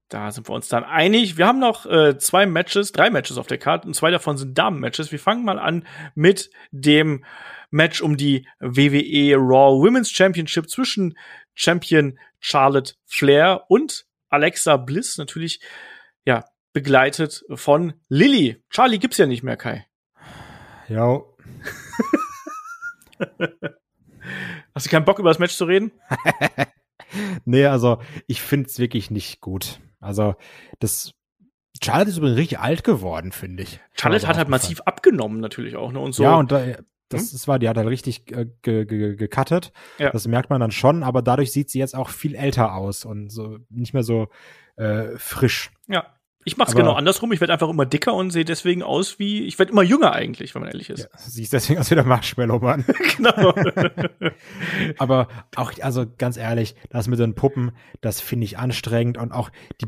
Da 0.09 0.31
sind 0.31 0.49
wir 0.49 0.55
uns 0.55 0.67
dann 0.67 0.83
einig. 0.83 1.37
Wir 1.37 1.45
haben 1.45 1.59
noch 1.59 1.85
äh, 1.85 2.17
zwei 2.17 2.47
Matches, 2.47 2.91
drei 2.91 3.11
Matches 3.11 3.37
auf 3.37 3.45
der 3.45 3.59
Karte 3.59 3.87
und 3.87 3.93
zwei 3.93 4.09
davon 4.09 4.37
sind 4.37 4.57
Damen-Matches. 4.57 5.11
Wir 5.11 5.19
fangen 5.19 5.45
mal 5.45 5.59
an 5.59 5.85
mit 6.15 6.49
dem 6.71 7.23
Match 7.69 8.01
um 8.01 8.17
die 8.17 8.47
WWE 8.59 9.35
Raw 9.35 9.79
Women's 9.79 10.09
Championship 10.09 10.67
zwischen 10.67 11.15
Champion 11.53 12.17
Charlotte 12.39 12.95
Flair 13.05 13.65
und 13.69 14.07
Alexa 14.29 14.77
Bliss. 14.77 15.19
Natürlich, 15.19 15.61
ja, 16.25 16.45
begleitet 16.73 17.45
von 17.53 17.93
Lilly. 18.07 18.63
Charlie 18.71 18.97
gibt's 18.97 19.19
ja 19.19 19.27
nicht 19.27 19.43
mehr, 19.43 19.57
Kai. 19.57 19.85
Ja. 20.87 21.21
Hast 24.73 24.87
du 24.87 24.89
keinen 24.89 25.05
Bock 25.05 25.19
über 25.19 25.29
das 25.29 25.37
Match 25.37 25.55
zu 25.55 25.65
reden? 25.65 25.91
nee, 27.45 27.65
also 27.67 28.01
ich 28.25 28.41
find's 28.41 28.79
wirklich 28.79 29.11
nicht 29.11 29.39
gut. 29.39 29.79
Also, 29.99 30.35
das 30.79 31.13
Charlotte 31.83 32.09
ist 32.09 32.17
übrigens 32.17 32.37
richtig 32.37 32.59
alt 32.59 32.83
geworden, 32.83 33.31
finde 33.31 33.63
ich. 33.63 33.79
Charlotte 33.93 34.27
hat 34.27 34.37
halt 34.37 34.49
massiv 34.49 34.81
abgenommen, 34.81 35.39
natürlich 35.39 35.75
auch, 35.75 35.91
ne? 35.91 35.99
Und 35.99 36.13
so. 36.13 36.23
Ja, 36.23 36.35
und 36.35 36.51
da, 36.51 36.61
das 37.09 37.31
hm? 37.31 37.47
wahr, 37.47 37.59
die 37.59 37.67
hat 37.67 37.77
halt 37.77 37.87
richtig 37.87 38.31
äh, 38.31 38.47
ge 38.61 38.85
ge 38.85 39.15
gecuttet. 39.15 39.71
Ja. 39.97 40.11
Das 40.11 40.27
merkt 40.27 40.49
man 40.49 40.61
dann 40.61 40.71
schon, 40.71 41.03
aber 41.03 41.21
dadurch 41.21 41.51
sieht 41.51 41.69
sie 41.69 41.79
jetzt 41.79 41.95
auch 41.95 42.09
viel 42.09 42.35
älter 42.35 42.75
aus 42.75 43.05
und 43.05 43.29
so 43.29 43.57
nicht 43.69 43.93
mehr 43.93 44.03
so 44.03 44.27
äh, 44.75 45.17
frisch. 45.17 45.71
Ja. 45.87 46.18
Ich 46.45 46.57
mach's 46.57 46.71
aber, 46.71 46.81
genau 46.81 46.93
andersrum. 46.93 47.31
Ich 47.31 47.41
werde 47.41 47.53
einfach 47.53 47.69
immer 47.69 47.85
dicker 47.85 48.13
und 48.13 48.31
sehe 48.31 48.45
deswegen 48.45 48.81
aus 48.81 49.19
wie, 49.19 49.45
ich 49.45 49.59
werde 49.59 49.71
immer 49.71 49.83
jünger 49.83 50.13
eigentlich, 50.13 50.55
wenn 50.55 50.61
man 50.61 50.71
ehrlich 50.71 50.89
ist. 50.89 51.03
Ja, 51.03 51.09
siehst 51.17 51.53
deswegen 51.53 51.79
aus 51.79 51.91
wie 51.91 51.95
der 51.95 52.05
Marshmallow 52.05 52.59
Mann. 52.59 52.85
genau. 53.17 53.53
aber 54.97 55.27
auch, 55.55 55.73
also 55.81 56.05
ganz 56.17 56.37
ehrlich, 56.37 56.75
das 56.89 57.07
mit 57.07 57.19
den 57.19 57.35
Puppen, 57.35 57.71
das 58.01 58.21
finde 58.21 58.45
ich 58.45 58.57
anstrengend 58.57 59.17
und 59.17 59.31
auch 59.31 59.49
die 59.81 59.87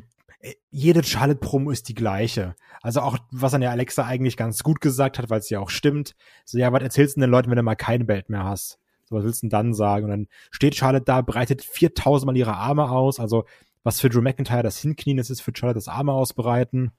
jede 0.69 1.03
Charlotte-Promo 1.03 1.71
ist 1.71 1.89
die 1.89 1.93
gleiche. 1.93 2.55
Also 2.81 3.01
auch, 3.01 3.17
was 3.31 3.53
an 3.53 3.61
der 3.61 3.71
Alexa 3.71 4.05
eigentlich 4.05 4.37
ganz 4.37 4.63
gut 4.63 4.81
gesagt 4.81 5.19
hat, 5.19 5.29
weil 5.29 5.39
es 5.39 5.49
ja 5.49 5.59
auch 5.59 5.69
stimmt. 5.69 6.15
So, 6.45 6.57
ja, 6.57 6.71
was 6.73 6.81
erzählst 6.81 7.15
du 7.15 7.21
den 7.21 7.29
Leuten, 7.29 7.49
wenn 7.49 7.57
du 7.57 7.63
mal 7.63 7.75
kein 7.75 8.07
Belt 8.07 8.29
mehr 8.29 8.43
hast? 8.43 8.79
So, 9.05 9.15
was 9.15 9.23
willst 9.23 9.43
du 9.43 9.47
denn 9.47 9.51
dann 9.51 9.73
sagen? 9.73 10.05
Und 10.05 10.11
dann 10.11 10.27
steht 10.49 10.75
Charlotte 10.75 11.05
da, 11.05 11.21
breitet 11.21 11.61
4000 11.63 12.25
Mal 12.25 12.37
ihre 12.37 12.55
Arme 12.55 12.89
aus. 12.89 13.19
Also, 13.19 13.45
was 13.83 13.99
für 13.99 14.09
Drew 14.09 14.21
McIntyre 14.21 14.63
das 14.63 14.79
Hinknien 14.79 15.17
ist, 15.17 15.29
ist 15.29 15.41
für 15.41 15.53
Charlotte 15.55 15.77
das 15.77 15.87
Arme 15.87 16.13
ausbreiten. 16.13 16.91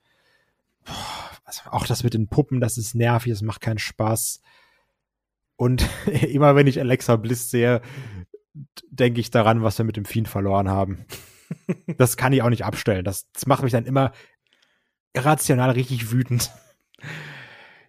Also 1.45 1.62
auch 1.71 1.87
das 1.87 2.03
mit 2.03 2.14
den 2.14 2.29
Puppen, 2.29 2.61
das 2.61 2.79
ist 2.79 2.95
nervig, 2.95 3.33
das 3.33 3.42
macht 3.42 3.61
keinen 3.61 3.79
Spaß. 3.79 4.40
Und 5.57 5.88
immer 6.07 6.57
wenn 6.57 6.66
ich 6.66 6.81
Alexa 6.81 7.16
Bliss 7.16 7.51
sehe, 7.51 7.83
denke 8.90 9.21
ich 9.21 9.31
daran, 9.31 9.62
was 9.62 9.79
wir 9.79 9.85
mit 9.85 9.97
dem 9.97 10.05
Fiend 10.05 10.29
verloren 10.29 10.68
haben 10.68 11.07
das 11.99 12.16
kann 12.16 12.33
ich 12.33 12.42
auch 12.42 12.51
nicht 12.51 12.64
abstellen. 12.64 13.05
Das, 13.05 13.31
das 13.33 13.47
macht 13.47 13.62
mich 13.62 13.73
dann 13.73 13.87
immer 13.87 14.12
irrational 15.12 15.71
richtig 15.71 16.11
wütend. 16.11 16.51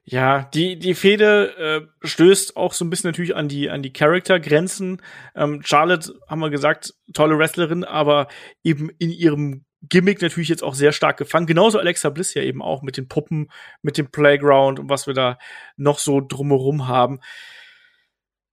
Ja, 0.05 0.43
die, 0.53 0.77
die 0.77 0.95
Fehde 0.95 1.87
äh, 2.03 2.07
stößt 2.07 2.57
auch 2.57 2.73
so 2.73 2.83
ein 2.83 2.89
bisschen 2.89 3.07
natürlich 3.07 3.35
an 3.35 3.47
die, 3.47 3.69
an 3.69 3.81
die 3.81 3.93
Charaktergrenzen. 3.93 5.01
Ähm, 5.33 5.61
Charlotte, 5.63 6.13
haben 6.27 6.41
wir 6.41 6.49
gesagt, 6.49 6.93
tolle 7.13 7.37
Wrestlerin, 7.37 7.85
aber 7.85 8.27
eben 8.63 8.89
in 8.99 9.11
ihrem 9.11 9.63
Gimmick 9.81 10.21
natürlich 10.21 10.49
jetzt 10.49 10.63
auch 10.63 10.75
sehr 10.75 10.91
stark 10.91 11.17
gefangen. 11.17 11.47
Genauso 11.47 11.79
Alexa 11.79 12.09
Bliss 12.09 12.33
ja 12.33 12.41
eben 12.41 12.61
auch 12.61 12.81
mit 12.81 12.97
den 12.97 13.07
Puppen, 13.07 13.49
mit 13.81 13.97
dem 13.97 14.11
Playground 14.11 14.79
und 14.79 14.89
was 14.89 15.07
wir 15.07 15.13
da 15.13 15.37
noch 15.77 15.99
so 15.99 16.19
drumherum 16.19 16.87
haben. 16.87 17.21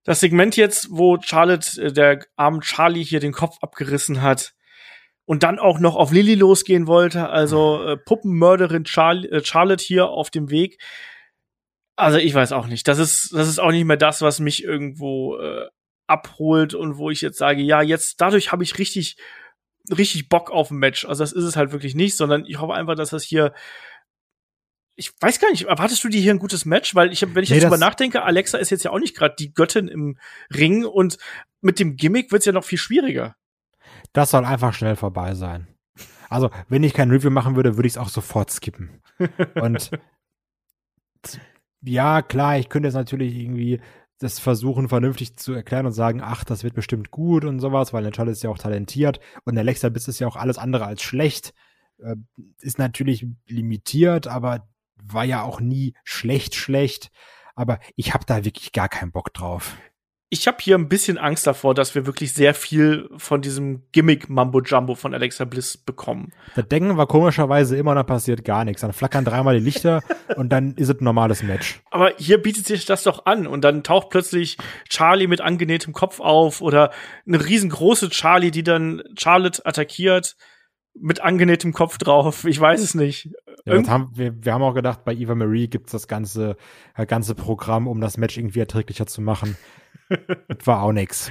Das 0.05 0.21
Segment 0.21 0.57
jetzt, 0.57 0.89
wo 0.91 1.19
Charlotte, 1.21 1.83
äh, 1.83 1.93
der 1.93 2.25
arme 2.37 2.61
Charlie 2.61 3.05
hier 3.05 3.21
den 3.21 3.33
Kopf 3.33 3.57
abgerissen 3.61 4.23
hat, 4.23 4.55
und 5.31 5.45
dann 5.45 5.61
auch 5.61 5.79
noch 5.79 5.95
auf 5.95 6.11
Lilly 6.11 6.35
losgehen 6.35 6.89
wollte. 6.89 7.29
Also 7.29 7.85
äh, 7.85 7.97
Puppenmörderin 7.97 8.85
Char 8.85 9.15
äh, 9.15 9.45
Charlotte 9.45 9.85
hier 9.85 10.09
auf 10.09 10.29
dem 10.31 10.51
Weg. 10.51 10.83
Also 11.97 12.19
ich 12.19 12.35
weiß 12.35 12.53
auch 12.53 12.67
nicht. 12.67 12.89
Das 12.89 12.99
ist, 12.99 13.33
das 13.35 13.49
ist 13.49 13.59
auch 13.59 13.71
nicht 13.71 13.85
mehr 13.85 13.97
das, 13.97 14.23
was 14.23 14.41
mich 14.41 14.65
irgendwo 14.65 15.39
äh, 15.39 15.69
abholt 16.07 16.75
und 16.75 16.97
wo 16.97 17.11
ich 17.11 17.21
jetzt 17.21 17.39
sage, 17.39 17.63
ja, 17.63 17.83
jetzt 17.83 18.21
dadurch 18.21 18.53
habe 18.53 18.65
ich 18.65 18.79
richtig, 18.79 19.17
richtig 19.91 20.29
Bock 20.29 20.51
auf 20.51 20.71
ein 20.71 20.79
Match. 20.79 21.05
Also 21.05 21.23
das 21.23 21.33
ist 21.33 21.45
es 21.45 21.57
halt 21.57 21.73
wirklich 21.73 21.95
nicht, 21.95 22.17
sondern 22.17 22.45
ich 22.47 22.61
hoffe 22.61 22.75
einfach, 22.75 22.95
dass 22.95 23.11
das 23.11 23.23
hier 23.23 23.53
ich 25.01 25.13
weiß 25.19 25.41
gar 25.41 25.51
nicht, 25.51 25.65
erwartest 25.65 26.05
du 26.05 26.11
dir 26.11 26.21
hier 26.21 26.35
ein 26.35 26.39
gutes 26.39 26.67
Match? 26.67 26.95
Weil 26.95 27.11
ich, 27.11 27.23
wenn 27.23 27.43
ich 27.43 27.49
nee, 27.49 27.57
jetzt 27.57 27.65
drüber 27.65 27.79
nachdenke, 27.79 28.23
Alexa 28.23 28.59
ist 28.59 28.69
jetzt 28.69 28.85
ja 28.85 28.91
auch 28.91 28.99
nicht 28.99 29.17
gerade 29.17 29.35
die 29.39 29.55
Göttin 29.55 29.89
im 29.89 30.19
Ring 30.55 30.85
und 30.85 31.17
mit 31.63 31.79
dem 31.79 31.97
Gimmick 31.97 32.31
wird's 32.33 32.45
ja 32.45 32.53
noch 32.53 32.65
viel 32.65 32.77
schwieriger. 32.77 33.35
Das 34.13 34.31
soll 34.31 34.45
einfach 34.45 34.75
schnell 34.75 34.97
vorbei 34.97 35.35
sein. 35.35 35.69
Also, 36.29 36.51
wenn 36.69 36.85
ich 36.85 36.93
kein 36.93 37.11
Review 37.11 37.31
machen 37.31 37.57
würde, 37.57 37.77
würde 37.77 37.87
ich 37.87 37.95
es 37.95 37.99
auch 37.99 38.11
sofort 38.11 38.51
skippen. 38.51 39.03
Und 39.55 39.91
ja, 41.83 42.23
klar, 42.23 42.59
ich 42.59 42.69
könnte 42.69 42.89
jetzt 42.89 42.95
natürlich 42.95 43.37
irgendwie 43.37 43.81
das 44.19 44.39
versuchen, 44.39 44.89
vernünftig 44.89 45.37
zu 45.37 45.53
erklären 45.53 45.87
und 45.87 45.93
sagen, 45.93 46.21
ach, 46.23 46.45
das 46.45 46.63
wird 46.63 46.75
bestimmt 46.75 47.11
gut 47.11 47.45
und 47.45 47.59
sowas, 47.59 47.93
weil 47.93 48.03
Natalia 48.03 48.33
ist 48.33 48.43
ja 48.43 48.51
auch 48.51 48.59
talentiert 48.59 49.19
und 49.45 49.55
der 49.55 49.63
Alexa 49.63 49.89
Biss 49.89 50.09
ist 50.09 50.19
ja 50.19 50.27
auch 50.27 50.37
alles 50.37 50.59
andere 50.59 50.85
als 50.85 51.03
schlecht. 51.03 51.55
Äh, 51.99 52.17
ist 52.61 52.79
natürlich 52.79 53.27
limitiert, 53.47 54.27
aber 54.27 54.69
war 55.03 55.25
ja 55.25 55.43
auch 55.43 55.61
nie 55.61 55.95
schlecht, 56.05 56.55
schlecht. 56.55 57.11
Aber 57.55 57.81
ich 57.97 58.13
habe 58.15 58.27
da 58.27 58.45
wirklich 58.45 58.73
gar 58.73 58.89
keinen 58.89 59.13
Bock 59.13 59.33
drauf 59.33 59.77
ich 60.33 60.47
habe 60.47 60.59
hier 60.61 60.79
ein 60.79 60.89
bisschen 60.89 61.19
Angst 61.19 61.45
davor, 61.49 61.75
dass 61.75 61.97
wir 61.97 62.07
wirklich 62.07 62.33
sehr 62.33 62.55
viel 62.55 63.11
von 63.17 63.43
diesem 63.43 63.83
Gimmick 63.91 64.31
Mambo 64.31 64.61
Jumbo 64.61 64.95
von 64.95 65.13
Alexa 65.13 65.45
Bliss 65.45 65.77
bekommen. 65.77 66.33
Da 66.55 66.63
denken 66.63 66.97
wir 66.97 67.07
komischerweise 67.07 67.77
immer, 67.77 67.97
noch 67.97 68.07
passiert 68.07 68.45
gar 68.45 68.65
nichts. 68.65 68.83
Dann 68.83 68.93
flackern 68.93 69.25
dreimal 69.25 69.59
die 69.59 69.65
Lichter 69.65 70.03
und 70.37 70.51
dann 70.51 70.75
ist 70.75 70.89
es 70.89 71.01
ein 71.01 71.05
normales 71.05 71.43
Match. 71.43 71.83
Aber 71.91 72.13
hier 72.17 72.41
bietet 72.41 72.65
sich 72.65 72.87
das 72.87 73.03
doch 73.03 73.27
an 73.27 73.49
und 73.49 73.65
dann 73.65 73.83
taucht 73.83 74.11
plötzlich 74.11 74.57
Charlie 74.89 75.27
mit 75.27 75.41
angenähtem 75.41 75.93
Kopf 75.93 76.21
auf 76.21 76.61
oder 76.61 76.93
eine 77.27 77.45
riesengroße 77.45 78.09
Charlie, 78.11 78.53
die 78.53 78.63
dann 78.63 79.03
Charlotte 79.19 79.67
attackiert 79.67 80.37
mit 80.95 81.21
angenähtem 81.21 81.73
Kopf 81.73 81.99
drauf. 81.99 82.45
Ich 82.45 82.61
weiß 82.61 82.81
es 82.81 82.95
nicht. 82.95 83.31
Ja, 83.65 83.85
haben, 83.89 84.13
wir, 84.15 84.45
wir 84.45 84.55
haben 84.55 84.63
auch 84.63 84.75
gedacht, 84.75 85.05
bei 85.05 85.13
Eva 85.13 85.35
Marie 85.35 85.67
gibt's 85.67 85.93
das 85.93 86.07
ganze, 86.07 86.57
das 86.97 87.07
ganze 87.09 87.35
Programm, 87.35 87.89
um 87.89 88.01
das 88.01 88.17
Match 88.17 88.39
irgendwie 88.39 88.61
erträglicher 88.61 89.07
zu 89.07 89.21
machen. 89.21 89.57
war 90.65 90.83
auch 90.83 90.93
nix. 90.93 91.31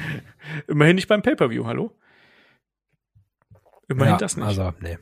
Immerhin 0.67 0.95
nicht 0.95 1.07
beim 1.07 1.21
Pay-Per-View, 1.21 1.65
hallo? 1.65 1.95
Immerhin 3.87 4.13
ja, 4.13 4.17
das 4.17 4.37
nicht. 4.37 4.45
Also, 4.45 4.73
nee. 4.79 4.97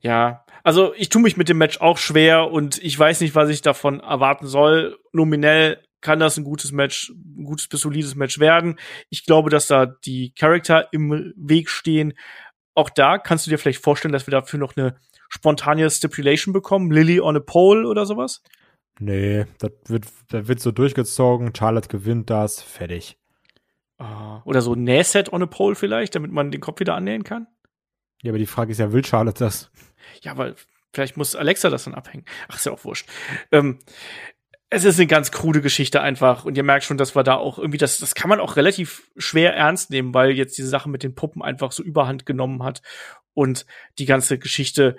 Ja, 0.00 0.44
also 0.64 0.94
ich 0.94 1.08
tue 1.08 1.22
mich 1.22 1.36
mit 1.36 1.48
dem 1.48 1.58
Match 1.58 1.80
auch 1.80 1.98
schwer 1.98 2.50
und 2.50 2.82
ich 2.82 2.98
weiß 2.98 3.20
nicht, 3.20 3.34
was 3.34 3.48
ich 3.48 3.62
davon 3.62 4.00
erwarten 4.00 4.46
soll. 4.46 4.98
Nominell 5.12 5.82
kann 6.00 6.18
das 6.18 6.36
ein 6.36 6.44
gutes 6.44 6.72
Match, 6.72 7.10
ein 7.10 7.44
gutes 7.44 7.68
bis 7.68 7.80
solides 7.80 8.14
Match 8.14 8.38
werden. 8.38 8.78
Ich 9.08 9.24
glaube, 9.24 9.50
dass 9.50 9.68
da 9.68 9.86
die 9.86 10.34
Charakter 10.34 10.88
im 10.92 11.32
Weg 11.36 11.70
stehen. 11.70 12.14
Auch 12.74 12.90
da 12.90 13.18
kannst 13.18 13.46
du 13.46 13.50
dir 13.50 13.58
vielleicht 13.58 13.82
vorstellen, 13.82 14.12
dass 14.12 14.26
wir 14.26 14.32
dafür 14.32 14.58
noch 14.58 14.76
eine 14.76 14.96
spontane 15.28 15.88
Stipulation 15.88 16.52
bekommen, 16.52 16.90
Lily 16.90 17.20
on 17.20 17.36
a 17.36 17.40
Pole 17.40 17.88
oder 17.88 18.06
sowas? 18.06 18.42
Nee, 18.98 19.46
das 19.58 19.72
wird, 19.86 20.06
das 20.28 20.48
wird 20.48 20.60
so 20.60 20.70
durchgezogen, 20.70 21.54
Charlotte 21.56 21.88
gewinnt 21.88 22.30
das, 22.30 22.62
fertig. 22.62 23.18
Uh, 24.00 24.40
oder 24.44 24.62
so 24.62 24.74
Nähset 24.74 25.32
on 25.32 25.42
a 25.42 25.46
Pole 25.46 25.74
vielleicht, 25.74 26.14
damit 26.14 26.32
man 26.32 26.50
den 26.50 26.60
Kopf 26.60 26.80
wieder 26.80 26.94
annähen 26.94 27.24
kann? 27.24 27.46
Ja, 28.22 28.30
aber 28.30 28.38
die 28.38 28.46
Frage 28.46 28.72
ist 28.72 28.78
ja, 28.78 28.92
will 28.92 29.04
Charlotte 29.04 29.38
das? 29.38 29.70
Ja, 30.22 30.36
weil 30.36 30.54
vielleicht 30.92 31.16
muss 31.16 31.36
Alexa 31.36 31.70
das 31.70 31.84
dann 31.84 31.94
abhängen. 31.94 32.24
Ach, 32.48 32.56
ist 32.56 32.66
ja 32.66 32.72
auch 32.72 32.84
wurscht. 32.84 33.08
Ähm, 33.50 33.78
es 34.74 34.84
ist 34.84 34.98
eine 34.98 35.06
ganz 35.06 35.30
krude 35.30 35.60
Geschichte 35.60 36.00
einfach 36.00 36.46
und 36.46 36.56
ihr 36.56 36.62
merkt 36.62 36.84
schon, 36.84 36.96
dass 36.96 37.14
wir 37.14 37.22
da 37.22 37.34
auch 37.34 37.58
irgendwie 37.58 37.78
das 37.78 37.98
das 37.98 38.14
kann 38.14 38.30
man 38.30 38.40
auch 38.40 38.56
relativ 38.56 39.10
schwer 39.18 39.54
ernst 39.54 39.90
nehmen, 39.90 40.14
weil 40.14 40.30
jetzt 40.30 40.56
diese 40.56 40.68
Sache 40.68 40.88
mit 40.88 41.02
den 41.02 41.14
Puppen 41.14 41.42
einfach 41.42 41.72
so 41.72 41.82
überhand 41.82 42.24
genommen 42.24 42.62
hat 42.62 42.80
und 43.34 43.66
die 43.98 44.06
ganze 44.06 44.38
Geschichte 44.38 44.96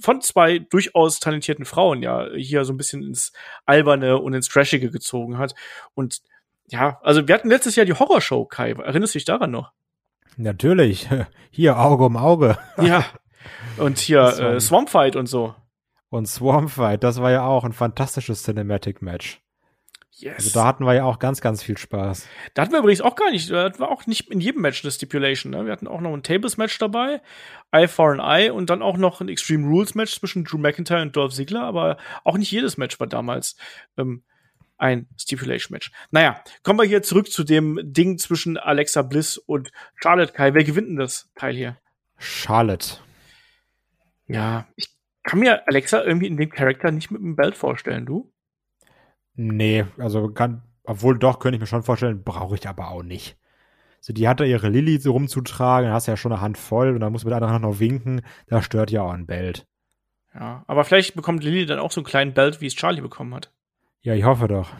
von 0.00 0.20
zwei 0.20 0.58
durchaus 0.58 1.20
talentierten 1.20 1.64
Frauen 1.64 2.02
ja 2.02 2.28
hier 2.34 2.64
so 2.64 2.72
ein 2.72 2.76
bisschen 2.76 3.02
ins 3.02 3.32
alberne 3.66 4.18
und 4.18 4.34
ins 4.34 4.48
trashige 4.48 4.90
gezogen 4.90 5.38
hat 5.38 5.54
und 5.94 6.22
ja, 6.68 6.98
also 7.02 7.28
wir 7.28 7.34
hatten 7.34 7.50
letztes 7.50 7.76
Jahr 7.76 7.86
die 7.86 7.92
Horrorshow 7.92 8.46
Kai, 8.46 8.70
erinnerst 8.72 9.14
du 9.14 9.18
dich 9.18 9.26
daran 9.26 9.50
noch? 9.50 9.72
Natürlich. 10.36 11.08
Hier 11.50 11.78
Auge 11.78 12.04
um 12.04 12.16
Auge. 12.16 12.58
Ja. 12.82 13.04
Und 13.76 13.98
hier 13.98 14.22
äh, 14.22 14.58
Swamp 14.58 14.88
Fight 14.88 15.16
und 15.16 15.26
so. 15.26 15.54
Und 16.08 16.26
Swarm 16.26 16.68
Fight, 16.68 17.04
das 17.04 17.20
war 17.20 17.30
ja 17.30 17.44
auch 17.44 17.64
ein 17.64 17.74
fantastisches 17.74 18.42
Cinematic 18.42 19.02
Match. 19.02 19.42
Yes. 20.16 20.36
Also 20.36 20.50
da 20.60 20.66
hatten 20.66 20.84
wir 20.84 20.94
ja 20.94 21.04
auch 21.04 21.18
ganz, 21.18 21.40
ganz 21.40 21.62
viel 21.62 21.76
Spaß. 21.76 22.28
Da 22.54 22.62
hatten 22.62 22.72
wir 22.72 22.78
übrigens 22.78 23.00
auch 23.00 23.16
gar 23.16 23.30
nicht, 23.32 23.50
da 23.50 23.76
wir 23.78 23.90
auch 23.90 24.06
nicht 24.06 24.30
in 24.30 24.40
jedem 24.40 24.62
Match 24.62 24.84
eine 24.84 24.92
Stipulation. 24.92 25.50
Ne? 25.50 25.66
Wir 25.66 25.72
hatten 25.72 25.88
auch 25.88 26.00
noch 26.00 26.12
ein 26.12 26.22
Tables-Match 26.22 26.78
dabei, 26.78 27.20
Eye 27.72 27.88
for 27.88 28.12
an 28.12 28.20
Eye 28.20 28.50
und 28.50 28.70
dann 28.70 28.80
auch 28.80 28.96
noch 28.96 29.20
ein 29.20 29.28
Extreme 29.28 29.66
Rules-Match 29.66 30.20
zwischen 30.20 30.44
Drew 30.44 30.58
McIntyre 30.58 31.02
und 31.02 31.16
Dolph 31.16 31.34
Ziggler, 31.34 31.62
aber 31.62 31.96
auch 32.22 32.38
nicht 32.38 32.52
jedes 32.52 32.76
Match 32.76 33.00
war 33.00 33.08
damals 33.08 33.56
ähm, 33.96 34.22
ein 34.76 35.08
Stipulation-Match. 35.18 35.90
Naja, 36.12 36.40
kommen 36.62 36.78
wir 36.78 36.86
hier 36.86 37.02
zurück 37.02 37.30
zu 37.30 37.42
dem 37.42 37.80
Ding 37.82 38.18
zwischen 38.18 38.56
Alexa 38.56 39.02
Bliss 39.02 39.36
und 39.36 39.72
Charlotte 39.96 40.32
Kai. 40.32 40.54
Wer 40.54 40.64
gewinnt 40.64 40.88
denn 40.88 40.96
das 40.96 41.30
Teil 41.34 41.54
hier? 41.54 41.76
Charlotte. 42.18 42.98
Ja, 44.26 44.68
ich 44.76 44.90
kann 45.24 45.40
mir 45.40 45.66
Alexa 45.66 46.04
irgendwie 46.04 46.28
in 46.28 46.36
dem 46.36 46.50
Charakter 46.50 46.92
nicht 46.92 47.10
mit 47.10 47.20
dem 47.20 47.34
Belt 47.34 47.56
vorstellen, 47.56 48.06
du? 48.06 48.30
Nee, 49.36 49.84
also 49.98 50.28
kann, 50.28 50.62
obwohl 50.84 51.18
doch, 51.18 51.38
könnte 51.38 51.56
ich 51.56 51.60
mir 51.60 51.66
schon 51.66 51.82
vorstellen, 51.82 52.22
brauche 52.22 52.54
ich 52.54 52.68
aber 52.68 52.88
auch 52.88 53.02
nicht. 53.02 53.36
So, 54.00 54.12
die 54.12 54.28
hatte 54.28 54.44
ihre 54.44 54.68
Lilly 54.68 54.98
so 54.98 55.12
rumzutragen, 55.12 55.86
dann 55.86 55.94
hast 55.94 56.06
du 56.06 56.12
ja 56.12 56.16
schon 56.16 56.32
eine 56.32 56.40
Hand 56.40 56.58
voll 56.58 56.94
und 56.94 57.00
dann 57.00 57.12
muss 57.12 57.24
mit 57.24 57.30
der 57.30 57.40
anderen 57.40 57.62
noch 57.62 57.80
winken, 57.80 58.20
da 58.48 58.62
stört 58.62 58.90
ja 58.90 59.02
auch 59.02 59.12
ein 59.12 59.26
Belt. 59.26 59.66
Ja, 60.34 60.64
aber 60.66 60.84
vielleicht 60.84 61.14
bekommt 61.14 61.42
Lilly 61.42 61.64
dann 61.64 61.78
auch 61.78 61.92
so 61.92 62.00
einen 62.00 62.06
kleinen 62.06 62.34
Belt, 62.34 62.60
wie 62.60 62.66
es 62.66 62.74
Charlie 62.74 63.00
bekommen 63.00 63.34
hat. 63.34 63.52
Ja, 64.02 64.14
ich 64.14 64.24
hoffe 64.24 64.48
doch. 64.48 64.70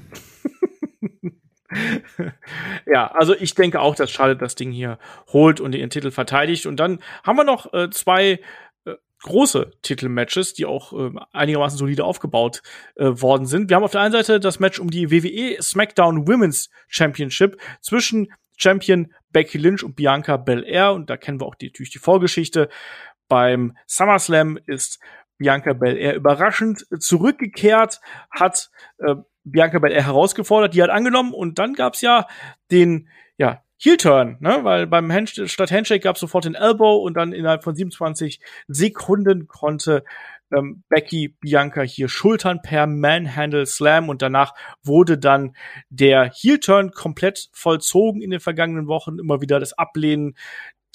ja, 2.86 3.06
also 3.12 3.34
ich 3.34 3.54
denke 3.54 3.80
auch, 3.80 3.94
dass 3.94 4.10
Charlotte 4.10 4.40
das 4.40 4.54
Ding 4.54 4.70
hier 4.70 4.98
holt 5.32 5.60
und 5.60 5.74
ihren 5.74 5.90
Titel 5.90 6.10
verteidigt. 6.10 6.66
Und 6.66 6.78
dann 6.78 6.98
haben 7.22 7.36
wir 7.36 7.44
noch 7.44 7.72
äh, 7.72 7.88
zwei 7.90 8.40
große 9.24 9.72
Titelmatches, 9.82 10.52
die 10.52 10.66
auch 10.66 10.92
äh, 10.92 11.10
einigermaßen 11.32 11.78
solide 11.78 12.04
aufgebaut 12.04 12.62
äh, 12.96 13.06
worden 13.06 13.46
sind. 13.46 13.70
Wir 13.70 13.76
haben 13.76 13.84
auf 13.84 13.92
der 13.92 14.02
einen 14.02 14.12
Seite 14.12 14.38
das 14.38 14.60
Match 14.60 14.78
um 14.78 14.90
die 14.90 15.10
WWE 15.10 15.60
SmackDown 15.60 16.28
Women's 16.28 16.70
Championship 16.88 17.60
zwischen 17.80 18.32
Champion 18.56 19.12
Becky 19.30 19.58
Lynch 19.58 19.82
und 19.82 19.96
Bianca 19.96 20.36
Belair 20.36 20.92
und 20.92 21.10
da 21.10 21.16
kennen 21.16 21.40
wir 21.40 21.46
auch 21.46 21.54
die, 21.54 21.66
natürlich 21.66 21.90
die 21.90 21.98
Vorgeschichte. 21.98 22.68
Beim 23.26 23.76
SummerSlam 23.86 24.58
ist 24.66 25.00
Bianca 25.38 25.72
Belair 25.72 26.14
überraschend 26.14 26.86
zurückgekehrt, 27.00 28.00
hat 28.30 28.70
äh, 28.98 29.16
Bianca 29.42 29.78
Belair 29.78 30.04
herausgefordert, 30.04 30.74
die 30.74 30.82
hat 30.82 30.90
angenommen 30.90 31.32
und 31.32 31.58
dann 31.58 31.72
gab's 31.72 32.02
ja 32.02 32.26
den 32.70 33.08
ja 33.38 33.63
Heel-Turn, 33.84 34.38
ne? 34.40 34.60
weil 34.62 34.86
beim 34.86 35.12
Hand 35.12 35.42
statt 35.44 35.70
Handshake 35.70 36.00
gab 36.00 36.16
es 36.16 36.20
sofort 36.20 36.46
den 36.46 36.54
Elbow 36.54 36.96
und 36.96 37.14
dann 37.18 37.34
innerhalb 37.34 37.64
von 37.64 37.74
27 37.74 38.40
Sekunden 38.66 39.46
konnte 39.46 40.04
ähm, 40.56 40.84
Becky 40.88 41.36
Bianca 41.40 41.82
hier 41.82 42.08
schultern 42.08 42.62
per 42.62 42.86
Manhandle 42.86 43.66
Slam 43.66 44.08
und 44.08 44.22
danach 44.22 44.54
wurde 44.82 45.18
dann 45.18 45.54
der 45.90 46.30
Heel-Turn 46.34 46.92
komplett 46.92 47.50
vollzogen 47.52 48.22
in 48.22 48.30
den 48.30 48.40
vergangenen 48.40 48.86
Wochen, 48.86 49.18
immer 49.18 49.42
wieder 49.42 49.60
das 49.60 49.74
Ablehnen 49.74 50.34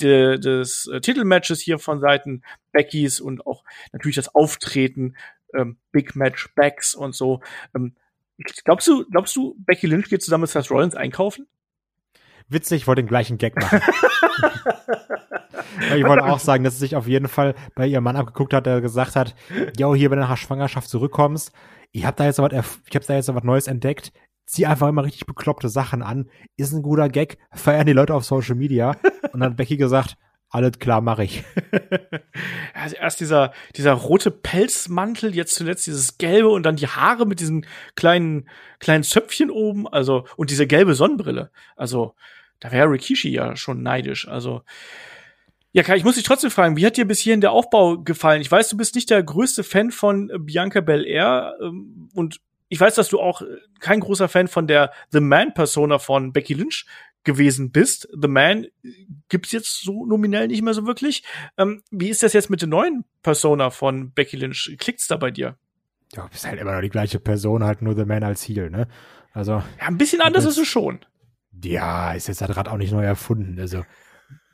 de, 0.02 0.39
des 0.39 0.89
äh, 0.91 0.99
Titelmatches 0.99 1.60
hier 1.60 1.78
von 1.78 1.99
Seiten 1.99 2.41
Beckys 2.71 3.21
und 3.21 3.45
auch 3.45 3.63
natürlich 3.91 4.15
das 4.15 4.34
Auftreten 4.34 5.15
ähm, 5.54 5.78
Big 5.91 6.15
Match 6.15 6.49
Backs 6.56 6.95
und 6.95 7.13
so. 7.13 7.41
Ähm, 7.75 7.95
glaubst 8.63 8.88
du, 8.88 9.06
glaubst 9.12 9.36
du, 9.36 9.56
Becky 9.60 9.86
Lynch 9.86 10.10
geht 10.10 10.23
zusammen 10.23 10.41
mit 10.41 10.49
Seth 10.49 10.71
Rollins 10.71 10.95
einkaufen? 10.95 11.45
Witzig, 12.49 12.81
ich 12.81 12.88
wollte 12.88 13.03
den 13.03 13.07
gleichen 13.07 13.38
Gag 13.38 13.55
machen. 13.55 13.81
ich 15.95 16.03
wollte 16.03 16.25
auch 16.25 16.39
sagen, 16.39 16.63
dass 16.63 16.73
sie 16.75 16.79
sich 16.79 16.95
auf 16.95 17.07
jeden 17.07 17.27
Fall 17.27 17.55
bei 17.75 17.88
ihrem 17.88 18.03
Mann 18.03 18.15
abgeguckt 18.15 18.53
hat, 18.53 18.65
der 18.65 18.81
gesagt 18.81 19.15
hat, 19.15 19.35
yo, 19.77 19.95
hier, 19.95 20.12
wenn 20.12 20.19
du 20.19 20.25
nach 20.25 20.38
Schwangerschaft 20.38 20.89
zurückkommst, 20.89 21.51
ich 21.91 22.05
habe 22.05 22.17
da 22.17 22.25
jetzt 22.25 22.39
was, 22.39 22.51
ich 22.88 22.95
habe 22.95 23.05
da 23.05 23.15
jetzt 23.15 23.33
was 23.33 23.43
Neues 23.43 23.67
entdeckt, 23.67 24.12
zieh 24.45 24.65
einfach 24.65 24.88
immer 24.88 25.03
richtig 25.03 25.25
bekloppte 25.25 25.69
Sachen 25.69 26.01
an, 26.01 26.29
ist 26.57 26.73
ein 26.73 26.81
guter 26.81 27.09
Gag, 27.09 27.38
feiern 27.51 27.85
die 27.85 27.93
Leute 27.93 28.13
auf 28.13 28.25
Social 28.25 28.55
Media. 28.55 28.95
Und 29.31 29.39
dann 29.39 29.51
hat 29.51 29.57
Becky 29.57 29.77
gesagt, 29.77 30.17
alles 30.49 30.79
klar, 30.79 31.01
mache 31.01 31.23
ich. 31.23 31.43
also 32.73 32.95
erst 32.95 33.19
dieser, 33.19 33.53
dieser 33.75 33.93
rote 33.93 34.31
Pelzmantel, 34.31 35.35
jetzt 35.35 35.53
zuletzt 35.53 35.85
dieses 35.85 36.17
gelbe 36.17 36.49
und 36.49 36.63
dann 36.63 36.75
die 36.75 36.88
Haare 36.88 37.27
mit 37.27 37.39
diesen 37.39 37.67
kleinen, 37.95 38.49
kleinen 38.79 39.03
Zöpfchen 39.03 39.51
oben, 39.51 39.88
also, 39.88 40.25
und 40.38 40.49
diese 40.49 40.65
gelbe 40.65 40.95
Sonnenbrille. 40.95 41.51
Also, 41.75 42.15
da 42.60 42.72
wäre 42.72 42.89
Rikishi 42.89 43.30
ja 43.30 43.56
schon 43.56 43.84
neidisch. 43.84 44.28
Also, 44.28 44.63
ja, 45.72 45.84
Kai, 45.84 45.98
ich 45.98 46.04
muss 46.04 46.15
dich 46.15 46.24
trotzdem 46.24 46.50
fragen, 46.50 46.78
wie 46.78 46.86
hat 46.86 46.98
dir 46.98 47.06
bis 47.06 47.19
hierhin 47.19 47.41
der 47.41 47.52
Aufbau 47.52 48.00
gefallen? 48.00 48.41
Ich 48.41 48.52
weiß, 48.52 48.69
du 48.69 48.78
bist 48.78 48.95
nicht 48.95 49.10
der 49.10 49.22
größte 49.22 49.63
Fan 49.63 49.91
von 49.91 50.32
Bianca 50.39 50.82
Belair 50.82 51.56
ähm, 51.62 52.10
und 52.15 52.41
ich 52.69 52.80
weiß, 52.80 52.95
dass 52.95 53.10
du 53.10 53.19
auch 53.19 53.41
kein 53.80 54.00
großer 54.00 54.30
Fan 54.30 54.48
von 54.48 54.67
der 54.67 54.91
The 55.12 55.19
Man-Persona 55.19 56.00
von 56.00 56.34
Becky 56.34 56.54
Lynch 56.54 56.86
gewesen 57.24 57.72
bist. 57.72 58.08
The 58.19 58.28
Man 58.28 58.67
gibt's 59.28 59.52
jetzt 59.52 59.82
so 59.82 60.06
nominell 60.06 60.48
nicht 60.48 60.62
mehr 60.62 60.74
so 60.74 60.86
wirklich. 60.86 61.24
Ähm, 61.58 61.84
wie 61.91 62.10
ist 62.10 62.24
das 62.24 62.34
jetzt 62.34 62.50
mit 62.50 62.62
der 62.62 62.69
neuen 62.69 63.06
Persona 63.24 63.69
von 63.72 64.12
Becky 64.12 64.38
Lynch? 64.38 64.76
Klickt's 64.80 65.08
da 65.08 65.17
bei 65.17 65.32
dir? 65.32 65.58
Ja, 66.15 66.28
bist 66.28 66.48
halt 66.48 66.60
immer 66.60 66.74
noch 66.74 66.82
die 66.82 66.89
gleiche 66.89 67.19
Person, 67.19 67.63
halt 67.63 67.82
nur 67.82 67.95
The 67.95 68.06
Man 68.06 68.24
als 68.24 68.48
Heel, 68.48 68.69
ne? 68.69 68.88
Also. 69.34 69.63
Ja, 69.80 69.88
ein 69.88 69.98
bisschen 69.98 70.22
anders 70.22 70.45
ist 70.45 70.58
es 70.58 70.67
schon. 70.67 71.00
Ja, 71.63 72.13
ist 72.13 72.28
jetzt 72.28 72.41
halt 72.41 72.52
gerade 72.52 72.72
auch 72.72 72.78
nicht 72.78 72.91
neu 72.91 73.04
erfunden. 73.04 73.60
Also 73.60 73.84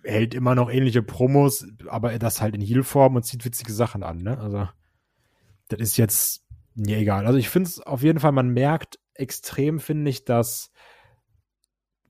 hält 0.03 0.33
immer 0.33 0.55
noch 0.55 0.71
ähnliche 0.71 1.01
Promos, 1.01 1.65
aber 1.87 2.17
das 2.19 2.41
halt 2.41 2.55
in 2.55 2.61
Heel-Form 2.61 3.15
und 3.15 3.23
zieht 3.23 3.43
witzige 3.45 3.73
Sachen 3.73 4.03
an, 4.03 4.17
ne? 4.17 4.37
Also 4.37 4.67
das 5.67 5.79
ist 5.79 5.97
jetzt 5.97 6.45
mir 6.75 6.97
egal. 6.97 7.25
Also 7.25 7.39
ich 7.39 7.49
finde 7.49 7.69
es 7.69 7.79
auf 7.79 8.03
jeden 8.03 8.19
Fall, 8.19 8.31
man 8.31 8.49
merkt 8.49 8.99
extrem, 9.13 9.79
finde 9.79 10.11
ich, 10.11 10.25
dass 10.25 10.71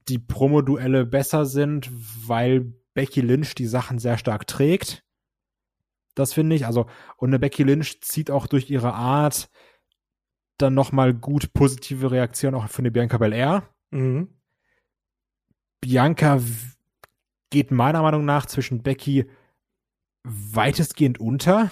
die 0.08 0.20
Promo-Duelle 0.20 1.06
besser 1.06 1.46
sind, 1.46 1.90
weil 2.28 2.74
Becky 2.94 3.22
Lynch 3.22 3.56
die 3.56 3.66
Sachen 3.66 4.00
sehr 4.00 4.18
stark 4.18 4.48
trägt. 4.48 5.04
Das 6.16 6.34
finde 6.34 6.56
ich. 6.56 6.66
Also, 6.66 6.88
und 7.18 7.30
eine 7.30 7.40
Becky 7.40 7.64
Lynch 7.64 8.02
zieht 8.02 8.32
auch 8.32 8.48
durch 8.48 8.70
ihre 8.70 8.94
Art 8.94 9.50
dann 10.58 10.74
nochmal 10.74 11.14
gut 11.14 11.54
positive 11.54 12.12
Reaktionen 12.12 12.56
auch 12.56 12.70
für 12.70 12.80
eine 12.80 12.92
Bianca 12.92 13.18
Belair. 13.18 13.70
Mhm. 13.92 14.30
Bianca 15.86 16.40
geht 17.52 17.70
meiner 17.70 18.02
Meinung 18.02 18.26
nach 18.26 18.48
zwischen 18.48 18.82
Becky 18.82 19.30
weitestgehend 20.24 21.20
unter, 21.20 21.72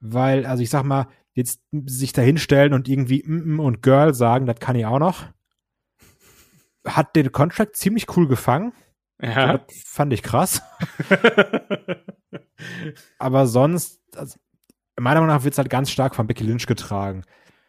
weil, 0.00 0.46
also 0.46 0.64
ich 0.64 0.70
sag 0.70 0.82
mal, 0.82 1.06
jetzt 1.32 1.60
sich 1.86 2.12
da 2.12 2.22
hinstellen 2.22 2.72
und 2.72 2.88
irgendwie 2.88 3.22
mm 3.24 3.60
-mm 3.60 3.60
und 3.60 3.82
Girl 3.82 4.14
sagen, 4.14 4.46
das 4.46 4.58
kann 4.58 4.74
ich 4.74 4.84
auch 4.84 4.98
noch. 4.98 5.26
Hat 6.84 7.14
den 7.14 7.30
Contract 7.30 7.76
ziemlich 7.76 8.16
cool 8.16 8.26
gefangen. 8.26 8.72
Ja. 9.22 9.58
Das 9.58 9.76
fand 9.86 10.12
ich 10.12 10.24
krass. 10.24 10.60
Aber 13.20 13.46
sonst, 13.46 14.00
also, 14.16 14.40
meiner 14.98 15.20
Meinung 15.20 15.36
nach 15.36 15.44
wird 15.44 15.54
es 15.54 15.58
halt 15.58 15.70
ganz 15.70 15.90
stark 15.90 16.16
von 16.16 16.26
Becky 16.26 16.42
Lynch 16.42 16.66
getragen, 16.66 17.22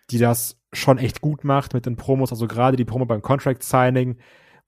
die 0.09 0.17
das 0.17 0.57
schon 0.73 0.97
echt 0.97 1.21
gut 1.21 1.43
macht 1.43 1.75
mit 1.75 1.85
den 1.85 1.97
Promos, 1.97 2.31
also 2.31 2.47
gerade 2.47 2.77
die 2.77 2.85
Promo 2.85 3.05
beim 3.05 3.21
Contract 3.21 3.61
Signing, 3.61 4.17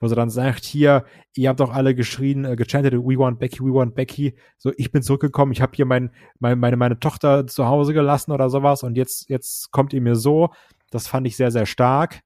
wo 0.04 0.08
sie 0.08 0.16
dann 0.16 0.30
sagt, 0.30 0.66
hier, 0.66 1.06
ihr 1.34 1.50
habt 1.50 1.62
doch 1.62 1.74
alle 1.74 1.96
geschrien, 1.96 2.46
äh, 2.46 2.56
gechantet, 2.56 2.94
we 2.94 3.18
want 3.18 3.40
Becky, 3.40 3.62
we 3.62 3.74
want 3.74 3.96
Becky. 3.96 4.36
So, 4.58 4.72
ich 4.78 4.92
bin 4.92 5.02
zurückgekommen, 5.02 5.54
ich 5.54 5.62
habe 5.62 5.72
hier 5.76 5.86
mein, 5.86 6.12
mein, 6.40 6.60
meine, 6.60 6.78
meine 6.78 7.00
Tochter 7.00 7.48
zu 7.48 7.66
Hause 7.66 7.94
gelassen 7.94 8.32
oder 8.32 8.50
sowas 8.50 8.84
und 8.84 8.98
jetzt, 8.98 9.30
jetzt 9.30 9.72
kommt 9.72 9.94
ihr 9.94 10.02
mir 10.02 10.16
so. 10.16 10.50
Das 10.92 11.08
fand 11.08 11.26
ich 11.26 11.38
sehr, 11.38 11.50
sehr 11.50 11.66
stark. 11.66 12.20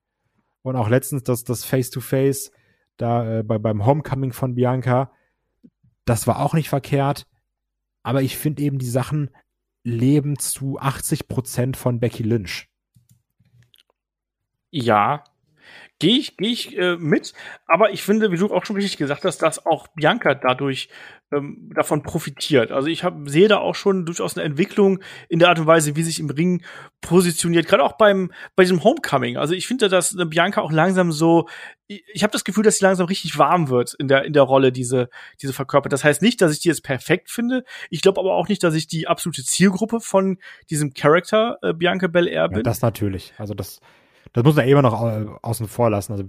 Und 0.63 0.75
auch 0.75 0.89
letztens 0.89 1.23
das, 1.23 1.43
das 1.43 1.63
Face-to-Face 1.63 2.51
da 2.97 3.39
äh, 3.39 3.43
bei, 3.43 3.59
beim 3.59 3.85
Homecoming 3.85 4.33
von 4.33 4.55
Bianca, 4.55 5.11
das 6.05 6.27
war 6.27 6.39
auch 6.39 6.53
nicht 6.53 6.69
verkehrt. 6.69 7.27
Aber 8.03 8.23
ich 8.23 8.37
finde 8.37 8.63
eben, 8.63 8.79
die 8.79 8.89
Sachen 8.89 9.29
leben 9.83 10.39
zu 10.39 10.79
80 10.79 11.27
Prozent 11.27 11.77
von 11.77 11.99
Becky 11.99 12.23
Lynch. 12.23 12.67
Ja, 14.71 15.23
gehe 15.99 16.17
ich, 16.17 16.37
geh 16.37 16.47
ich 16.47 16.77
äh, 16.77 16.97
mit. 16.97 17.33
Aber 17.65 17.91
ich 17.91 18.03
finde, 18.03 18.31
wie 18.31 18.37
du 18.37 18.53
auch 18.53 18.65
schon 18.65 18.75
richtig 18.75 18.97
gesagt 18.97 19.25
hast, 19.25 19.39
dass 19.39 19.65
auch 19.65 19.87
Bianca 19.89 20.35
dadurch 20.35 20.89
ähm, 21.31 21.71
davon 21.73 22.03
profitiert. 22.03 22.71
Also 22.71 22.87
ich 22.87 23.03
hab, 23.03 23.27
sehe 23.27 23.47
da 23.47 23.57
auch 23.57 23.75
schon 23.75 24.05
durchaus 24.05 24.37
eine 24.37 24.45
Entwicklung 24.45 24.99
in 25.27 25.39
der 25.39 25.49
Art 25.49 25.59
und 25.59 25.67
Weise, 25.67 25.95
wie 25.95 26.03
sich 26.03 26.19
im 26.19 26.29
Ring 26.29 26.63
positioniert. 27.01 27.67
Gerade 27.67 27.83
auch 27.83 27.97
beim 27.97 28.31
bei 28.55 28.63
diesem 28.63 28.83
Homecoming. 28.83 29.37
Also 29.37 29.53
ich 29.53 29.67
finde, 29.67 29.89
dass 29.89 30.15
Bianca 30.27 30.61
auch 30.61 30.71
langsam 30.71 31.11
so, 31.11 31.49
ich, 31.87 32.03
ich 32.13 32.23
habe 32.23 32.31
das 32.31 32.43
Gefühl, 32.43 32.63
dass 32.63 32.77
sie 32.77 32.85
langsam 32.85 33.07
richtig 33.07 33.37
warm 33.37 33.69
wird 33.69 33.93
in 33.95 34.07
der 34.07 34.23
in 34.23 34.33
der 34.33 34.43
Rolle 34.43 34.71
diese 34.71 35.09
diese 35.41 35.53
verkörpert. 35.53 35.91
Das 35.91 36.03
heißt 36.03 36.21
nicht, 36.21 36.41
dass 36.41 36.53
ich 36.53 36.59
die 36.59 36.69
jetzt 36.69 36.83
perfekt 36.83 37.29
finde. 37.29 37.63
Ich 37.89 38.01
glaube 38.01 38.19
aber 38.19 38.35
auch 38.35 38.47
nicht, 38.47 38.63
dass 38.63 38.75
ich 38.75 38.87
die 38.87 39.07
absolute 39.07 39.43
Zielgruppe 39.43 39.99
von 39.99 40.37
diesem 40.69 40.93
Charakter 40.93 41.57
äh, 41.61 41.73
Bianca 41.73 42.07
Belair 42.07 42.47
bin. 42.47 42.59
Ja, 42.59 42.63
das 42.63 42.81
natürlich. 42.81 43.33
Also 43.37 43.53
das 43.53 43.81
das 44.33 44.43
muss 44.43 44.55
man 44.55 44.65
eh 44.65 44.71
immer 44.71 44.81
noch 44.81 44.93
außen 45.41 45.67
vor 45.67 45.89
lassen. 45.89 46.13
Also 46.13 46.25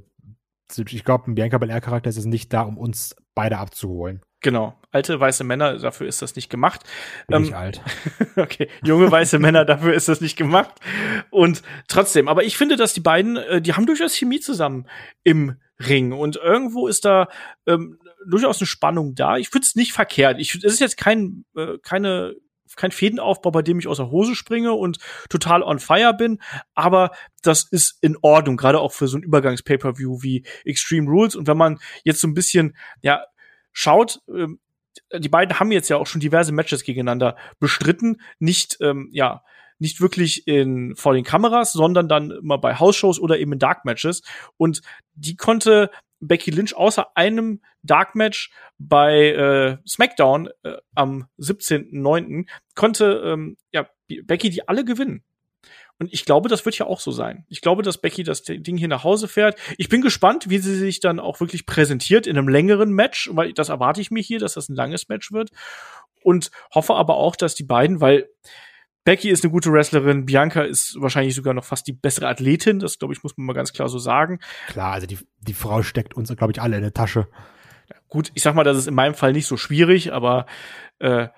ich 0.76 1.04
glaube, 1.04 1.30
ein 1.30 1.34
Bianca 1.34 1.58
Belair-Charakter 1.58 2.10
ist 2.10 2.16
jetzt 2.16 2.26
nicht 2.26 2.52
da, 2.52 2.62
um 2.62 2.76
uns 2.76 3.16
beide 3.34 3.58
abzuholen. 3.58 4.22
Genau, 4.40 4.78
alte 4.92 5.18
weiße 5.18 5.42
Männer, 5.42 5.78
dafür 5.78 6.06
ist 6.06 6.22
das 6.22 6.36
nicht 6.36 6.48
gemacht. 6.48 6.82
Bin 7.26 7.38
ähm, 7.38 7.44
ich 7.44 7.56
alt. 7.56 7.82
okay, 8.36 8.68
junge 8.84 9.10
weiße 9.10 9.40
Männer, 9.40 9.64
dafür 9.64 9.94
ist 9.94 10.08
das 10.08 10.20
nicht 10.20 10.36
gemacht. 10.36 10.74
Und 11.30 11.62
trotzdem, 11.88 12.28
aber 12.28 12.44
ich 12.44 12.56
finde, 12.56 12.76
dass 12.76 12.94
die 12.94 13.00
beiden, 13.00 13.36
äh, 13.36 13.60
die 13.60 13.72
haben 13.72 13.86
durchaus 13.86 14.14
Chemie 14.14 14.38
zusammen 14.38 14.86
im 15.24 15.56
Ring 15.80 16.12
und 16.12 16.36
irgendwo 16.36 16.86
ist 16.86 17.04
da 17.04 17.28
ähm, 17.66 17.98
durchaus 18.28 18.60
eine 18.60 18.66
Spannung 18.66 19.14
da. 19.16 19.38
Ich 19.38 19.48
finde 19.48 19.66
es 19.66 19.74
nicht 19.74 19.92
verkehrt. 19.92 20.38
Ich, 20.38 20.54
es 20.54 20.64
ist 20.64 20.80
jetzt 20.80 20.96
kein, 20.96 21.44
äh, 21.56 21.78
keine 21.82 22.34
kein 22.76 22.90
Fädenaufbau, 22.90 23.50
bei 23.50 23.62
dem 23.62 23.78
ich 23.78 23.86
aus 23.86 23.98
der 23.98 24.10
Hose 24.10 24.34
springe 24.34 24.72
und 24.72 24.98
total 25.28 25.62
on 25.62 25.78
fire 25.78 26.14
bin, 26.14 26.40
aber 26.74 27.10
das 27.42 27.64
ist 27.64 27.98
in 28.02 28.16
Ordnung, 28.22 28.56
gerade 28.56 28.80
auch 28.80 28.92
für 28.92 29.08
so 29.08 29.16
ein 29.16 29.22
Übergangs-Pay-Per-View 29.22 30.22
wie 30.22 30.44
Extreme 30.64 31.08
Rules. 31.08 31.36
Und 31.36 31.46
wenn 31.46 31.56
man 31.56 31.78
jetzt 32.04 32.20
so 32.20 32.28
ein 32.28 32.34
bisschen, 32.34 32.76
ja, 33.02 33.24
schaut, 33.72 34.20
ähm, 34.28 34.60
die 35.16 35.28
beiden 35.28 35.58
haben 35.58 35.70
jetzt 35.72 35.88
ja 35.88 35.96
auch 35.96 36.06
schon 36.06 36.20
diverse 36.20 36.52
Matches 36.52 36.82
gegeneinander 36.82 37.36
bestritten, 37.60 38.20
nicht, 38.38 38.78
ähm, 38.80 39.08
ja, 39.12 39.42
nicht 39.78 40.00
wirklich 40.00 40.48
in 40.48 40.96
vor 40.96 41.14
den 41.14 41.24
Kameras, 41.24 41.72
sondern 41.72 42.08
dann 42.08 42.32
immer 42.32 42.58
bei 42.58 42.74
House-Shows 42.74 43.20
oder 43.20 43.38
eben 43.38 43.52
in 43.52 43.58
Dark 43.58 43.84
Matches. 43.84 44.22
Und 44.56 44.82
die 45.14 45.36
konnte 45.36 45.90
Becky 46.20 46.50
Lynch 46.50 46.74
außer 46.74 47.16
einem 47.16 47.62
Dark 47.82 48.14
Match 48.14 48.50
bei 48.78 49.30
äh, 49.30 49.78
SmackDown 49.88 50.48
äh, 50.62 50.76
am 50.94 51.26
17.09. 51.38 52.48
konnte 52.74 53.22
ähm, 53.24 53.56
ja 53.72 53.88
Becky 54.24 54.50
die 54.50 54.66
alle 54.68 54.84
gewinnen. 54.84 55.22
Und 56.00 56.12
ich 56.12 56.24
glaube, 56.24 56.48
das 56.48 56.64
wird 56.64 56.78
ja 56.78 56.86
auch 56.86 57.00
so 57.00 57.10
sein. 57.10 57.44
Ich 57.48 57.60
glaube, 57.60 57.82
dass 57.82 58.00
Becky 58.00 58.22
das 58.22 58.44
Ding 58.44 58.76
hier 58.76 58.88
nach 58.88 59.02
Hause 59.02 59.26
fährt. 59.26 59.58
Ich 59.78 59.88
bin 59.88 60.00
gespannt, 60.00 60.48
wie 60.48 60.58
sie 60.58 60.76
sich 60.76 61.00
dann 61.00 61.18
auch 61.18 61.40
wirklich 61.40 61.66
präsentiert 61.66 62.28
in 62.28 62.38
einem 62.38 62.48
längeren 62.48 62.92
Match, 62.92 63.30
weil 63.32 63.52
das 63.52 63.68
erwarte 63.68 64.00
ich 64.00 64.12
mir 64.12 64.22
hier, 64.22 64.38
dass 64.38 64.54
das 64.54 64.68
ein 64.68 64.76
langes 64.76 65.08
Match 65.08 65.32
wird. 65.32 65.50
Und 66.22 66.52
hoffe 66.72 66.94
aber 66.94 67.16
auch, 67.16 67.34
dass 67.34 67.56
die 67.56 67.64
beiden, 67.64 68.00
weil 68.00 68.28
Becky 69.08 69.30
ist 69.30 69.42
eine 69.42 69.50
gute 69.50 69.72
Wrestlerin, 69.72 70.26
Bianca 70.26 70.60
ist 70.60 71.00
wahrscheinlich 71.00 71.34
sogar 71.34 71.54
noch 71.54 71.64
fast 71.64 71.86
die 71.86 71.94
bessere 71.94 72.28
Athletin, 72.28 72.78
das 72.78 72.98
glaube 72.98 73.14
ich, 73.14 73.22
muss 73.22 73.38
man 73.38 73.46
mal 73.46 73.54
ganz 73.54 73.72
klar 73.72 73.88
so 73.88 73.98
sagen. 73.98 74.38
Klar, 74.66 74.92
also 74.92 75.06
die, 75.06 75.16
die 75.40 75.54
Frau 75.54 75.82
steckt 75.82 76.12
uns, 76.12 76.28
glaube 76.36 76.52
ich, 76.52 76.60
alle 76.60 76.76
in 76.76 76.82
der 76.82 76.92
Tasche. 76.92 77.26
Ja, 77.88 77.96
gut, 78.08 78.30
ich 78.34 78.42
sag 78.42 78.54
mal, 78.54 78.64
das 78.64 78.76
ist 78.76 78.86
in 78.86 78.92
meinem 78.92 79.14
Fall 79.14 79.32
nicht 79.32 79.46
so 79.46 79.56
schwierig, 79.56 80.12
aber 80.12 80.44
äh, 80.98 81.28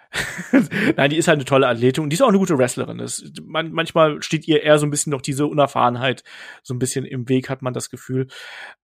nein, 0.96 1.10
die 1.10 1.16
ist 1.16 1.28
halt 1.28 1.36
eine 1.36 1.44
tolle 1.44 1.68
Athletin 1.68 2.02
und 2.02 2.10
die 2.10 2.14
ist 2.14 2.22
auch 2.22 2.28
eine 2.28 2.38
gute 2.38 2.58
Wrestlerin. 2.58 2.98
Das, 2.98 3.22
man, 3.44 3.70
manchmal 3.70 4.20
steht 4.20 4.48
ihr 4.48 4.64
eher 4.64 4.80
so 4.80 4.86
ein 4.86 4.90
bisschen 4.90 5.12
noch 5.12 5.22
diese 5.22 5.46
Unerfahrenheit 5.46 6.24
so 6.64 6.74
ein 6.74 6.80
bisschen 6.80 7.04
im 7.04 7.28
Weg, 7.28 7.50
hat 7.50 7.62
man 7.62 7.72
das 7.72 7.88
Gefühl. 7.88 8.26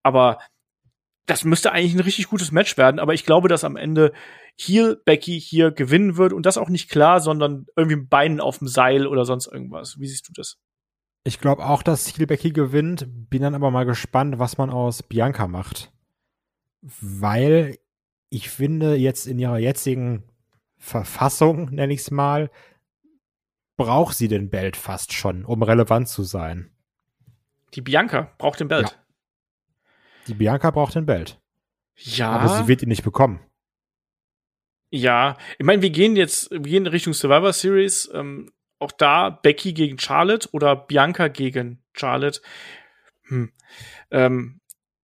Aber 0.05 0.38
das 1.27 1.45
müsste 1.45 1.73
eigentlich 1.73 1.95
ein 1.95 2.01
richtig 2.01 2.29
gutes 2.29 2.53
Match 2.53 2.77
werden, 2.77 3.01
aber 3.01 3.12
ich 3.12 3.25
glaube, 3.25 3.49
dass 3.49 3.65
am 3.65 3.77
Ende 3.77 4.12
hier 4.55 4.97
Becky 5.05 5.39
hier 5.41 5.71
gewinnen 5.71 6.17
wird 6.17 6.33
und 6.33 6.47
das 6.47 6.57
auch 6.57 6.69
nicht 6.69 6.89
klar, 6.89 7.21
sondern 7.21 7.67
irgendwie 7.77 7.97
mit 7.97 8.09
Beinen 8.09 8.41
auf 8.41 8.59
dem 8.59 8.69
Seil 8.69 9.07
oder 9.07 9.25
sonst 9.25 9.47
irgendwas. 9.47 9.99
Wie 9.99 10.07
siehst 10.07 10.29
du 10.29 10.33
das? 10.33 10.59
Ich 11.25 11.41
glaube 11.41 11.67
auch, 11.67 11.83
dass 11.83 12.17
Heel 12.17 12.27
Becky 12.27 12.53
gewinnt, 12.53 13.07
bin 13.29 13.43
dann 13.43 13.57
aber 13.57 13.71
mal 13.73 13.85
gespannt, 13.85 14.39
was 14.39 14.57
man 14.57 14.71
aus 14.71 15.03
Bianca 15.03 15.49
macht. 15.49 15.93
Weil 16.81 17.79
ich 18.31 18.49
finde, 18.49 18.95
jetzt 18.95 19.27
in 19.27 19.39
ihrer 19.39 19.59
jetzigen 19.59 20.23
Verfassung, 20.79 21.71
nenne 21.71 21.93
ich 21.93 22.01
es 22.01 22.11
mal, 22.12 22.51
braucht 23.77 24.17
sie 24.17 24.29
den 24.29 24.51
Belt 24.51 24.77
fast 24.77 25.12
schon, 25.12 25.45
um 25.45 25.62
relevant 25.62 26.09
zu 26.09 26.23
sein. 26.23 26.71
Die 27.75 27.81
Bianca 27.83 28.33
braucht 28.39 28.61
den 28.61 28.69
Belt. 28.69 28.91
Ja. 28.91 29.06
Die 30.27 30.35
Bianca 30.35 30.71
braucht 30.71 30.95
den 30.95 31.07
Belt. 31.07 31.39
Ja. 31.97 32.31
Aber 32.31 32.49
sie 32.49 32.69
wird 32.69 32.83
ihn 32.83 32.89
nicht 32.89 33.05
bekommen. 33.05 33.41
Ja, 34.91 35.37
ich 35.59 35.67
meine, 35.67 35.83
wir 35.83 35.91
gehen 35.91 36.17
jetzt, 36.17 36.51
wir 36.51 36.61
gehen 36.61 36.85
in 36.85 36.93
Richtung 36.93 37.12
Survivor 37.12 37.53
Series. 37.53 38.11
Ähm, 38.12 38.53
auch 38.79 38.93
da 38.93 39.31
Becky 39.31 39.73
gegen 39.73 39.99
Charlotte 39.99 40.49
oder 40.53 40.77
Bianca 40.77 41.29
gegen 41.29 41.83
Charlotte. 41.95 42.41
Hm. 43.29 43.53
Ähm, 44.11 44.61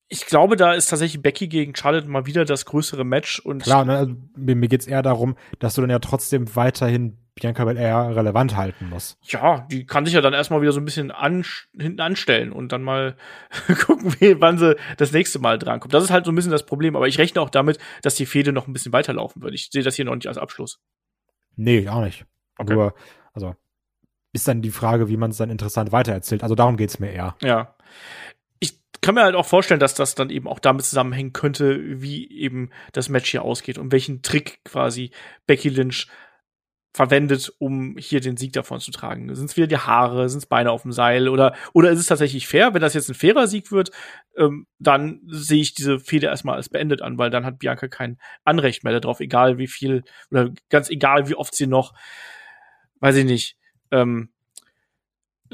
ich 0.08 0.26
glaube, 0.26 0.58
da 0.58 0.74
ist 0.74 0.88
tatsächlich 0.88 1.22
Becky 1.22 1.48
gegen 1.48 1.74
Charlotte 1.74 2.08
mal 2.08 2.26
wieder 2.26 2.44
das 2.44 2.66
größere 2.66 3.06
Match 3.06 3.40
und 3.40 3.64
klar, 3.64 3.86
ne, 3.86 3.98
also 3.98 4.14
mir, 4.36 4.56
mir 4.58 4.68
geht's 4.68 4.86
eher 4.86 5.02
darum, 5.02 5.38
dass 5.60 5.76
du 5.76 5.82
dann 5.82 5.90
ja 5.90 6.00
trotzdem 6.00 6.54
weiterhin 6.56 7.18
Bianca 7.36 7.64
Belair 7.64 8.16
relevant 8.16 8.56
halten 8.56 8.90
musst. 8.90 9.18
Ja, 9.24 9.66
die 9.72 9.86
kann 9.86 10.06
sich 10.06 10.14
ja 10.14 10.22
dann 10.22 10.34
erstmal 10.34 10.62
wieder 10.62 10.74
so 10.74 10.82
ein 10.82 10.86
bisschen 10.86 11.12
an, 11.12 11.46
hinten 11.78 12.02
anstellen 12.02 12.52
und 12.52 12.72
dann 12.72 12.84
mal 12.84 13.16
gucken, 13.86 14.14
wann 14.40 14.58
sie 14.58 14.76
das 14.98 15.12
nächste 15.12 15.40
Mal 15.40 15.58
drankommt. 15.58 15.94
Das 15.94 16.04
ist 16.04 16.12
halt 16.12 16.26
so 16.26 16.32
ein 16.32 16.36
bisschen 16.36 16.52
das 16.52 16.66
Problem, 16.66 16.96
aber 16.96 17.08
ich 17.08 17.18
rechne 17.18 17.42
auch 17.42 17.50
damit, 17.50 17.78
dass 18.02 18.16
die 18.16 18.26
Fehde 18.26 18.52
noch 18.52 18.68
ein 18.68 18.74
bisschen 18.74 18.94
weiterlaufen 18.94 19.42
wird. 19.42 19.54
Ich 19.54 19.70
sehe 19.72 19.84
das 19.84 19.96
hier 19.96 20.06
noch 20.06 20.16
nicht 20.16 20.28
als 20.28 20.38
Abschluss. 20.38 20.80
Nee, 21.56 21.88
auch 21.88 22.02
nicht. 22.02 22.26
Okay. 22.58 22.74
Nur, 22.74 22.94
also 23.34 23.56
ist 24.34 24.48
dann 24.48 24.62
die 24.62 24.72
Frage, 24.72 25.10
wie 25.10 25.18
man 25.18 25.32
es 25.32 25.38
dann 25.38 25.50
interessant 25.50 25.92
weitererzählt. 25.92 26.44
Also 26.44 26.56
darum 26.56 26.78
geht's 26.78 27.00
mir 27.00 27.12
eher. 27.12 27.36
Ja 27.42 27.76
kann 29.02 29.16
mir 29.16 29.24
halt 29.24 29.36
auch 29.36 29.46
vorstellen, 29.46 29.80
dass 29.80 29.96
das 29.96 30.16
dann 30.16 30.30
eben 30.30 30.48
auch 30.48 30.60
damit 30.60 30.86
zusammenhängen 30.86 31.34
könnte, 31.34 32.02
wie 32.02 32.32
eben 32.32 32.70
das 32.94 33.10
Match 33.10 33.30
hier 33.30 33.42
ausgeht 33.42 33.78
und 33.78 33.92
welchen 33.92 34.22
Trick 34.22 34.64
quasi 34.64 35.12
Becky 35.48 35.70
Lynch 35.70 36.08
verwendet, 36.94 37.54
um 37.58 37.96
hier 37.98 38.20
den 38.20 38.36
Sieg 38.36 38.54
davon 38.54 38.80
zu 38.80 38.92
tragen. 38.92 39.34
Sind 39.34 39.50
es 39.50 39.56
wieder 39.56 39.68
die 39.68 39.78
Haare, 39.78 40.28
sind 40.30 40.40
es 40.40 40.46
Beine 40.46 40.72
auf 40.72 40.82
dem 40.82 40.92
Seil 40.92 41.30
oder 41.30 41.56
oder 41.74 41.90
ist 41.90 42.00
es 42.00 42.08
tatsächlich 42.08 42.48
fair? 42.48 42.74
Wenn 42.74 42.82
das 42.82 42.94
jetzt 42.94 43.10
ein 43.10 43.16
fairer 43.16 43.48
Sieg 43.48 43.72
wird, 43.72 43.92
ähm, 44.38 44.68
dann 44.80 45.22
sehe 45.28 45.62
ich 45.62 45.74
diese 45.74 46.00
Fehde 46.00 46.28
erstmal 46.28 46.56
als 46.56 46.70
beendet 46.70 47.02
an, 47.02 47.18
weil 47.18 47.30
dann 47.30 47.46
hat 47.46 47.60
Bianca 47.60 47.88
kein 47.88 48.18
Anrecht 48.44 48.84
mehr 48.84 49.00
darauf, 49.00 49.22
egal 49.22 49.58
wie 49.58 49.68
viel 49.68 50.04
oder 50.32 50.52
ganz 50.70 50.90
egal 50.90 51.30
wie 51.30 51.36
oft 51.36 51.56
sie 51.56 51.68
noch, 51.68 51.94
weiß 53.00 53.16
ich 53.16 53.26
nicht, 53.26 53.58
ähm, 53.92 54.30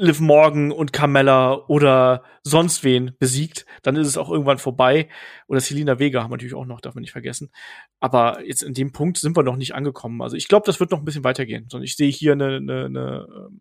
Liv 0.00 0.20
Morgan 0.20 0.70
und 0.70 0.92
Carmella 0.92 1.66
oder 1.66 2.22
sonst 2.44 2.84
wen 2.84 3.16
besiegt, 3.18 3.66
dann 3.82 3.96
ist 3.96 4.06
es 4.06 4.16
auch 4.16 4.30
irgendwann 4.30 4.58
vorbei. 4.58 5.08
Oder 5.48 5.60
Selina 5.60 5.98
Vega 5.98 6.22
haben 6.22 6.30
wir 6.30 6.36
natürlich 6.36 6.54
auch 6.54 6.66
noch, 6.66 6.80
darf 6.80 6.94
man 6.94 7.02
nicht 7.02 7.10
vergessen. 7.10 7.50
Aber 7.98 8.44
jetzt 8.46 8.62
in 8.62 8.74
dem 8.74 8.92
Punkt 8.92 9.18
sind 9.18 9.36
wir 9.36 9.42
noch 9.42 9.56
nicht 9.56 9.74
angekommen. 9.74 10.22
Also 10.22 10.36
ich 10.36 10.46
glaube, 10.46 10.66
das 10.66 10.78
wird 10.78 10.92
noch 10.92 11.00
ein 11.00 11.04
bisschen 11.04 11.24
weitergehen. 11.24 11.66
Sondern 11.68 11.84
ich 11.84 11.96
sehe 11.96 12.10
hier 12.10 12.32
eine, 12.32 12.56
eine, 12.56 12.84
eine, 12.84 13.26
ähm, 13.28 13.60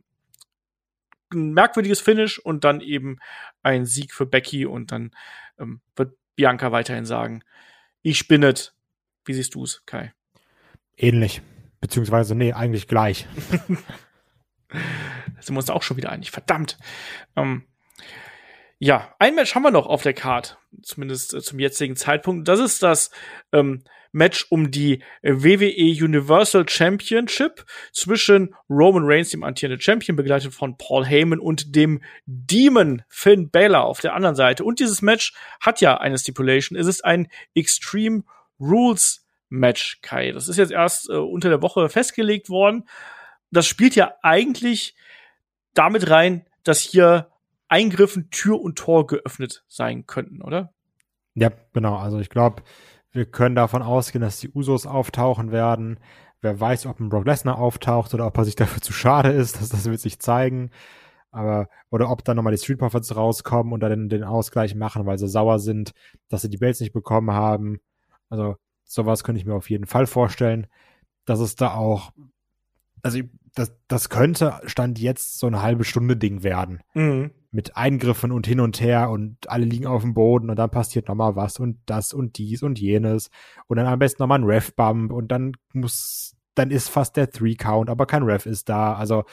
ein 1.34 1.54
merkwürdiges 1.54 2.02
Finish 2.02 2.38
und 2.38 2.64
dann 2.64 2.82
eben 2.82 3.18
ein 3.64 3.86
Sieg 3.86 4.14
für 4.14 4.28
Becky 4.28 4.68
und 4.68 4.92
dann 4.92 5.12
ähm, 5.58 5.82
wird 5.96 6.16
Bianca 6.36 6.72
weiterhin 6.72 7.06
sagen, 7.06 7.44
ich 8.04 8.20
spinnet. 8.20 8.76
Wie 9.26 9.34
siehst 9.34 9.56
du 9.56 9.64
es, 9.64 9.84
Kai? 9.88 10.14
Ähnlich. 10.96 11.42
Beziehungsweise, 11.82 12.36
nee, 12.36 12.54
eigentlich 12.54 12.88
gleich. 12.88 13.28
sind 15.40 15.56
wir 15.56 15.60
uns 15.60 15.70
auch 15.70 15.84
schon 15.84 15.98
wieder 15.98 16.12
einig. 16.12 16.32
Verdammt. 16.32 16.78
Ähm, 17.36 17.64
ja, 18.80 19.16
ein 19.18 19.36
Match 19.36 19.56
haben 19.56 19.64
wir 19.64 19.72
noch 19.72 19.88
auf 19.88 20.04
der 20.04 20.14
Card, 20.14 20.60
zumindest 20.84 21.34
äh, 21.34 21.42
zum 21.42 21.60
jetzigen 21.60 21.96
Zeitpunkt. 21.96 22.48
Das 22.48 22.60
ist 22.60 22.84
das 22.84 23.10
ähm, 23.52 23.84
Match 24.12 24.46
um 24.50 24.72
die 24.72 25.04
WWE 25.24 26.04
Universal 26.04 26.68
Championship 26.68 27.66
zwischen 27.92 28.56
Roman 28.70 29.04
Reigns, 29.06 29.30
dem 29.30 29.44
amtierenden 29.44 29.82
Champion, 29.82 30.16
begleitet 30.16 30.54
von 30.54 30.78
Paul 30.78 31.06
Heyman 31.06 31.40
und 31.40 31.76
dem 31.76 32.02
Demon 32.26 33.02
Finn 33.10 33.50
Balor 33.50 33.86
auf 33.86 34.00
der 34.00 34.14
anderen 34.14 34.36
Seite. 34.36 34.64
Und 34.64 34.80
dieses 34.80 35.02
Match 35.02 35.34
hat 35.60 35.82
ja 35.82 35.98
eine 35.98 36.18
Stipulation. 36.18 36.78
Es 36.78 36.88
ist 36.88 37.04
ein 37.04 37.28
Extreme 37.56 38.24
Rules 38.60 39.26
Match, 39.50 40.00
Kai. 40.02 40.32
Das 40.32 40.48
ist 40.48 40.58
jetzt 40.58 40.72
erst 40.72 41.10
äh, 41.10 41.14
unter 41.14 41.50
der 41.50 41.62
Woche 41.62 41.90
festgelegt 41.90 42.50
worden. 42.50 42.88
Das 43.52 43.68
spielt 43.68 43.96
ja 43.96 44.14
eigentlich 44.22 44.96
damit 45.74 46.10
rein, 46.10 46.46
dass 46.64 46.82
hier 46.82 47.32
Eingriffen 47.70 48.30
Tür 48.30 48.62
und 48.62 48.78
Tor 48.78 49.08
geöffnet 49.08 49.64
sein 49.68 50.06
könnten, 50.06 50.42
oder? 50.42 50.74
Ja, 51.36 51.52
genau. 51.74 51.98
Also 51.98 52.20
ich 52.20 52.30
glaube, 52.30 52.64
wir 53.12 53.26
können 53.26 53.56
davon 53.56 53.82
ausgehen, 53.82 54.22
dass 54.22 54.40
die 54.40 54.50
Usos 54.50 54.86
auftauchen 54.86 55.52
werden. 55.52 56.00
Wer 56.42 56.60
weiß, 56.60 56.86
ob 56.86 57.00
ein 57.00 57.10
Brock 57.10 57.26
Lesnar 57.26 57.58
auftaucht 57.58 58.14
oder 58.14 58.28
ob 58.28 58.38
er 58.38 58.46
sich 58.46 58.56
dafür 58.56 58.82
zu 58.82 58.94
schade 58.94 59.30
ist, 59.30 59.60
das, 59.60 59.70
das 59.70 59.86
wird 59.86 60.00
sich 60.00 60.20
zeigen. 60.20 60.72
Aber, 61.32 61.70
oder 61.90 62.10
ob 62.10 62.24
dann 62.24 62.38
nochmal 62.38 62.54
die 62.54 62.62
Street 62.62 62.80
Profits 62.80 63.16
rauskommen 63.16 63.74
und 63.74 63.82
dann 63.82 64.10
den 64.10 64.24
Ausgleich 64.24 64.76
machen, 64.76 65.06
weil 65.06 65.18
sie 65.18 65.28
sauer 65.28 65.60
sind, 65.60 65.94
dass 66.30 66.42
sie 66.42 66.50
die 66.50 66.58
Belts 66.58 66.80
nicht 66.80 66.94
bekommen 66.94 67.32
haben. 67.32 67.80
Also, 68.30 68.56
sowas 68.86 69.24
könnte 69.24 69.40
ich 69.40 69.46
mir 69.46 69.56
auf 69.56 69.70
jeden 69.70 69.86
Fall 69.86 70.08
vorstellen, 70.08 70.68
dass 71.26 71.40
es 71.40 71.56
da 71.56 71.74
auch, 71.76 72.12
also, 73.08 73.20
das, 73.56 73.74
das 73.88 74.10
könnte 74.10 74.60
Stand 74.66 75.00
jetzt 75.00 75.40
so 75.40 75.48
eine 75.48 75.62
halbe 75.62 75.84
Stunde 75.84 76.18
Ding 76.18 76.44
werden. 76.44 76.82
Mhm. 76.94 77.32
Mit 77.52 77.78
Eingriffen 77.78 78.32
und 78.32 78.46
hin 78.46 78.60
und 78.60 78.82
her 78.82 79.10
und 79.10 79.50
alle 79.50 79.66
liegen 79.66 79.88
auf 79.88 80.02
dem 80.02 80.14
Boden 80.14 80.50
und 80.50 80.58
dann 80.58 80.70
passiert 80.70 81.08
nochmal 81.08 81.36
was 81.38 81.58
und 81.58 81.80
das 81.86 82.14
und 82.14 82.38
dies 82.38 82.62
und 82.62 82.78
jenes. 82.80 83.30
Und 83.68 83.78
dann 83.78 83.88
am 83.88 84.00
besten 84.00 84.22
nochmal 84.22 84.40
ein 84.40 84.44
Ref-Bump 84.44 85.12
und 85.12 85.30
dann 85.30 85.54
muss, 85.74 86.36
dann 86.54 86.70
ist 86.70 86.90
fast 86.90 87.16
der 87.16 87.32
Three-Count, 87.32 87.90
aber 87.90 88.06
kein 88.06 88.24
Ref 88.24 88.46
ist 88.46 88.68
da. 88.68 88.94
Also, 88.96 89.24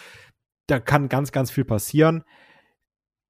da 0.68 0.78
kann 0.78 1.08
ganz, 1.08 1.32
ganz 1.32 1.50
viel 1.50 1.64
passieren. 1.64 2.22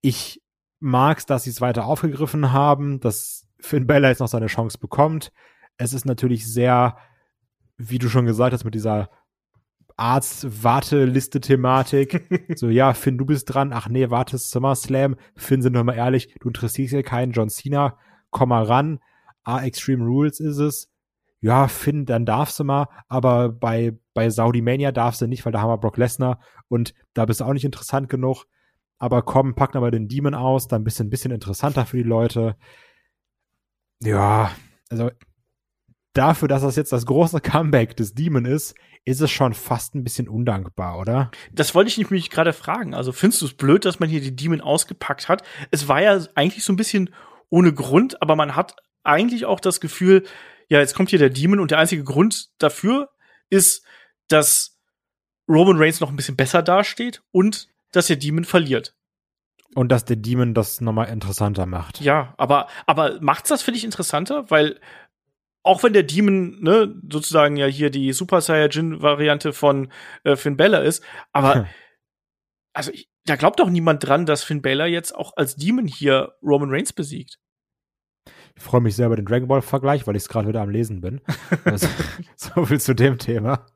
Ich 0.03 0.43
mag's, 0.79 1.25
dass 1.25 1.45
sie 1.45 1.51
es 1.51 1.63
weiter 1.63 1.87
aufgegriffen 1.87 2.53
haben, 2.53 3.01
dass 3.01 3.47
Finn 3.59 3.87
Bella 3.87 4.11
jetzt 4.11 4.21
noch 4.21 4.29
seine 4.29 4.47
Chance 4.47 4.79
bekommt. 4.79 5.33
Es 5.79 5.95
ist 5.95 6.05
natürlich 6.05 6.47
sehr, 6.47 6.99
wie 7.79 7.99
du 7.99 8.09
schon 8.09 8.27
gesagt 8.27 8.53
hast, 8.53 8.65
mit 8.65 8.75
dieser 8.75 9.09
Arzt-Warteliste-Thematik. 9.97 12.49
so, 12.57 12.69
ja, 12.69 12.95
Finn, 12.95 13.19
du 13.19 13.25
bist 13.25 13.47
dran. 13.47 13.73
Ach 13.73 13.89
nee, 13.89 14.11
warte, 14.11 14.39
SummerSlam. 14.39 15.15
Finn, 15.37 15.63
sind 15.63 15.75
wir 15.75 15.85
mal 15.85 15.95
ehrlich, 15.95 16.35
du 16.41 16.49
interessierst 16.49 16.93
ja 16.93 17.03
keinen. 17.03 17.31
John 17.33 17.51
Cena, 17.51 17.97
komm 18.31 18.49
mal 18.51 18.65
ran. 18.65 19.01
Ah, 19.45 19.63
Extreme 19.63 20.05
Rules 20.05 20.41
ist 20.41 20.59
es. 20.59 20.89
Ja, 21.41 21.69
Finn, 21.69 22.07
dann 22.07 22.25
darfst 22.25 22.59
du 22.59 22.65
mal, 22.65 22.89
aber 23.07 23.51
bei, 23.51 23.99
bei 24.15 24.31
Saudi 24.31 24.63
Mania 24.63 24.93
darfst 24.93 25.21
du 25.21 25.27
nicht, 25.27 25.45
weil 25.45 25.53
da 25.53 25.61
haben 25.61 25.69
wir 25.69 25.77
Brock 25.77 25.99
Lesnar 25.99 26.41
und 26.69 26.95
da 27.13 27.27
bist 27.27 27.41
du 27.41 27.45
auch 27.45 27.53
nicht 27.53 27.67
interessant 27.67 28.09
genug. 28.09 28.47
Aber 28.97 29.21
komm, 29.21 29.55
pack 29.55 29.75
mal 29.75 29.91
den 29.91 30.09
Demon 30.09 30.35
aus, 30.35 30.69
dann 30.69 30.85
bist 30.85 30.99
du 30.99 31.05
ein 31.05 31.11
bisschen 31.11 31.33
interessanter 31.33 31.85
für 31.85 31.99
die 31.99 32.03
Leute. 32.03 32.57
Ja, 34.01 34.53
also 34.89 35.11
dafür, 36.15 36.49
dass 36.49 36.63
das 36.63 36.77
jetzt 36.77 36.93
das 36.93 37.07
große 37.07 37.41
Comeback 37.41 37.97
des 37.97 38.15
Demon 38.15 38.45
ist, 38.45 38.75
ist 39.05 39.21
es 39.21 39.31
schon 39.31 39.53
fast 39.53 39.95
ein 39.95 40.05
bisschen 40.05 40.29
undankbar, 40.29 40.99
oder? 40.99 41.31
Das 41.53 41.75
wollte 41.75 41.89
ich 41.89 42.11
mich 42.11 42.31
gerade 42.31 42.53
fragen. 42.53 42.95
Also 42.95 43.13
findest 43.13 43.43
du 43.43 43.47
es 43.47 43.55
blöd, 43.55 43.85
dass 43.85 44.01
man 44.01 44.09
hier 44.09 44.21
die 44.21 44.35
Demon 44.35 44.61
ausgepackt 44.61 45.29
hat? 45.29 45.43
Es 45.71 45.89
war 45.89 46.01
ja 46.01 46.19
eigentlich 46.35 46.65
so 46.65 46.73
ein 46.73 46.77
bisschen 46.77 47.11
ohne 47.51 47.73
Grund, 47.75 48.23
aber 48.23 48.37
man 48.37 48.57
hat 48.57 48.77
eigentlich 49.03 49.45
auch 49.45 49.61
das 49.61 49.81
Gefühl, 49.81 50.25
ja, 50.69 50.79
jetzt 50.81 50.95
kommt 50.95 51.11
hier 51.11 51.19
der 51.19 51.31
Demon 51.31 51.61
und 51.61 51.71
der 51.71 51.79
einzige 51.79 52.05
Grund 52.05 52.49
dafür 52.59 53.11
ist, 53.51 53.85
dass 54.29 54.79
Roman 55.49 55.77
Reigns 55.77 56.01
noch 56.01 56.09
ein 56.09 56.17
bisschen 56.17 56.37
besser 56.37 56.63
dasteht 56.63 57.23
und 57.31 57.69
dass 57.93 58.07
der 58.07 58.17
Demon 58.17 58.45
verliert. 58.45 58.97
Und 59.75 59.91
dass 59.91 60.05
der 60.05 60.17
Demon 60.17 60.55
das 60.55 60.81
nochmal 60.81 61.09
interessanter 61.09 61.67
macht. 61.67 62.01
Ja, 62.01 62.33
aber, 62.39 62.69
aber 62.87 63.21
macht's 63.21 63.49
das, 63.49 63.63
finde 63.63 63.79
ich, 63.79 63.85
interessanter? 63.85 64.51
Weil 64.51 64.81
auch 65.65 65.83
wenn 65.83 65.93
der 65.93 66.05
Demon, 66.05 66.61
ne, 66.63 66.95
sozusagen 67.11 67.57
ja 67.57 67.67
hier 67.67 67.91
die 67.91 68.13
Super 68.13 68.41
Saiyajin-Variante 68.41 69.53
von 69.53 69.91
äh, 70.23 70.37
Finn 70.37 70.57
Bella 70.57 70.79
ist, 70.79 71.03
aber 71.33 71.67
also 72.75 72.93
ich, 72.93 73.09
da 73.25 73.37
glaubt 73.37 73.61
doch 73.61 73.71
niemand 73.71 74.07
dran, 74.07 74.27
dass 74.27 74.45
Finn 74.45 74.63
Bella 74.63 74.87
jetzt 74.87 75.15
auch 75.15 75.33
als 75.37 75.57
Demon 75.57 75.87
hier 75.87 76.35
Roman 76.43 76.71
Reigns 76.71 76.93
besiegt. 76.93 77.39
Ich 78.57 78.63
freue 78.63 78.81
mich 78.81 78.95
sehr 78.95 79.07
über 79.07 79.17
den 79.17 79.25
Dragon 79.25 79.49
Ball-Vergleich, 79.49 80.07
weil 80.07 80.17
ich 80.17 80.23
es 80.23 80.29
gerade 80.29 80.49
wieder 80.49 80.61
am 80.61 80.71
Lesen 80.71 81.01
bin. 81.01 81.21
also, 81.65 81.89
so 82.37 82.67
viel 82.67 82.81
zu 82.81 82.95
dem 82.95 83.19
Thema. 83.19 83.67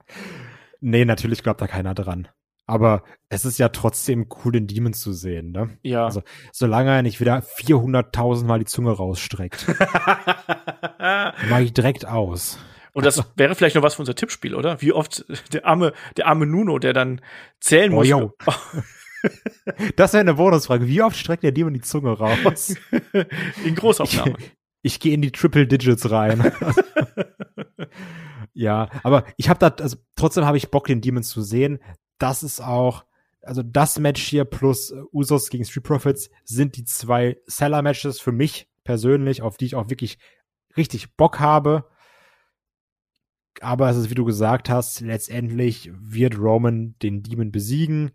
Nee, 0.81 1.05
natürlich 1.05 1.43
glaubt 1.43 1.61
da 1.61 1.67
keiner 1.67 1.95
dran. 1.95 2.29
Aber 2.69 3.03
es 3.31 3.47
ist 3.47 3.59
ja 3.59 3.71
trotzdem 3.71 4.27
cool, 4.45 4.53
den 4.53 4.67
Demon 4.67 4.93
zu 4.93 5.15
sehen, 5.15 5.53
ne? 5.53 5.79
Ja. 5.83 6.05
Also, 6.05 6.23
solange 6.53 6.91
er 6.91 7.03
nicht 7.03 7.19
wieder 7.19 7.39
400.000 7.39 8.45
Mal 8.45 8.59
die 8.59 8.67
Zunge 8.67 8.93
rausstreckt. 8.93 9.67
mach 10.99 11.61
ich 11.61 11.73
direkt 11.73 12.07
aus. 12.07 12.59
Und 12.93 13.07
das 13.07 13.25
wäre 13.37 13.55
vielleicht 13.55 13.75
noch 13.75 13.83
was 13.83 13.95
für 13.95 14.03
unser 14.03 14.15
Tippspiel, 14.15 14.55
oder? 14.55 14.83
Wie 14.83 14.93
oft 14.93 15.25
der 15.55 15.65
arme, 15.65 15.95
der 16.19 16.27
arme 16.27 16.45
Nuno, 16.45 16.79
der 16.79 16.93
dann 16.93 17.23
zählen 17.59 17.91
muss. 17.91 18.13
Oh, 18.13 18.33
das 19.97 20.13
wäre 20.13 20.21
eine 20.21 20.35
Bonusfrage. 20.35 20.87
Wie 20.87 21.01
oft 21.01 21.17
streckt 21.17 21.45
der 21.45 21.53
Demon 21.53 21.73
die 21.73 21.81
Zunge 21.81 22.19
raus? 22.19 22.75
In 23.65 23.77
Großaufnahme. 23.77 24.35
Ich, 24.39 24.53
ich 24.83 25.01
gehe 25.01 25.15
in 25.15 25.23
die 25.23 25.33
Triple 25.33 25.67
Digits 25.67 26.11
rein. 26.11 26.53
ja, 28.53 28.91
aber 29.03 29.25
ich 29.39 29.49
habe 29.49 29.59
da, 29.59 29.69
also 29.83 29.97
trotzdem 30.17 30.45
habe 30.45 30.59
ich 30.59 30.71
Bock, 30.71 30.87
den 30.87 31.01
Demon 31.01 31.23
zu 31.23 31.41
sehen. 31.41 31.81
Das 32.19 32.43
ist 32.43 32.61
auch, 32.61 33.05
also 33.43 33.63
das 33.63 33.99
Match 33.99 34.23
hier 34.23 34.45
plus 34.45 34.93
Usos 35.13 35.51
gegen 35.51 35.65
Street 35.65 35.85
Profits 35.85 36.31
sind 36.45 36.77
die 36.77 36.85
zwei 36.85 37.39
Seller-Matches 37.47 38.21
für 38.21 38.33
mich 38.33 38.69
persönlich, 38.85 39.43
auf 39.43 39.57
die 39.57 39.67
ich 39.67 39.75
auch 39.75 39.91
wirklich 39.91 40.19
richtig 40.77 41.17
Bock 41.17 41.41
habe. 41.41 41.89
Aber 43.61 43.91
es 43.91 43.97
ist, 43.97 44.11
wie 44.11 44.15
du 44.15 44.25
gesagt 44.25 44.69
hast, 44.69 45.01
letztendlich 45.01 45.91
wird 45.95 46.39
Roman 46.39 46.95
den 47.03 47.23
Demon 47.23 47.51
besiegen. 47.51 48.13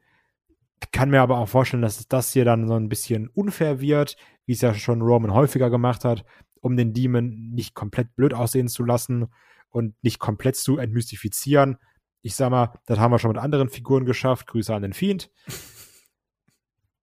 Kann 0.91 1.09
mir 1.09 1.21
aber 1.21 1.37
auch 1.37 1.47
vorstellen, 1.47 1.81
dass 1.81 2.07
das 2.07 2.33
hier 2.33 2.45
dann 2.45 2.67
so 2.67 2.75
ein 2.75 2.89
bisschen 2.89 3.29
unfair 3.29 3.79
wird, 3.79 4.17
wie 4.45 4.53
es 4.53 4.61
ja 4.61 4.73
schon 4.73 5.01
Roman 5.01 5.33
häufiger 5.33 5.69
gemacht 5.69 6.05
hat, 6.05 6.25
um 6.59 6.77
den 6.77 6.93
Demon 6.93 7.51
nicht 7.51 7.73
komplett 7.73 8.15
blöd 8.15 8.33
aussehen 8.33 8.67
zu 8.67 8.83
lassen 8.83 9.27
und 9.69 9.95
nicht 10.03 10.19
komplett 10.19 10.55
zu 10.55 10.77
entmystifizieren. 10.77 11.77
Ich 12.23 12.35
sag 12.35 12.49
mal, 12.49 12.79
das 12.85 12.97
haben 12.99 13.11
wir 13.11 13.19
schon 13.19 13.33
mit 13.33 13.41
anderen 13.41 13.69
Figuren 13.69 14.05
geschafft. 14.05 14.47
Grüße 14.47 14.73
an 14.73 14.81
den 14.81 14.93
Fiend. 14.93 15.29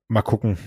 Mal 0.08 0.22
gucken. 0.22 0.58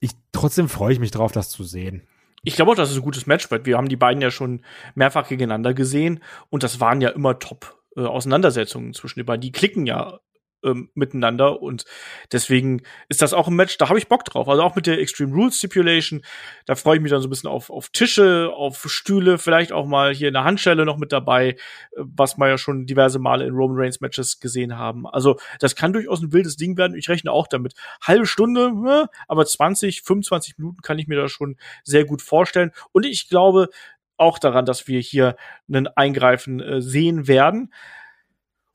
Ich, 0.00 0.12
trotzdem 0.32 0.68
freue 0.68 0.94
ich 0.94 0.98
mich 0.98 1.10
drauf, 1.10 1.30
das 1.30 1.50
zu 1.50 1.62
sehen. 1.62 2.08
Ich 2.42 2.56
glaube 2.56 2.72
auch, 2.72 2.74
dass 2.74 2.90
es 2.90 2.96
ein 2.96 3.02
gutes 3.02 3.26
Match 3.26 3.50
wird. 3.50 3.66
Wir 3.66 3.76
haben 3.76 3.90
die 3.90 3.96
beiden 3.96 4.22
ja 4.22 4.30
schon 4.30 4.64
mehrfach 4.94 5.28
gegeneinander 5.28 5.74
gesehen 5.74 6.20
und 6.48 6.62
das 6.62 6.80
waren 6.80 7.00
ja 7.02 7.10
immer 7.10 7.38
top 7.38 7.78
äh, 7.96 8.00
Auseinandersetzungen 8.00 8.94
zwischen 8.94 9.20
den 9.20 9.26
beiden. 9.26 9.42
Die 9.42 9.52
klicken 9.52 9.86
ja 9.86 10.18
ähm, 10.64 10.90
miteinander 10.94 11.62
und 11.62 11.84
deswegen 12.30 12.82
ist 13.08 13.22
das 13.22 13.32
auch 13.32 13.48
ein 13.48 13.54
Match, 13.54 13.78
da 13.78 13.88
habe 13.88 13.98
ich 13.98 14.08
Bock 14.08 14.24
drauf. 14.24 14.48
Also 14.48 14.62
auch 14.62 14.74
mit 14.74 14.86
der 14.86 14.98
Extreme 14.98 15.34
Rules 15.34 15.58
Stipulation, 15.58 16.22
da 16.66 16.74
freue 16.74 16.96
ich 16.96 17.02
mich 17.02 17.10
dann 17.10 17.20
so 17.20 17.28
ein 17.28 17.30
bisschen 17.30 17.50
auf, 17.50 17.70
auf 17.70 17.88
Tische, 17.90 18.50
auf 18.54 18.84
Stühle, 18.88 19.38
vielleicht 19.38 19.72
auch 19.72 19.86
mal 19.86 20.14
hier 20.14 20.28
eine 20.28 20.44
Handschelle 20.44 20.84
noch 20.84 20.98
mit 20.98 21.12
dabei, 21.12 21.48
äh, 21.48 21.56
was 21.96 22.36
wir 22.38 22.48
ja 22.48 22.58
schon 22.58 22.86
diverse 22.86 23.18
Male 23.18 23.46
in 23.46 23.54
Roman 23.54 23.78
Reigns 23.78 24.00
Matches 24.00 24.40
gesehen 24.40 24.76
haben. 24.78 25.06
Also 25.06 25.38
das 25.60 25.76
kann 25.76 25.92
durchaus 25.92 26.22
ein 26.22 26.32
wildes 26.32 26.56
Ding 26.56 26.76
werden. 26.76 26.96
Ich 26.96 27.08
rechne 27.08 27.32
auch 27.32 27.46
damit. 27.46 27.74
Halbe 28.02 28.26
Stunde, 28.26 28.72
ne, 28.72 29.08
aber 29.28 29.46
20, 29.46 30.02
25 30.02 30.58
Minuten 30.58 30.82
kann 30.82 30.98
ich 30.98 31.06
mir 31.06 31.16
da 31.16 31.28
schon 31.28 31.56
sehr 31.84 32.04
gut 32.04 32.22
vorstellen. 32.22 32.72
Und 32.92 33.04
ich 33.04 33.28
glaube 33.28 33.68
auch 34.16 34.38
daran, 34.38 34.64
dass 34.64 34.86
wir 34.86 35.00
hier 35.00 35.36
einen 35.68 35.88
Eingreifen 35.88 36.60
äh, 36.60 36.80
sehen 36.80 37.26
werden. 37.26 37.72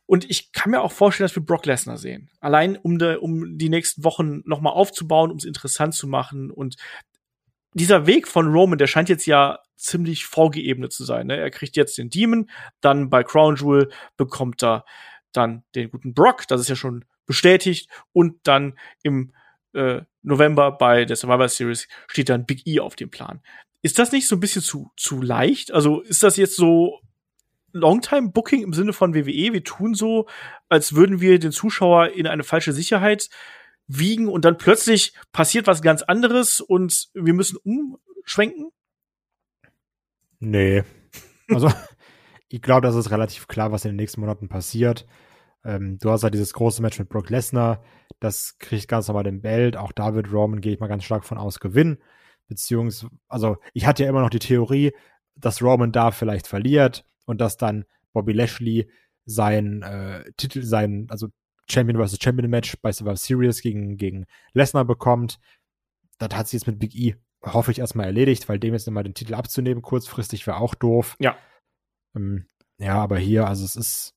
Und 0.08 0.30
ich 0.30 0.52
kann 0.54 0.72
mir 0.72 0.82
auch 0.82 0.92
vorstellen, 0.92 1.26
dass 1.26 1.36
wir 1.36 1.46
Brock 1.46 1.66
Lesnar 1.66 1.98
sehen. 1.98 2.32
Allein 2.40 2.78
um, 2.78 2.98
de, 2.98 3.18
um 3.18 3.58
die 3.58 3.70
nächsten 3.70 4.04
Wochen 4.04 4.42
nochmal 4.46 4.74
aufzubauen, 4.74 5.32
um 5.32 5.38
es 5.38 5.44
interessant 5.44 5.94
zu 5.94 6.08
machen. 6.08 6.50
Und 6.50 6.78
dieser 7.74 8.08
Weg 8.08 8.28
von 8.28 8.48
Roman, 8.48 8.78
der 8.78 8.88
scheint 8.88 9.10
jetzt 9.10 9.26
ja 9.26 9.60
ziemlich 9.76 10.26
vorgeebnet 10.26 10.94
zu 10.94 11.04
sein. 11.04 11.28
Ne? 11.28 11.38
Er 11.38 11.52
kriegt 11.52 11.76
jetzt 11.76 11.98
den 11.98 12.10
Demon, 12.10 12.50
dann 12.82 13.10
bei 13.10 13.24
Crown 13.24 13.58
Jewel 13.58 13.92
bekommt 14.16 14.64
er 14.64 14.86
dann 15.34 15.64
den 15.76 15.92
guten 15.92 16.14
Brock, 16.14 16.48
das 16.48 16.62
ist 16.62 16.70
ja 16.70 16.76
schon 16.76 17.06
bestätigt. 17.26 17.90
Und 18.14 18.40
dann 18.44 18.80
im 19.04 19.34
äh, 19.74 20.02
November 20.24 20.72
bei 20.72 21.06
der 21.06 21.18
Survivor 21.18 21.50
Series 21.50 21.88
steht 22.08 22.30
dann 22.30 22.46
Big 22.46 22.66
E 22.66 22.80
auf 22.80 22.96
dem 22.96 23.12
Plan. 23.12 23.42
Ist 23.82 24.00
das 24.00 24.12
nicht 24.12 24.28
so 24.28 24.38
ein 24.38 24.40
bisschen 24.40 24.64
zu, 24.64 24.92
zu 24.96 25.22
leicht? 25.22 25.72
Also 25.72 26.02
ist 26.02 26.24
das 26.24 26.38
jetzt 26.38 26.56
so 26.56 27.00
Longtime-Booking 27.74 28.64
im 28.64 28.74
Sinne 28.74 28.94
von 28.94 29.14
WWE. 29.14 29.54
Wir 29.54 29.64
tun 29.64 29.94
so, 29.94 30.28
als 30.70 30.96
würden 30.96 31.22
wir 31.22 31.40
den 31.40 31.52
Zuschauer 31.52 32.10
in 32.10 32.28
eine 32.28 32.44
falsche 32.44 32.74
Sicherheit 32.74 33.30
wiegen 33.88 34.28
und 34.28 34.46
dann 34.46 34.58
plötzlich 34.58 35.14
passiert 35.32 35.68
was 35.68 35.82
ganz 35.82 36.02
anderes 36.02 36.60
und 36.60 37.10
wir 37.14 37.34
müssen 37.34 37.58
umschwenken? 37.58 38.72
Nee. 40.40 40.84
Also, 41.50 41.72
ich 42.50 42.62
glaube, 42.62 42.82
das 42.82 42.94
ist 42.94 43.10
relativ 43.10 43.48
klar, 43.48 43.72
was 43.72 43.86
in 43.86 43.92
den 43.92 43.96
nächsten 43.96 44.20
Monaten 44.20 44.50
passiert. 44.50 45.08
Ähm, 45.64 45.98
du 45.98 46.12
hast 46.12 46.24
halt 46.24 46.34
dieses 46.34 46.52
große 46.52 46.82
Match 46.82 47.00
mit 47.00 47.08
Brock 47.08 47.30
Lesnar. 47.30 47.82
Das 48.20 48.58
kriegt 48.58 48.90
ganz 48.90 49.08
normal 49.08 49.24
den 49.24 49.42
Belt. 49.42 49.78
Auch 49.78 49.94
da 49.94 50.14
wird 50.14 50.30
Roman, 50.30 50.60
gehe 50.60 50.74
ich 50.74 50.82
mal 50.82 50.88
ganz 50.88 51.06
stark 51.06 51.24
von 51.24 51.38
aus, 51.38 51.62
gewinnen. 51.62 52.00
Beziehungsweise, 52.50 53.10
also, 53.30 53.56
ich 53.74 53.86
hatte 53.86 54.04
ja 54.04 54.10
immer 54.10 54.20
noch 54.20 54.30
die 54.30 54.40
Theorie, 54.40 54.92
dass 55.38 55.62
Roman 55.62 55.94
da 55.94 56.12
vielleicht 56.12 56.48
verliert 56.48 57.06
und 57.28 57.40
dass 57.40 57.58
dann 57.58 57.86
Bobby 58.14 58.34
Lashley 58.34 58.90
sein 59.26 59.84
äh, 59.84 60.24
Titel, 60.38 60.64
sein, 60.64 61.08
also 61.10 61.28
Champion 61.70 62.04
vs. 62.04 62.18
Champion 62.22 62.50
Match 62.50 62.78
bei 62.82 62.92
Survivor 62.92 63.18
Series 63.18 63.62
gegen, 63.62 63.98
gegen 63.98 64.26
Lesnar 64.54 64.86
bekommt. 64.86 65.38
das 66.18 66.30
hat 66.34 66.48
sich 66.48 66.60
jetzt 66.60 66.68
mit 66.68 66.80
Big 66.80 66.96
E, 66.96 67.16
hoffe 67.44 67.72
ich, 67.72 67.80
erstmal 67.80 68.06
erledigt, 68.06 68.50
weil 68.50 68.60
dem 68.60 68.74
jetzt 68.74 68.88
immer 68.88 69.04
den 69.04 69.14
Titel 69.14 69.36
abzunehmen, 69.36 69.82
kurzfristig 69.82 70.48
wäre 70.48 70.58
auch 70.58 70.74
doof. 70.74 71.16
Ja. 71.20 71.38
Ähm, 72.16 72.48
ja, 72.80 72.96
aber 72.96 73.18
hier, 73.18 73.48
also 73.48 73.66
es 73.66 73.76
ist, 73.76 74.16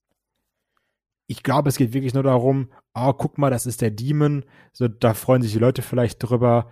ich 1.27 1.43
glaube, 1.43 1.69
es 1.69 1.77
geht 1.77 1.93
wirklich 1.93 2.13
nur 2.13 2.23
darum, 2.23 2.71
oh, 2.93 3.13
guck 3.13 3.37
mal, 3.37 3.49
das 3.49 3.65
ist 3.65 3.81
der 3.81 3.91
Demon. 3.91 4.45
So, 4.71 4.87
da 4.87 5.13
freuen 5.13 5.41
sich 5.41 5.51
die 5.51 5.59
Leute 5.59 5.81
vielleicht 5.81 6.23
drüber. 6.23 6.71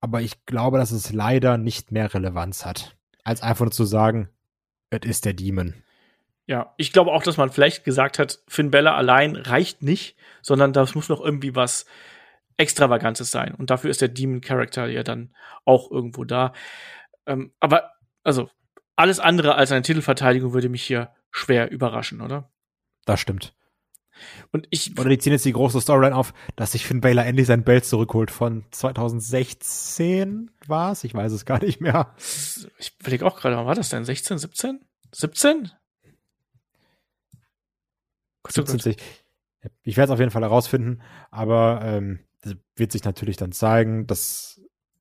Aber 0.00 0.20
ich 0.20 0.44
glaube, 0.46 0.78
dass 0.78 0.92
es 0.92 1.12
leider 1.12 1.58
nicht 1.58 1.90
mehr 1.90 2.12
Relevanz 2.12 2.64
hat, 2.64 2.96
als 3.24 3.42
einfach 3.42 3.64
nur 3.64 3.72
zu 3.72 3.84
sagen, 3.84 4.28
es 4.90 5.00
ist 5.04 5.24
der 5.24 5.34
Demon. 5.34 5.74
Ja, 6.46 6.74
ich 6.76 6.92
glaube 6.92 7.12
auch, 7.12 7.22
dass 7.22 7.36
man 7.36 7.50
vielleicht 7.50 7.84
gesagt 7.84 8.18
hat, 8.18 8.40
Finn 8.46 8.70
Bella 8.70 8.94
allein 8.94 9.34
reicht 9.34 9.82
nicht, 9.82 10.16
sondern 10.42 10.72
das 10.72 10.94
muss 10.94 11.08
noch 11.08 11.20
irgendwie 11.20 11.56
was 11.56 11.86
Extravagantes 12.56 13.30
sein. 13.30 13.54
Und 13.54 13.70
dafür 13.70 13.90
ist 13.90 14.00
der 14.00 14.08
Demon-Charakter 14.08 14.86
ja 14.86 15.02
dann 15.02 15.34
auch 15.64 15.90
irgendwo 15.90 16.24
da. 16.24 16.52
Ähm, 17.26 17.52
aber, 17.58 17.92
also, 18.22 18.48
alles 18.94 19.18
andere 19.18 19.56
als 19.56 19.72
eine 19.72 19.82
Titelverteidigung 19.82 20.52
würde 20.52 20.68
mich 20.68 20.82
hier 20.82 21.10
schwer 21.30 21.70
überraschen, 21.70 22.20
oder? 22.20 22.50
Das 23.04 23.20
stimmt. 23.20 23.54
Und 24.52 24.66
ich. 24.70 24.98
Oder 24.98 25.10
die 25.10 25.18
ziehen 25.18 25.32
jetzt 25.32 25.44
die 25.44 25.52
große 25.52 25.80
Storyline 25.80 26.14
auf, 26.14 26.32
dass 26.56 26.72
sich 26.72 26.86
Finn 26.86 27.00
Balor 27.00 27.24
endlich 27.24 27.46
sein 27.46 27.64
Belt 27.64 27.84
zurückholt 27.84 28.30
von 28.30 28.64
2016 28.70 30.50
war 30.66 30.92
es? 30.92 31.04
Ich 31.04 31.14
weiß 31.14 31.32
es 31.32 31.44
gar 31.44 31.62
nicht 31.62 31.80
mehr. 31.80 32.14
Ich 32.78 32.94
überlege 33.00 33.26
auch 33.26 33.36
gerade, 33.36 33.56
wann 33.56 33.66
war 33.66 33.74
das 33.74 33.88
denn? 33.88 34.04
16, 34.04 34.38
17? 34.38 34.80
17? 35.12 35.70
17. 38.48 38.94
Ich 39.82 39.96
werde 39.96 40.10
es 40.10 40.14
auf 40.14 40.20
jeden 40.20 40.30
Fall 40.30 40.42
herausfinden, 40.42 41.00
aber 41.30 41.80
ähm, 41.82 42.20
wird 42.76 42.92
sich 42.92 43.04
natürlich 43.04 43.36
dann 43.36 43.52
zeigen, 43.52 44.06
dass 44.06 44.60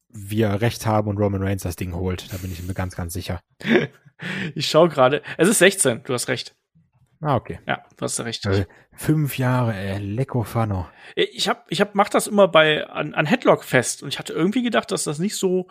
wir 0.10 0.62
recht 0.62 0.86
haben 0.86 1.10
und 1.10 1.18
Roman 1.18 1.44
Reigns 1.44 1.64
das 1.64 1.76
Ding 1.76 1.94
holt. 1.94 2.32
Da 2.32 2.38
bin 2.38 2.52
ich 2.52 2.64
mir 2.64 2.74
ganz, 2.74 2.96
ganz 2.96 3.14
sicher. 3.14 3.42
ich 4.56 4.68
schaue 4.68 4.90
gerade. 4.90 5.22
Es 5.38 5.50
ist 5.50 5.60
16, 5.60 6.04
du 6.04 6.14
hast 6.14 6.28
recht. 6.30 6.56
Ah, 7.22 7.36
okay. 7.36 7.60
Ja, 7.68 7.84
du 7.98 8.04
hast 8.04 8.20
recht. 8.20 8.46
Also, 8.46 8.66
fünf 8.94 9.38
Jahre, 9.38 9.74
ey, 9.74 10.00
lecko 10.00 10.44
Fano. 10.44 10.88
Ich 11.16 11.48
hab, 11.48 11.66
ich 11.70 11.82
hab, 11.82 11.96
mach 11.96 12.10
das 12.10 12.28
immer 12.28 12.48
bei, 12.48 12.86
an, 12.88 13.14
an 13.14 13.26
Headlock 13.26 13.64
fest 13.64 14.04
und 14.04 14.10
ich 14.10 14.20
hatte 14.20 14.34
irgendwie 14.34 14.64
gedacht, 14.64 14.92
dass 14.92 15.06
das 15.06 15.20
nicht 15.20 15.36
so, 15.36 15.68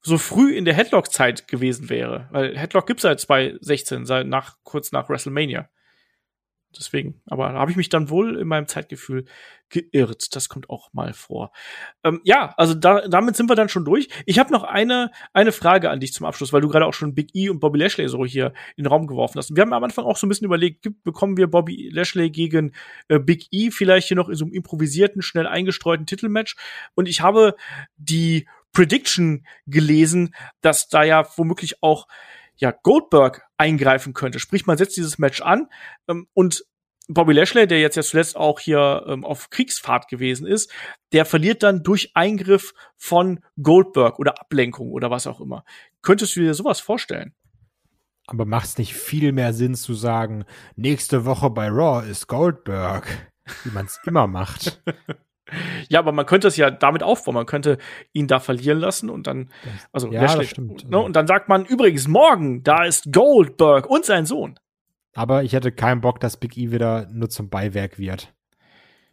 so 0.00 0.18
früh 0.18 0.54
in 0.54 0.64
der 0.64 0.74
Headlock-Zeit 0.74 1.48
gewesen 1.48 1.88
wäre. 1.88 2.28
Weil 2.30 2.56
Headlock 2.56 2.86
gibt's 2.86 3.02
seit 3.02 3.20
2016, 3.20 4.06
seit 4.06 4.26
nach, 4.26 4.56
kurz 4.62 4.92
nach 4.92 5.08
WrestleMania. 5.08 5.68
Deswegen, 6.78 7.20
aber 7.26 7.48
da 7.50 7.58
habe 7.58 7.70
ich 7.70 7.76
mich 7.76 7.88
dann 7.88 8.10
wohl 8.10 8.38
in 8.38 8.48
meinem 8.48 8.66
Zeitgefühl 8.66 9.24
geirrt. 9.68 10.34
Das 10.36 10.48
kommt 10.48 10.70
auch 10.70 10.92
mal 10.92 11.12
vor. 11.12 11.52
Ähm, 12.04 12.20
ja, 12.24 12.54
also 12.56 12.74
da, 12.74 13.06
damit 13.08 13.36
sind 13.36 13.48
wir 13.48 13.56
dann 13.56 13.68
schon 13.68 13.84
durch. 13.84 14.08
Ich 14.26 14.38
habe 14.38 14.52
noch 14.52 14.62
eine, 14.62 15.10
eine 15.32 15.52
Frage 15.52 15.90
an 15.90 16.00
dich 16.00 16.12
zum 16.12 16.26
Abschluss, 16.26 16.52
weil 16.52 16.60
du 16.60 16.68
gerade 16.68 16.86
auch 16.86 16.94
schon 16.94 17.14
Big 17.14 17.34
E 17.34 17.48
und 17.48 17.60
Bobby 17.60 17.78
Lashley 17.78 18.08
so 18.08 18.24
hier 18.24 18.52
in 18.76 18.84
den 18.84 18.86
Raum 18.86 19.06
geworfen 19.06 19.38
hast. 19.38 19.54
Wir 19.54 19.62
haben 19.62 19.72
am 19.72 19.84
Anfang 19.84 20.04
auch 20.04 20.16
so 20.16 20.26
ein 20.26 20.28
bisschen 20.28 20.46
überlegt, 20.46 20.86
bekommen 21.02 21.36
wir 21.36 21.48
Bobby 21.48 21.90
Lashley 21.92 22.30
gegen 22.30 22.72
äh, 23.08 23.18
Big 23.18 23.48
E 23.50 23.70
vielleicht 23.70 24.08
hier 24.08 24.16
noch 24.16 24.28
in 24.28 24.36
so 24.36 24.44
einem 24.44 24.54
improvisierten, 24.54 25.22
schnell 25.22 25.46
eingestreuten 25.46 26.06
Titelmatch. 26.06 26.56
Und 26.94 27.08
ich 27.08 27.20
habe 27.20 27.56
die 27.96 28.46
Prediction 28.72 29.46
gelesen, 29.66 30.34
dass 30.60 30.88
da 30.88 31.04
ja 31.04 31.26
womöglich 31.36 31.82
auch 31.82 32.06
ja, 32.56 32.70
Goldberg 32.70 33.46
eingreifen 33.56 34.14
könnte. 34.14 34.38
Sprich, 34.38 34.66
man 34.66 34.78
setzt 34.78 34.96
dieses 34.96 35.18
Match 35.18 35.40
an 35.40 35.68
ähm, 36.08 36.28
und 36.34 36.64
Bobby 37.08 37.34
Lashley, 37.34 37.66
der 37.66 37.80
jetzt 37.80 37.96
ja 37.96 38.02
zuletzt 38.02 38.36
auch 38.36 38.60
hier 38.60 39.04
ähm, 39.06 39.24
auf 39.24 39.50
Kriegsfahrt 39.50 40.08
gewesen 40.08 40.46
ist, 40.46 40.72
der 41.12 41.26
verliert 41.26 41.62
dann 41.62 41.82
durch 41.82 42.12
Eingriff 42.14 42.72
von 42.96 43.40
Goldberg 43.62 44.18
oder 44.18 44.40
Ablenkung 44.40 44.90
oder 44.90 45.10
was 45.10 45.26
auch 45.26 45.40
immer. 45.40 45.64
Könntest 46.00 46.34
du 46.34 46.40
dir 46.40 46.54
sowas 46.54 46.80
vorstellen? 46.80 47.34
Aber 48.26 48.46
macht 48.46 48.66
es 48.66 48.78
nicht 48.78 48.94
viel 48.94 49.32
mehr 49.32 49.52
Sinn 49.52 49.74
zu 49.74 49.92
sagen, 49.92 50.46
nächste 50.76 51.26
Woche 51.26 51.50
bei 51.50 51.68
Raw 51.68 52.08
ist 52.08 52.26
Goldberg, 52.26 53.06
wie 53.64 53.70
man 53.70 53.84
es 53.84 54.00
immer 54.06 54.26
macht? 54.26 54.82
Ja, 55.88 55.98
aber 55.98 56.12
man 56.12 56.26
könnte 56.26 56.48
es 56.48 56.56
ja 56.56 56.70
damit 56.70 57.02
aufbauen. 57.02 57.34
Man 57.34 57.46
könnte 57.46 57.78
ihn 58.12 58.26
da 58.26 58.40
verlieren 58.40 58.78
lassen 58.78 59.10
und 59.10 59.26
dann, 59.26 59.50
also 59.92 60.10
ja, 60.10 60.22
Lashley, 60.22 60.46
stimmt. 60.46 60.88
Ne, 60.88 60.98
und 60.98 61.14
dann 61.16 61.26
sagt 61.26 61.48
man 61.48 61.66
übrigens 61.66 62.08
morgen, 62.08 62.62
da 62.62 62.84
ist 62.84 63.12
Goldberg 63.12 63.86
und 63.86 64.04
sein 64.04 64.26
Sohn. 64.26 64.58
Aber 65.14 65.44
ich 65.44 65.52
hätte 65.52 65.70
keinen 65.70 66.00
Bock, 66.00 66.20
dass 66.20 66.38
Big 66.38 66.56
E 66.56 66.70
wieder 66.70 67.06
nur 67.10 67.28
zum 67.28 67.48
Beiwerk 67.48 67.98
wird. 67.98 68.34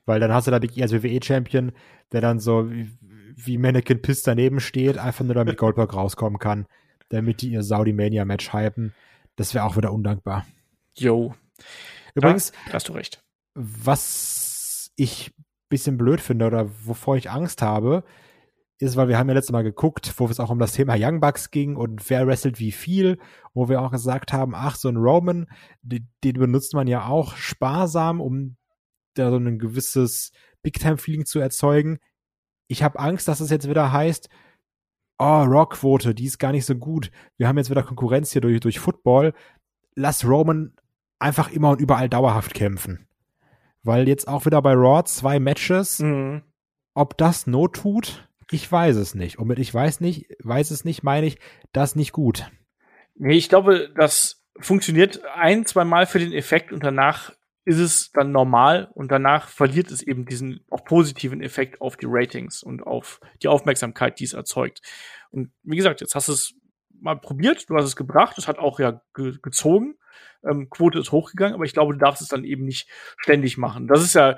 Weil 0.05 0.19
dann 0.19 0.33
hast 0.33 0.47
du 0.47 0.51
da 0.51 0.59
Big 0.59 0.77
E 0.77 0.81
als 0.81 0.93
WWE-Champion, 0.93 1.73
der 2.11 2.21
dann 2.21 2.39
so 2.39 2.71
wie, 2.71 2.89
wie 3.35 3.57
Mannequin 3.57 4.01
Piss 4.01 4.23
daneben 4.23 4.59
steht, 4.59 4.97
einfach 4.97 5.23
nur 5.25 5.35
damit 5.35 5.57
Goldberg 5.57 5.93
rauskommen 5.93 6.39
kann, 6.39 6.65
damit 7.09 7.41
die 7.41 7.49
ihr 7.49 7.61
Saudi 7.63 7.93
Mania 7.93 8.25
Match 8.25 8.53
hypen. 8.53 8.93
Das 9.35 9.53
wäre 9.53 9.65
auch 9.65 9.77
wieder 9.77 9.93
undankbar. 9.93 10.45
Yo. 10.97 11.35
Übrigens, 12.15 12.51
da 12.67 12.73
hast 12.73 12.89
du 12.89 12.93
recht. 12.93 13.23
Was 13.53 14.91
ich 14.95 15.31
bisschen 15.71 15.97
blöd 15.97 16.21
finde 16.21 16.45
oder 16.45 16.69
wovor 16.85 17.17
ich 17.17 17.31
Angst 17.31 17.63
habe, 17.63 18.03
ist, 18.77 18.95
weil 18.95 19.07
wir 19.07 19.17
haben 19.17 19.27
ja 19.27 19.35
letztes 19.35 19.51
Mal 19.51 19.63
geguckt, 19.63 20.13
wo 20.17 20.27
es 20.27 20.39
auch 20.39 20.49
um 20.49 20.59
das 20.59 20.73
Thema 20.73 20.95
Young 20.97 21.19
Bucks 21.19 21.51
ging 21.51 21.75
und 21.75 22.09
wer 22.09 22.27
wrestelt 22.27 22.59
wie 22.59 22.71
viel, 22.71 23.17
wo 23.53 23.69
wir 23.69 23.81
auch 23.81 23.91
gesagt 23.91 24.33
haben, 24.33 24.53
ach, 24.55 24.75
so 24.75 24.89
ein 24.89 24.97
Roman, 24.97 25.47
den, 25.81 26.09
den 26.23 26.33
benutzt 26.33 26.73
man 26.73 26.87
ja 26.87 27.05
auch 27.07 27.35
sparsam, 27.35 28.21
um 28.21 28.57
da 29.15 29.29
so 29.29 29.37
ein 29.37 29.59
gewisses 29.59 30.31
Big-Time-Feeling 30.63 31.25
zu 31.25 31.39
erzeugen. 31.39 31.99
Ich 32.67 32.83
habe 32.83 32.99
Angst, 32.99 33.27
dass 33.27 33.39
es 33.39 33.49
jetzt 33.49 33.69
wieder 33.69 33.91
heißt, 33.91 34.29
oh, 35.19 35.43
Rockquote, 35.43 36.15
die 36.15 36.25
ist 36.25 36.39
gar 36.39 36.51
nicht 36.51 36.65
so 36.65 36.75
gut. 36.75 37.11
Wir 37.37 37.47
haben 37.47 37.57
jetzt 37.57 37.69
wieder 37.69 37.83
Konkurrenz 37.83 38.31
hier 38.31 38.41
durch, 38.41 38.59
durch 38.59 38.79
Football. 38.79 39.33
Lass 39.95 40.25
Roman 40.25 40.73
einfach 41.19 41.51
immer 41.51 41.71
und 41.71 41.81
überall 41.81 42.09
dauerhaft 42.09 42.53
kämpfen. 42.53 43.07
Weil 43.83 44.07
jetzt 44.07 44.27
auch 44.27 44.45
wieder 44.45 44.61
bei 44.61 44.73
Raw 44.73 45.03
zwei 45.05 45.39
Matches. 45.39 45.99
Mhm. 45.99 46.43
Ob 46.93 47.17
das 47.17 47.47
Not 47.47 47.75
tut, 47.77 48.27
ich 48.51 48.69
weiß 48.69 48.97
es 48.97 49.15
nicht. 49.15 49.39
Und 49.39 49.47
mit 49.47 49.59
ich 49.59 49.73
weiß 49.73 50.01
nicht, 50.01 50.27
weiß 50.43 50.71
es 50.71 50.83
nicht, 50.83 51.03
meine 51.03 51.27
ich, 51.27 51.39
das 51.71 51.95
nicht 51.95 52.11
gut. 52.11 52.51
Nee, 53.15 53.37
ich 53.37 53.49
glaube, 53.49 53.91
das 53.95 54.45
funktioniert 54.59 55.21
ein, 55.35 55.65
zwei 55.65 55.85
Mal 55.85 56.05
für 56.05 56.19
den 56.19 56.33
Effekt 56.33 56.73
und 56.73 56.83
danach 56.83 57.33
ist 57.63 57.77
es 57.77 58.11
dann 58.11 58.31
normal 58.31 58.89
und 58.95 59.11
danach 59.11 59.47
verliert 59.47 59.91
es 59.91 60.01
eben 60.01 60.25
diesen 60.25 60.65
auch 60.69 60.83
positiven 60.83 61.41
Effekt 61.41 61.79
auf 61.79 61.95
die 61.95 62.07
Ratings 62.09 62.63
und 62.63 62.81
auf 62.81 63.19
die 63.43 63.47
Aufmerksamkeit, 63.47 64.19
die 64.19 64.23
es 64.23 64.33
erzeugt. 64.33 64.81
Und 65.29 65.51
wie 65.63 65.75
gesagt, 65.75 66.01
jetzt 66.01 66.15
hast 66.15 66.27
du 66.27 66.33
es 66.33 66.55
mal 67.01 67.19
probiert, 67.19 67.69
du 67.69 67.75
hast 67.75 67.85
es 67.85 67.95
gebracht, 67.95 68.37
es 68.37 68.47
hat 68.47 68.59
auch 68.59 68.79
ja 68.79 69.01
ge 69.13 69.37
gezogen 69.41 69.95
ähm, 70.43 70.69
Quote 70.69 70.99
ist 70.99 71.11
hochgegangen, 71.11 71.55
aber 71.55 71.65
ich 71.65 71.73
glaube, 71.73 71.93
du 71.93 71.99
darfst 71.99 72.21
es 72.21 72.27
dann 72.27 72.43
eben 72.43 72.65
nicht 72.65 72.89
ständig 73.17 73.57
machen. 73.57 73.87
Das 73.87 74.01
ist 74.01 74.13
ja, 74.13 74.37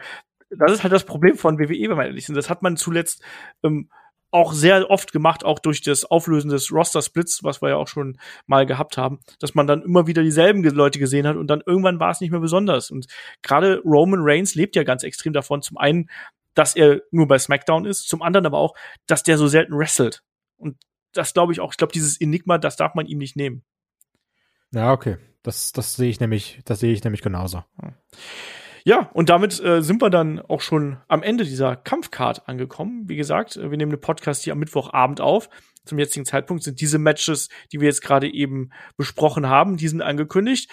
das 0.49 0.71
ist 0.71 0.83
halt 0.83 0.93
das 0.93 1.05
Problem 1.05 1.37
von 1.37 1.59
WWE, 1.59 1.89
wenn 1.89 1.97
man 1.97 2.07
ehrlich 2.07 2.27
ist. 2.27 2.35
Das 2.35 2.49
hat 2.49 2.61
man 2.61 2.77
zuletzt 2.77 3.23
ähm, 3.63 3.89
auch 4.31 4.53
sehr 4.53 4.89
oft 4.89 5.11
gemacht, 5.11 5.45
auch 5.45 5.59
durch 5.59 5.81
das 5.81 6.05
Auflösen 6.05 6.49
des 6.49 6.71
Roster-Splits, 6.71 7.43
was 7.43 7.61
wir 7.61 7.69
ja 7.69 7.75
auch 7.75 7.87
schon 7.87 8.17
mal 8.47 8.65
gehabt 8.65 8.97
haben, 8.97 9.19
dass 9.39 9.53
man 9.53 9.67
dann 9.67 9.83
immer 9.83 10.07
wieder 10.07 10.23
dieselben 10.23 10.63
Leute 10.63 10.97
gesehen 10.97 11.27
hat 11.27 11.37
und 11.37 11.47
dann 11.47 11.61
irgendwann 11.65 11.99
war 11.99 12.09
es 12.09 12.19
nicht 12.19 12.31
mehr 12.31 12.39
besonders. 12.39 12.89
Und 12.89 13.05
gerade 13.43 13.81
Roman 13.85 14.21
Reigns 14.23 14.55
lebt 14.55 14.75
ja 14.75 14.83
ganz 14.83 15.03
extrem 15.03 15.33
davon. 15.33 15.61
Zum 15.61 15.77
einen, 15.77 16.09
dass 16.55 16.75
er 16.75 17.01
nur 17.11 17.27
bei 17.27 17.37
SmackDown 17.37 17.85
ist, 17.85 18.09
zum 18.09 18.23
anderen 18.23 18.47
aber 18.47 18.57
auch, 18.57 18.75
dass 19.05 19.23
der 19.23 19.37
so 19.37 19.47
selten 19.47 19.77
wrestelt. 19.77 20.23
Und 20.57 20.77
das 21.13 21.33
glaube 21.33 21.53
ich 21.53 21.59
auch, 21.59 21.71
ich 21.71 21.77
glaube, 21.77 21.93
dieses 21.93 22.19
Enigma, 22.19 22.57
das 22.57 22.75
darf 22.75 22.95
man 22.95 23.05
ihm 23.05 23.17
nicht 23.17 23.35
nehmen. 23.35 23.63
Ja, 24.71 24.91
okay. 24.91 25.17
Das, 25.43 25.71
das 25.71 25.95
sehe 25.95 26.09
ich 26.09 26.19
nämlich, 26.19 26.61
das 26.65 26.79
sehe 26.79 26.93
ich 26.93 27.03
nämlich 27.03 27.21
genauso. 27.21 27.63
Ja, 28.85 29.09
und 29.13 29.29
damit 29.29 29.61
äh, 29.63 29.81
sind 29.81 30.01
wir 30.01 30.09
dann 30.09 30.39
auch 30.39 30.61
schon 30.61 30.97
am 31.07 31.23
Ende 31.23 31.43
dieser 31.43 31.75
Kampfcard 31.75 32.47
angekommen. 32.47 33.07
Wie 33.07 33.15
gesagt, 33.15 33.57
wir 33.57 33.77
nehmen 33.77 33.91
den 33.91 34.01
Podcast 34.01 34.43
hier 34.43 34.53
am 34.53 34.59
Mittwochabend 34.59 35.21
auf. 35.21 35.49
Zum 35.85 35.99
jetzigen 35.99 36.25
Zeitpunkt 36.25 36.63
sind 36.63 36.79
diese 36.81 36.97
Matches, 36.97 37.49
die 37.71 37.81
wir 37.81 37.87
jetzt 37.87 38.01
gerade 38.01 38.33
eben 38.33 38.71
besprochen 38.97 39.47
haben, 39.47 39.77
die 39.77 39.87
sind 39.87 40.01
angekündigt 40.01 40.69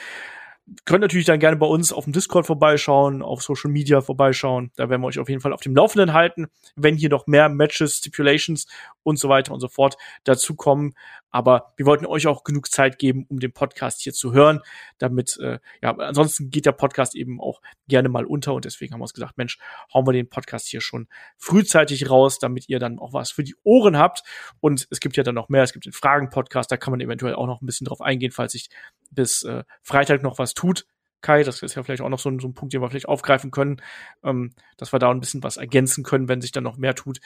könnt 0.85 1.03
natürlich 1.03 1.27
dann 1.27 1.41
gerne 1.41 1.57
bei 1.57 1.67
uns 1.67 1.93
auf 1.93 2.05
dem 2.05 2.13
Discord 2.13 2.47
vorbeischauen, 2.47 3.23
auf 3.23 3.43
Social 3.43 3.71
Media 3.71 4.01
vorbeischauen. 4.01 4.71
Da 4.77 4.89
werden 4.89 5.03
wir 5.03 5.09
euch 5.09 5.19
auf 5.19 5.29
jeden 5.29 5.41
Fall 5.41 5.53
auf 5.53 5.61
dem 5.61 5.75
Laufenden 5.75 6.13
halten, 6.13 6.47
wenn 6.77 6.97
hier 6.97 7.09
noch 7.09 7.27
mehr 7.27 7.49
Matches, 7.49 7.99
Stipulations 7.99 8.67
und 9.03 9.19
so 9.19 9.29
weiter 9.29 9.53
und 9.53 9.61
so 9.61 9.69
fort 9.69 9.97
dazukommen. 10.25 10.95
Aber 11.31 11.73
wir 11.77 11.87
wollten 11.87 12.07
euch 12.07 12.27
auch 12.27 12.45
genug 12.45 12.71
Zeit 12.71 12.99
geben, 12.99 13.25
um 13.29 13.39
den 13.39 13.53
Podcast 13.53 14.01
hier 14.03 14.13
zu 14.13 14.33
hören, 14.33 14.61
damit, 14.99 15.39
äh, 15.41 15.59
ja, 15.81 15.97
ansonsten 15.97 16.51
geht 16.51 16.67
der 16.67 16.73
Podcast 16.73 17.15
eben 17.15 17.41
auch 17.41 17.61
gerne 17.89 18.09
mal 18.09 18.25
unter 18.25 18.53
und 18.55 18.65
deswegen 18.65 18.93
haben 18.93 19.01
wir 19.01 19.05
uns 19.05 19.15
gesagt, 19.15 19.39
Mensch, 19.39 19.59
hauen 19.95 20.07
wir 20.07 20.13
den 20.13 20.29
Podcast 20.29 20.67
hier 20.67 20.81
schon 20.81 21.09
frühzeitig 21.39 22.11
raus, 22.11 22.39
damit 22.39 22.69
ihr 22.69 22.81
dann 22.81 22.99
auch 22.99 23.13
was 23.13 23.31
für 23.31 23.45
die 23.45 23.55
Ohren 23.63 23.97
habt. 23.97 24.23
Und 24.61 24.89
es 24.91 25.01
gibt 25.01 25.17
ja 25.17 25.23
dann 25.23 25.37
noch 25.37 25.49
mehr, 25.49 25.63
es 25.63 25.73
gibt 25.73 25.87
den 25.87 25.93
Fragen-Podcast, 25.93 26.71
da 26.71 26.77
kann 26.77 26.91
man 26.91 27.01
eventuell 27.01 27.35
auch 27.35 27.47
noch 27.47 27.61
ein 27.61 27.67
bisschen 27.67 27.87
drauf 27.87 28.01
eingehen, 28.01 28.33
falls 28.33 28.53
sich 28.53 28.69
bis 29.11 29.43
äh, 29.43 29.65
Freitag 29.83 30.23
noch 30.23 30.39
was 30.39 30.55
tut. 30.55 30.87
Kai. 31.21 31.43
Das 31.43 31.63
ist 31.63 31.75
ja 31.75 31.83
vielleicht 31.83 32.03
auch 32.03 32.09
noch 32.09 32.19
so 32.19 32.31
ein, 32.31 32.39
so 32.39 32.49
ein 32.49 32.55
Punkt, 32.55 32.73
den 32.73 32.81
wir 32.81 32.89
vielleicht 32.89 33.09
aufgreifen 33.09 33.51
können, 33.51 33.83
ähm, 34.23 34.55
dass 34.77 34.93
wir 34.93 34.99
da 34.99 35.11
ein 35.11 35.21
bisschen 35.21 35.43
was 35.43 35.57
ergänzen 35.57 36.05
können, 36.05 36.29
wenn 36.29 36.41
sich 36.41 36.53
dann 36.53 36.65
noch 36.65 36.77
mehr 36.77 36.95
tut. 36.95 37.21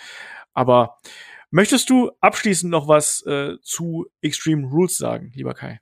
Aber 0.53 0.99
möchtest 1.51 1.91
du 1.91 2.11
abschließend 2.21 2.71
noch 2.71 2.89
was 2.89 3.25
äh, 3.27 3.57
zu 3.63 4.07
Extreme 4.21 4.67
Rules 4.67 4.97
sagen, 4.97 5.33
lieber 5.35 5.55
Kai? 5.55 5.81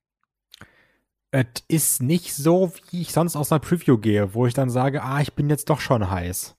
Es 1.31 1.47
ist 1.69 2.03
nicht 2.03 2.35
so, 2.35 2.73
wie 2.91 3.01
ich 3.01 3.13
sonst 3.13 3.37
aus 3.37 3.51
einer 3.51 3.61
Preview 3.61 3.97
gehe, 3.97 4.35
wo 4.35 4.47
ich 4.47 4.53
dann 4.53 4.69
sage, 4.69 5.03
ah, 5.03 5.23
ich 5.23 5.33
bin 5.33 5.49
jetzt 5.49 5.71
doch 5.71 5.81
schon 5.81 6.11
heiß. 6.11 6.57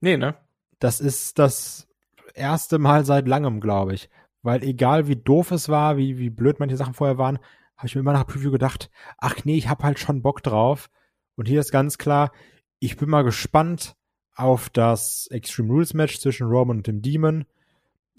Nee, 0.00 0.18
ne? 0.18 0.36
Das 0.80 1.00
ist 1.00 1.38
das 1.38 1.88
erste 2.34 2.78
Mal 2.78 3.06
seit 3.06 3.26
langem, 3.26 3.60
glaube 3.60 3.94
ich. 3.94 4.10
Weil 4.42 4.62
egal 4.64 5.06
wie 5.06 5.16
doof 5.16 5.52
es 5.52 5.68
war, 5.68 5.96
wie, 5.96 6.18
wie 6.18 6.28
blöd 6.28 6.60
manche 6.60 6.76
Sachen 6.76 6.92
vorher 6.94 7.16
waren, 7.16 7.38
habe 7.82 7.88
ich 7.88 7.96
mir 7.96 8.02
immer 8.02 8.12
nach 8.12 8.28
Preview 8.28 8.52
gedacht, 8.52 8.92
ach 9.18 9.44
nee, 9.44 9.56
ich 9.56 9.68
habe 9.68 9.82
halt 9.82 9.98
schon 9.98 10.22
Bock 10.22 10.40
drauf. 10.40 10.88
Und 11.34 11.48
hier 11.48 11.58
ist 11.58 11.72
ganz 11.72 11.98
klar, 11.98 12.30
ich 12.78 12.96
bin 12.96 13.10
mal 13.10 13.24
gespannt 13.24 13.96
auf 14.36 14.70
das 14.70 15.26
Extreme 15.32 15.72
Rules 15.72 15.92
Match 15.92 16.20
zwischen 16.20 16.46
Roman 16.46 16.76
und 16.76 16.86
dem 16.86 17.02
Demon. 17.02 17.44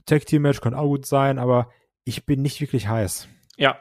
Tag 0.05 0.25
Team 0.25 0.41
Match 0.41 0.59
kann 0.59 0.73
auch 0.73 0.87
gut 0.87 1.05
sein, 1.05 1.39
aber 1.39 1.69
ich 2.03 2.25
bin 2.25 2.41
nicht 2.41 2.59
wirklich 2.59 2.89
heiß. 2.89 3.29
Ja, 3.57 3.79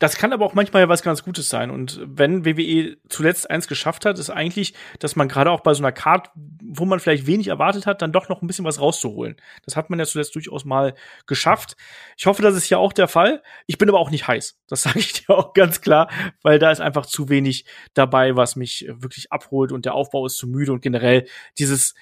das 0.00 0.16
kann 0.16 0.32
aber 0.32 0.46
auch 0.46 0.54
manchmal 0.54 0.82
ja 0.82 0.88
was 0.88 1.02
ganz 1.02 1.22
Gutes 1.22 1.50
sein. 1.50 1.70
Und 1.70 2.00
wenn 2.02 2.46
WWE 2.46 2.96
zuletzt 3.10 3.50
eins 3.50 3.68
geschafft 3.68 4.06
hat, 4.06 4.18
ist 4.18 4.30
eigentlich, 4.30 4.72
dass 4.98 5.14
man 5.14 5.28
gerade 5.28 5.50
auch 5.50 5.60
bei 5.60 5.74
so 5.74 5.82
einer 5.82 5.92
Card, 5.92 6.30
wo 6.34 6.86
man 6.86 7.00
vielleicht 7.00 7.26
wenig 7.26 7.48
erwartet 7.48 7.86
hat, 7.86 8.00
dann 8.00 8.10
doch 8.10 8.30
noch 8.30 8.40
ein 8.40 8.46
bisschen 8.46 8.64
was 8.64 8.80
rauszuholen. 8.80 9.36
Das 9.66 9.76
hat 9.76 9.90
man 9.90 9.98
ja 9.98 10.06
zuletzt 10.06 10.34
durchaus 10.34 10.64
mal 10.64 10.94
geschafft. 11.26 11.76
Ich 12.16 12.24
hoffe, 12.24 12.40
das 12.40 12.56
ist 12.56 12.64
hier 12.64 12.78
auch 12.78 12.94
der 12.94 13.08
Fall. 13.08 13.42
Ich 13.66 13.76
bin 13.76 13.90
aber 13.90 13.98
auch 13.98 14.10
nicht 14.10 14.26
heiß. 14.26 14.58
Das 14.68 14.82
sage 14.84 15.00
ich 15.00 15.12
dir 15.12 15.36
auch 15.36 15.52
ganz 15.52 15.82
klar, 15.82 16.10
weil 16.42 16.58
da 16.58 16.70
ist 16.70 16.80
einfach 16.80 17.04
zu 17.04 17.28
wenig 17.28 17.66
dabei, 17.92 18.36
was 18.36 18.56
mich 18.56 18.86
wirklich 18.88 19.30
abholt 19.30 19.70
und 19.70 19.84
der 19.84 19.94
Aufbau 19.94 20.24
ist 20.24 20.38
zu 20.38 20.46
müde 20.46 20.72
und 20.72 20.80
generell 20.80 21.26
dieses 21.58 21.94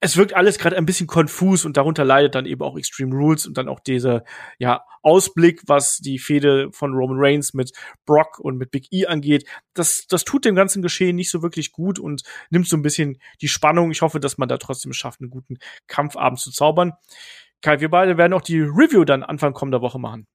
es 0.00 0.16
wirkt 0.16 0.34
alles 0.34 0.58
gerade 0.58 0.76
ein 0.76 0.86
bisschen 0.86 1.06
konfus 1.06 1.66
und 1.66 1.76
darunter 1.76 2.04
leidet 2.04 2.34
dann 2.34 2.46
eben 2.46 2.62
auch 2.62 2.76
Extreme 2.78 3.14
Rules 3.14 3.46
und 3.46 3.58
dann 3.58 3.68
auch 3.68 3.80
dieser 3.80 4.24
ja 4.58 4.84
Ausblick, 5.02 5.62
was 5.66 5.98
die 5.98 6.18
Fehde 6.18 6.70
von 6.72 6.94
Roman 6.94 7.18
Reigns 7.20 7.52
mit 7.52 7.72
Brock 8.06 8.38
und 8.38 8.56
mit 8.56 8.70
Big 8.70 8.90
E 8.92 9.06
angeht. 9.06 9.46
Das 9.74 10.06
das 10.08 10.24
tut 10.24 10.46
dem 10.46 10.54
ganzen 10.54 10.80
Geschehen 10.80 11.16
nicht 11.16 11.30
so 11.30 11.42
wirklich 11.42 11.72
gut 11.72 11.98
und 11.98 12.22
nimmt 12.48 12.66
so 12.66 12.76
ein 12.76 12.82
bisschen 12.82 13.18
die 13.42 13.48
Spannung. 13.48 13.90
Ich 13.90 14.00
hoffe, 14.00 14.20
dass 14.20 14.38
man 14.38 14.48
da 14.48 14.56
trotzdem 14.56 14.94
schafft, 14.94 15.20
einen 15.20 15.30
guten 15.30 15.58
Kampfabend 15.86 16.40
zu 16.40 16.50
zaubern. 16.50 16.94
Kai, 17.60 17.80
wir 17.80 17.90
beide 17.90 18.16
werden 18.16 18.32
auch 18.32 18.42
die 18.42 18.60
Review 18.60 19.04
dann 19.04 19.22
Anfang 19.22 19.52
kommender 19.52 19.82
Woche 19.82 19.98
machen. 19.98 20.26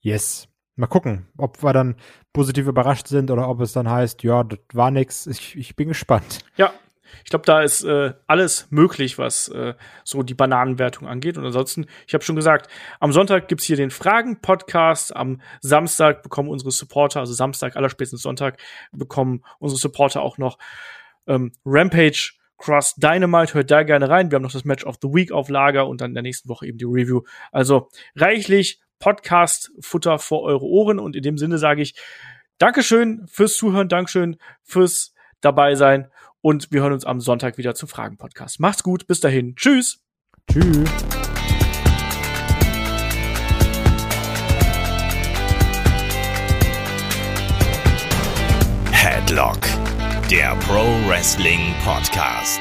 Yes. 0.00 0.48
Mal 0.76 0.86
gucken, 0.86 1.28
ob 1.36 1.62
wir 1.62 1.72
dann 1.72 1.96
positiv 2.32 2.66
überrascht 2.66 3.06
sind 3.06 3.30
oder 3.30 3.48
ob 3.48 3.60
es 3.60 3.72
dann 3.72 3.88
heißt, 3.88 4.24
ja, 4.24 4.42
das 4.42 4.58
war 4.72 4.90
nix. 4.90 5.26
Ich, 5.26 5.54
ich 5.54 5.76
bin 5.76 5.88
gespannt. 5.88 6.40
Ja, 6.56 6.72
ich 7.22 7.30
glaube, 7.30 7.44
da 7.44 7.62
ist 7.62 7.84
äh, 7.84 8.14
alles 8.26 8.66
möglich, 8.70 9.18
was 9.18 9.48
äh, 9.48 9.74
so 10.02 10.22
die 10.22 10.34
Bananenwertung 10.34 11.06
angeht. 11.06 11.38
Und 11.38 11.44
ansonsten, 11.44 11.86
ich 12.06 12.14
habe 12.14 12.24
schon 12.24 12.36
gesagt, 12.36 12.68
am 13.00 13.12
Sonntag 13.12 13.48
gibt's 13.48 13.64
hier 13.64 13.76
den 13.76 13.90
Fragen-Podcast. 13.90 15.14
Am 15.14 15.40
Samstag 15.60 16.22
bekommen 16.22 16.48
unsere 16.48 16.70
Supporter, 16.70 17.20
also 17.20 17.32
Samstag, 17.32 17.76
allerspätestens 17.76 18.22
Sonntag, 18.22 18.58
bekommen 18.92 19.42
unsere 19.58 19.78
Supporter 19.78 20.22
auch 20.22 20.38
noch 20.38 20.58
ähm, 21.26 21.52
Rampage 21.64 22.32
Cross 22.58 22.94
Dynamite. 22.96 23.54
Hört 23.54 23.70
da 23.70 23.82
gerne 23.82 24.08
rein. 24.08 24.30
Wir 24.30 24.36
haben 24.36 24.42
noch 24.42 24.52
das 24.52 24.64
Match 24.64 24.84
of 24.84 24.96
the 25.02 25.08
Week 25.08 25.32
auf 25.32 25.48
Lager 25.48 25.86
und 25.86 26.00
dann 26.00 26.10
in 26.10 26.14
der 26.14 26.22
nächsten 26.22 26.48
Woche 26.48 26.66
eben 26.66 26.78
die 26.78 26.84
Review. 26.84 27.22
Also 27.52 27.88
reichlich 28.16 28.80
Podcast-Futter 28.98 30.18
vor 30.18 30.42
eure 30.42 30.64
Ohren. 30.64 30.98
Und 30.98 31.16
in 31.16 31.22
dem 31.22 31.38
Sinne 31.38 31.58
sage 31.58 31.82
ich 31.82 31.94
Dankeschön 32.58 33.26
fürs 33.26 33.56
Zuhören, 33.56 33.88
Dankeschön 33.88 34.36
fürs 34.62 35.14
dabei 35.40 35.74
sein 35.74 36.08
und 36.44 36.70
wir 36.70 36.82
hören 36.82 36.92
uns 36.92 37.06
am 37.06 37.22
Sonntag 37.22 37.56
wieder 37.56 37.74
zum 37.74 37.88
Fragen-Podcast. 37.88 38.60
Macht's 38.60 38.82
gut, 38.82 39.06
bis 39.06 39.20
dahin. 39.20 39.56
Tschüss. 39.56 40.02
Tschüss. 40.46 40.90
Headlock, 48.92 49.58
der 50.30 50.54
Pro 50.56 50.84
Wrestling 51.08 51.74
Podcast. 51.82 52.60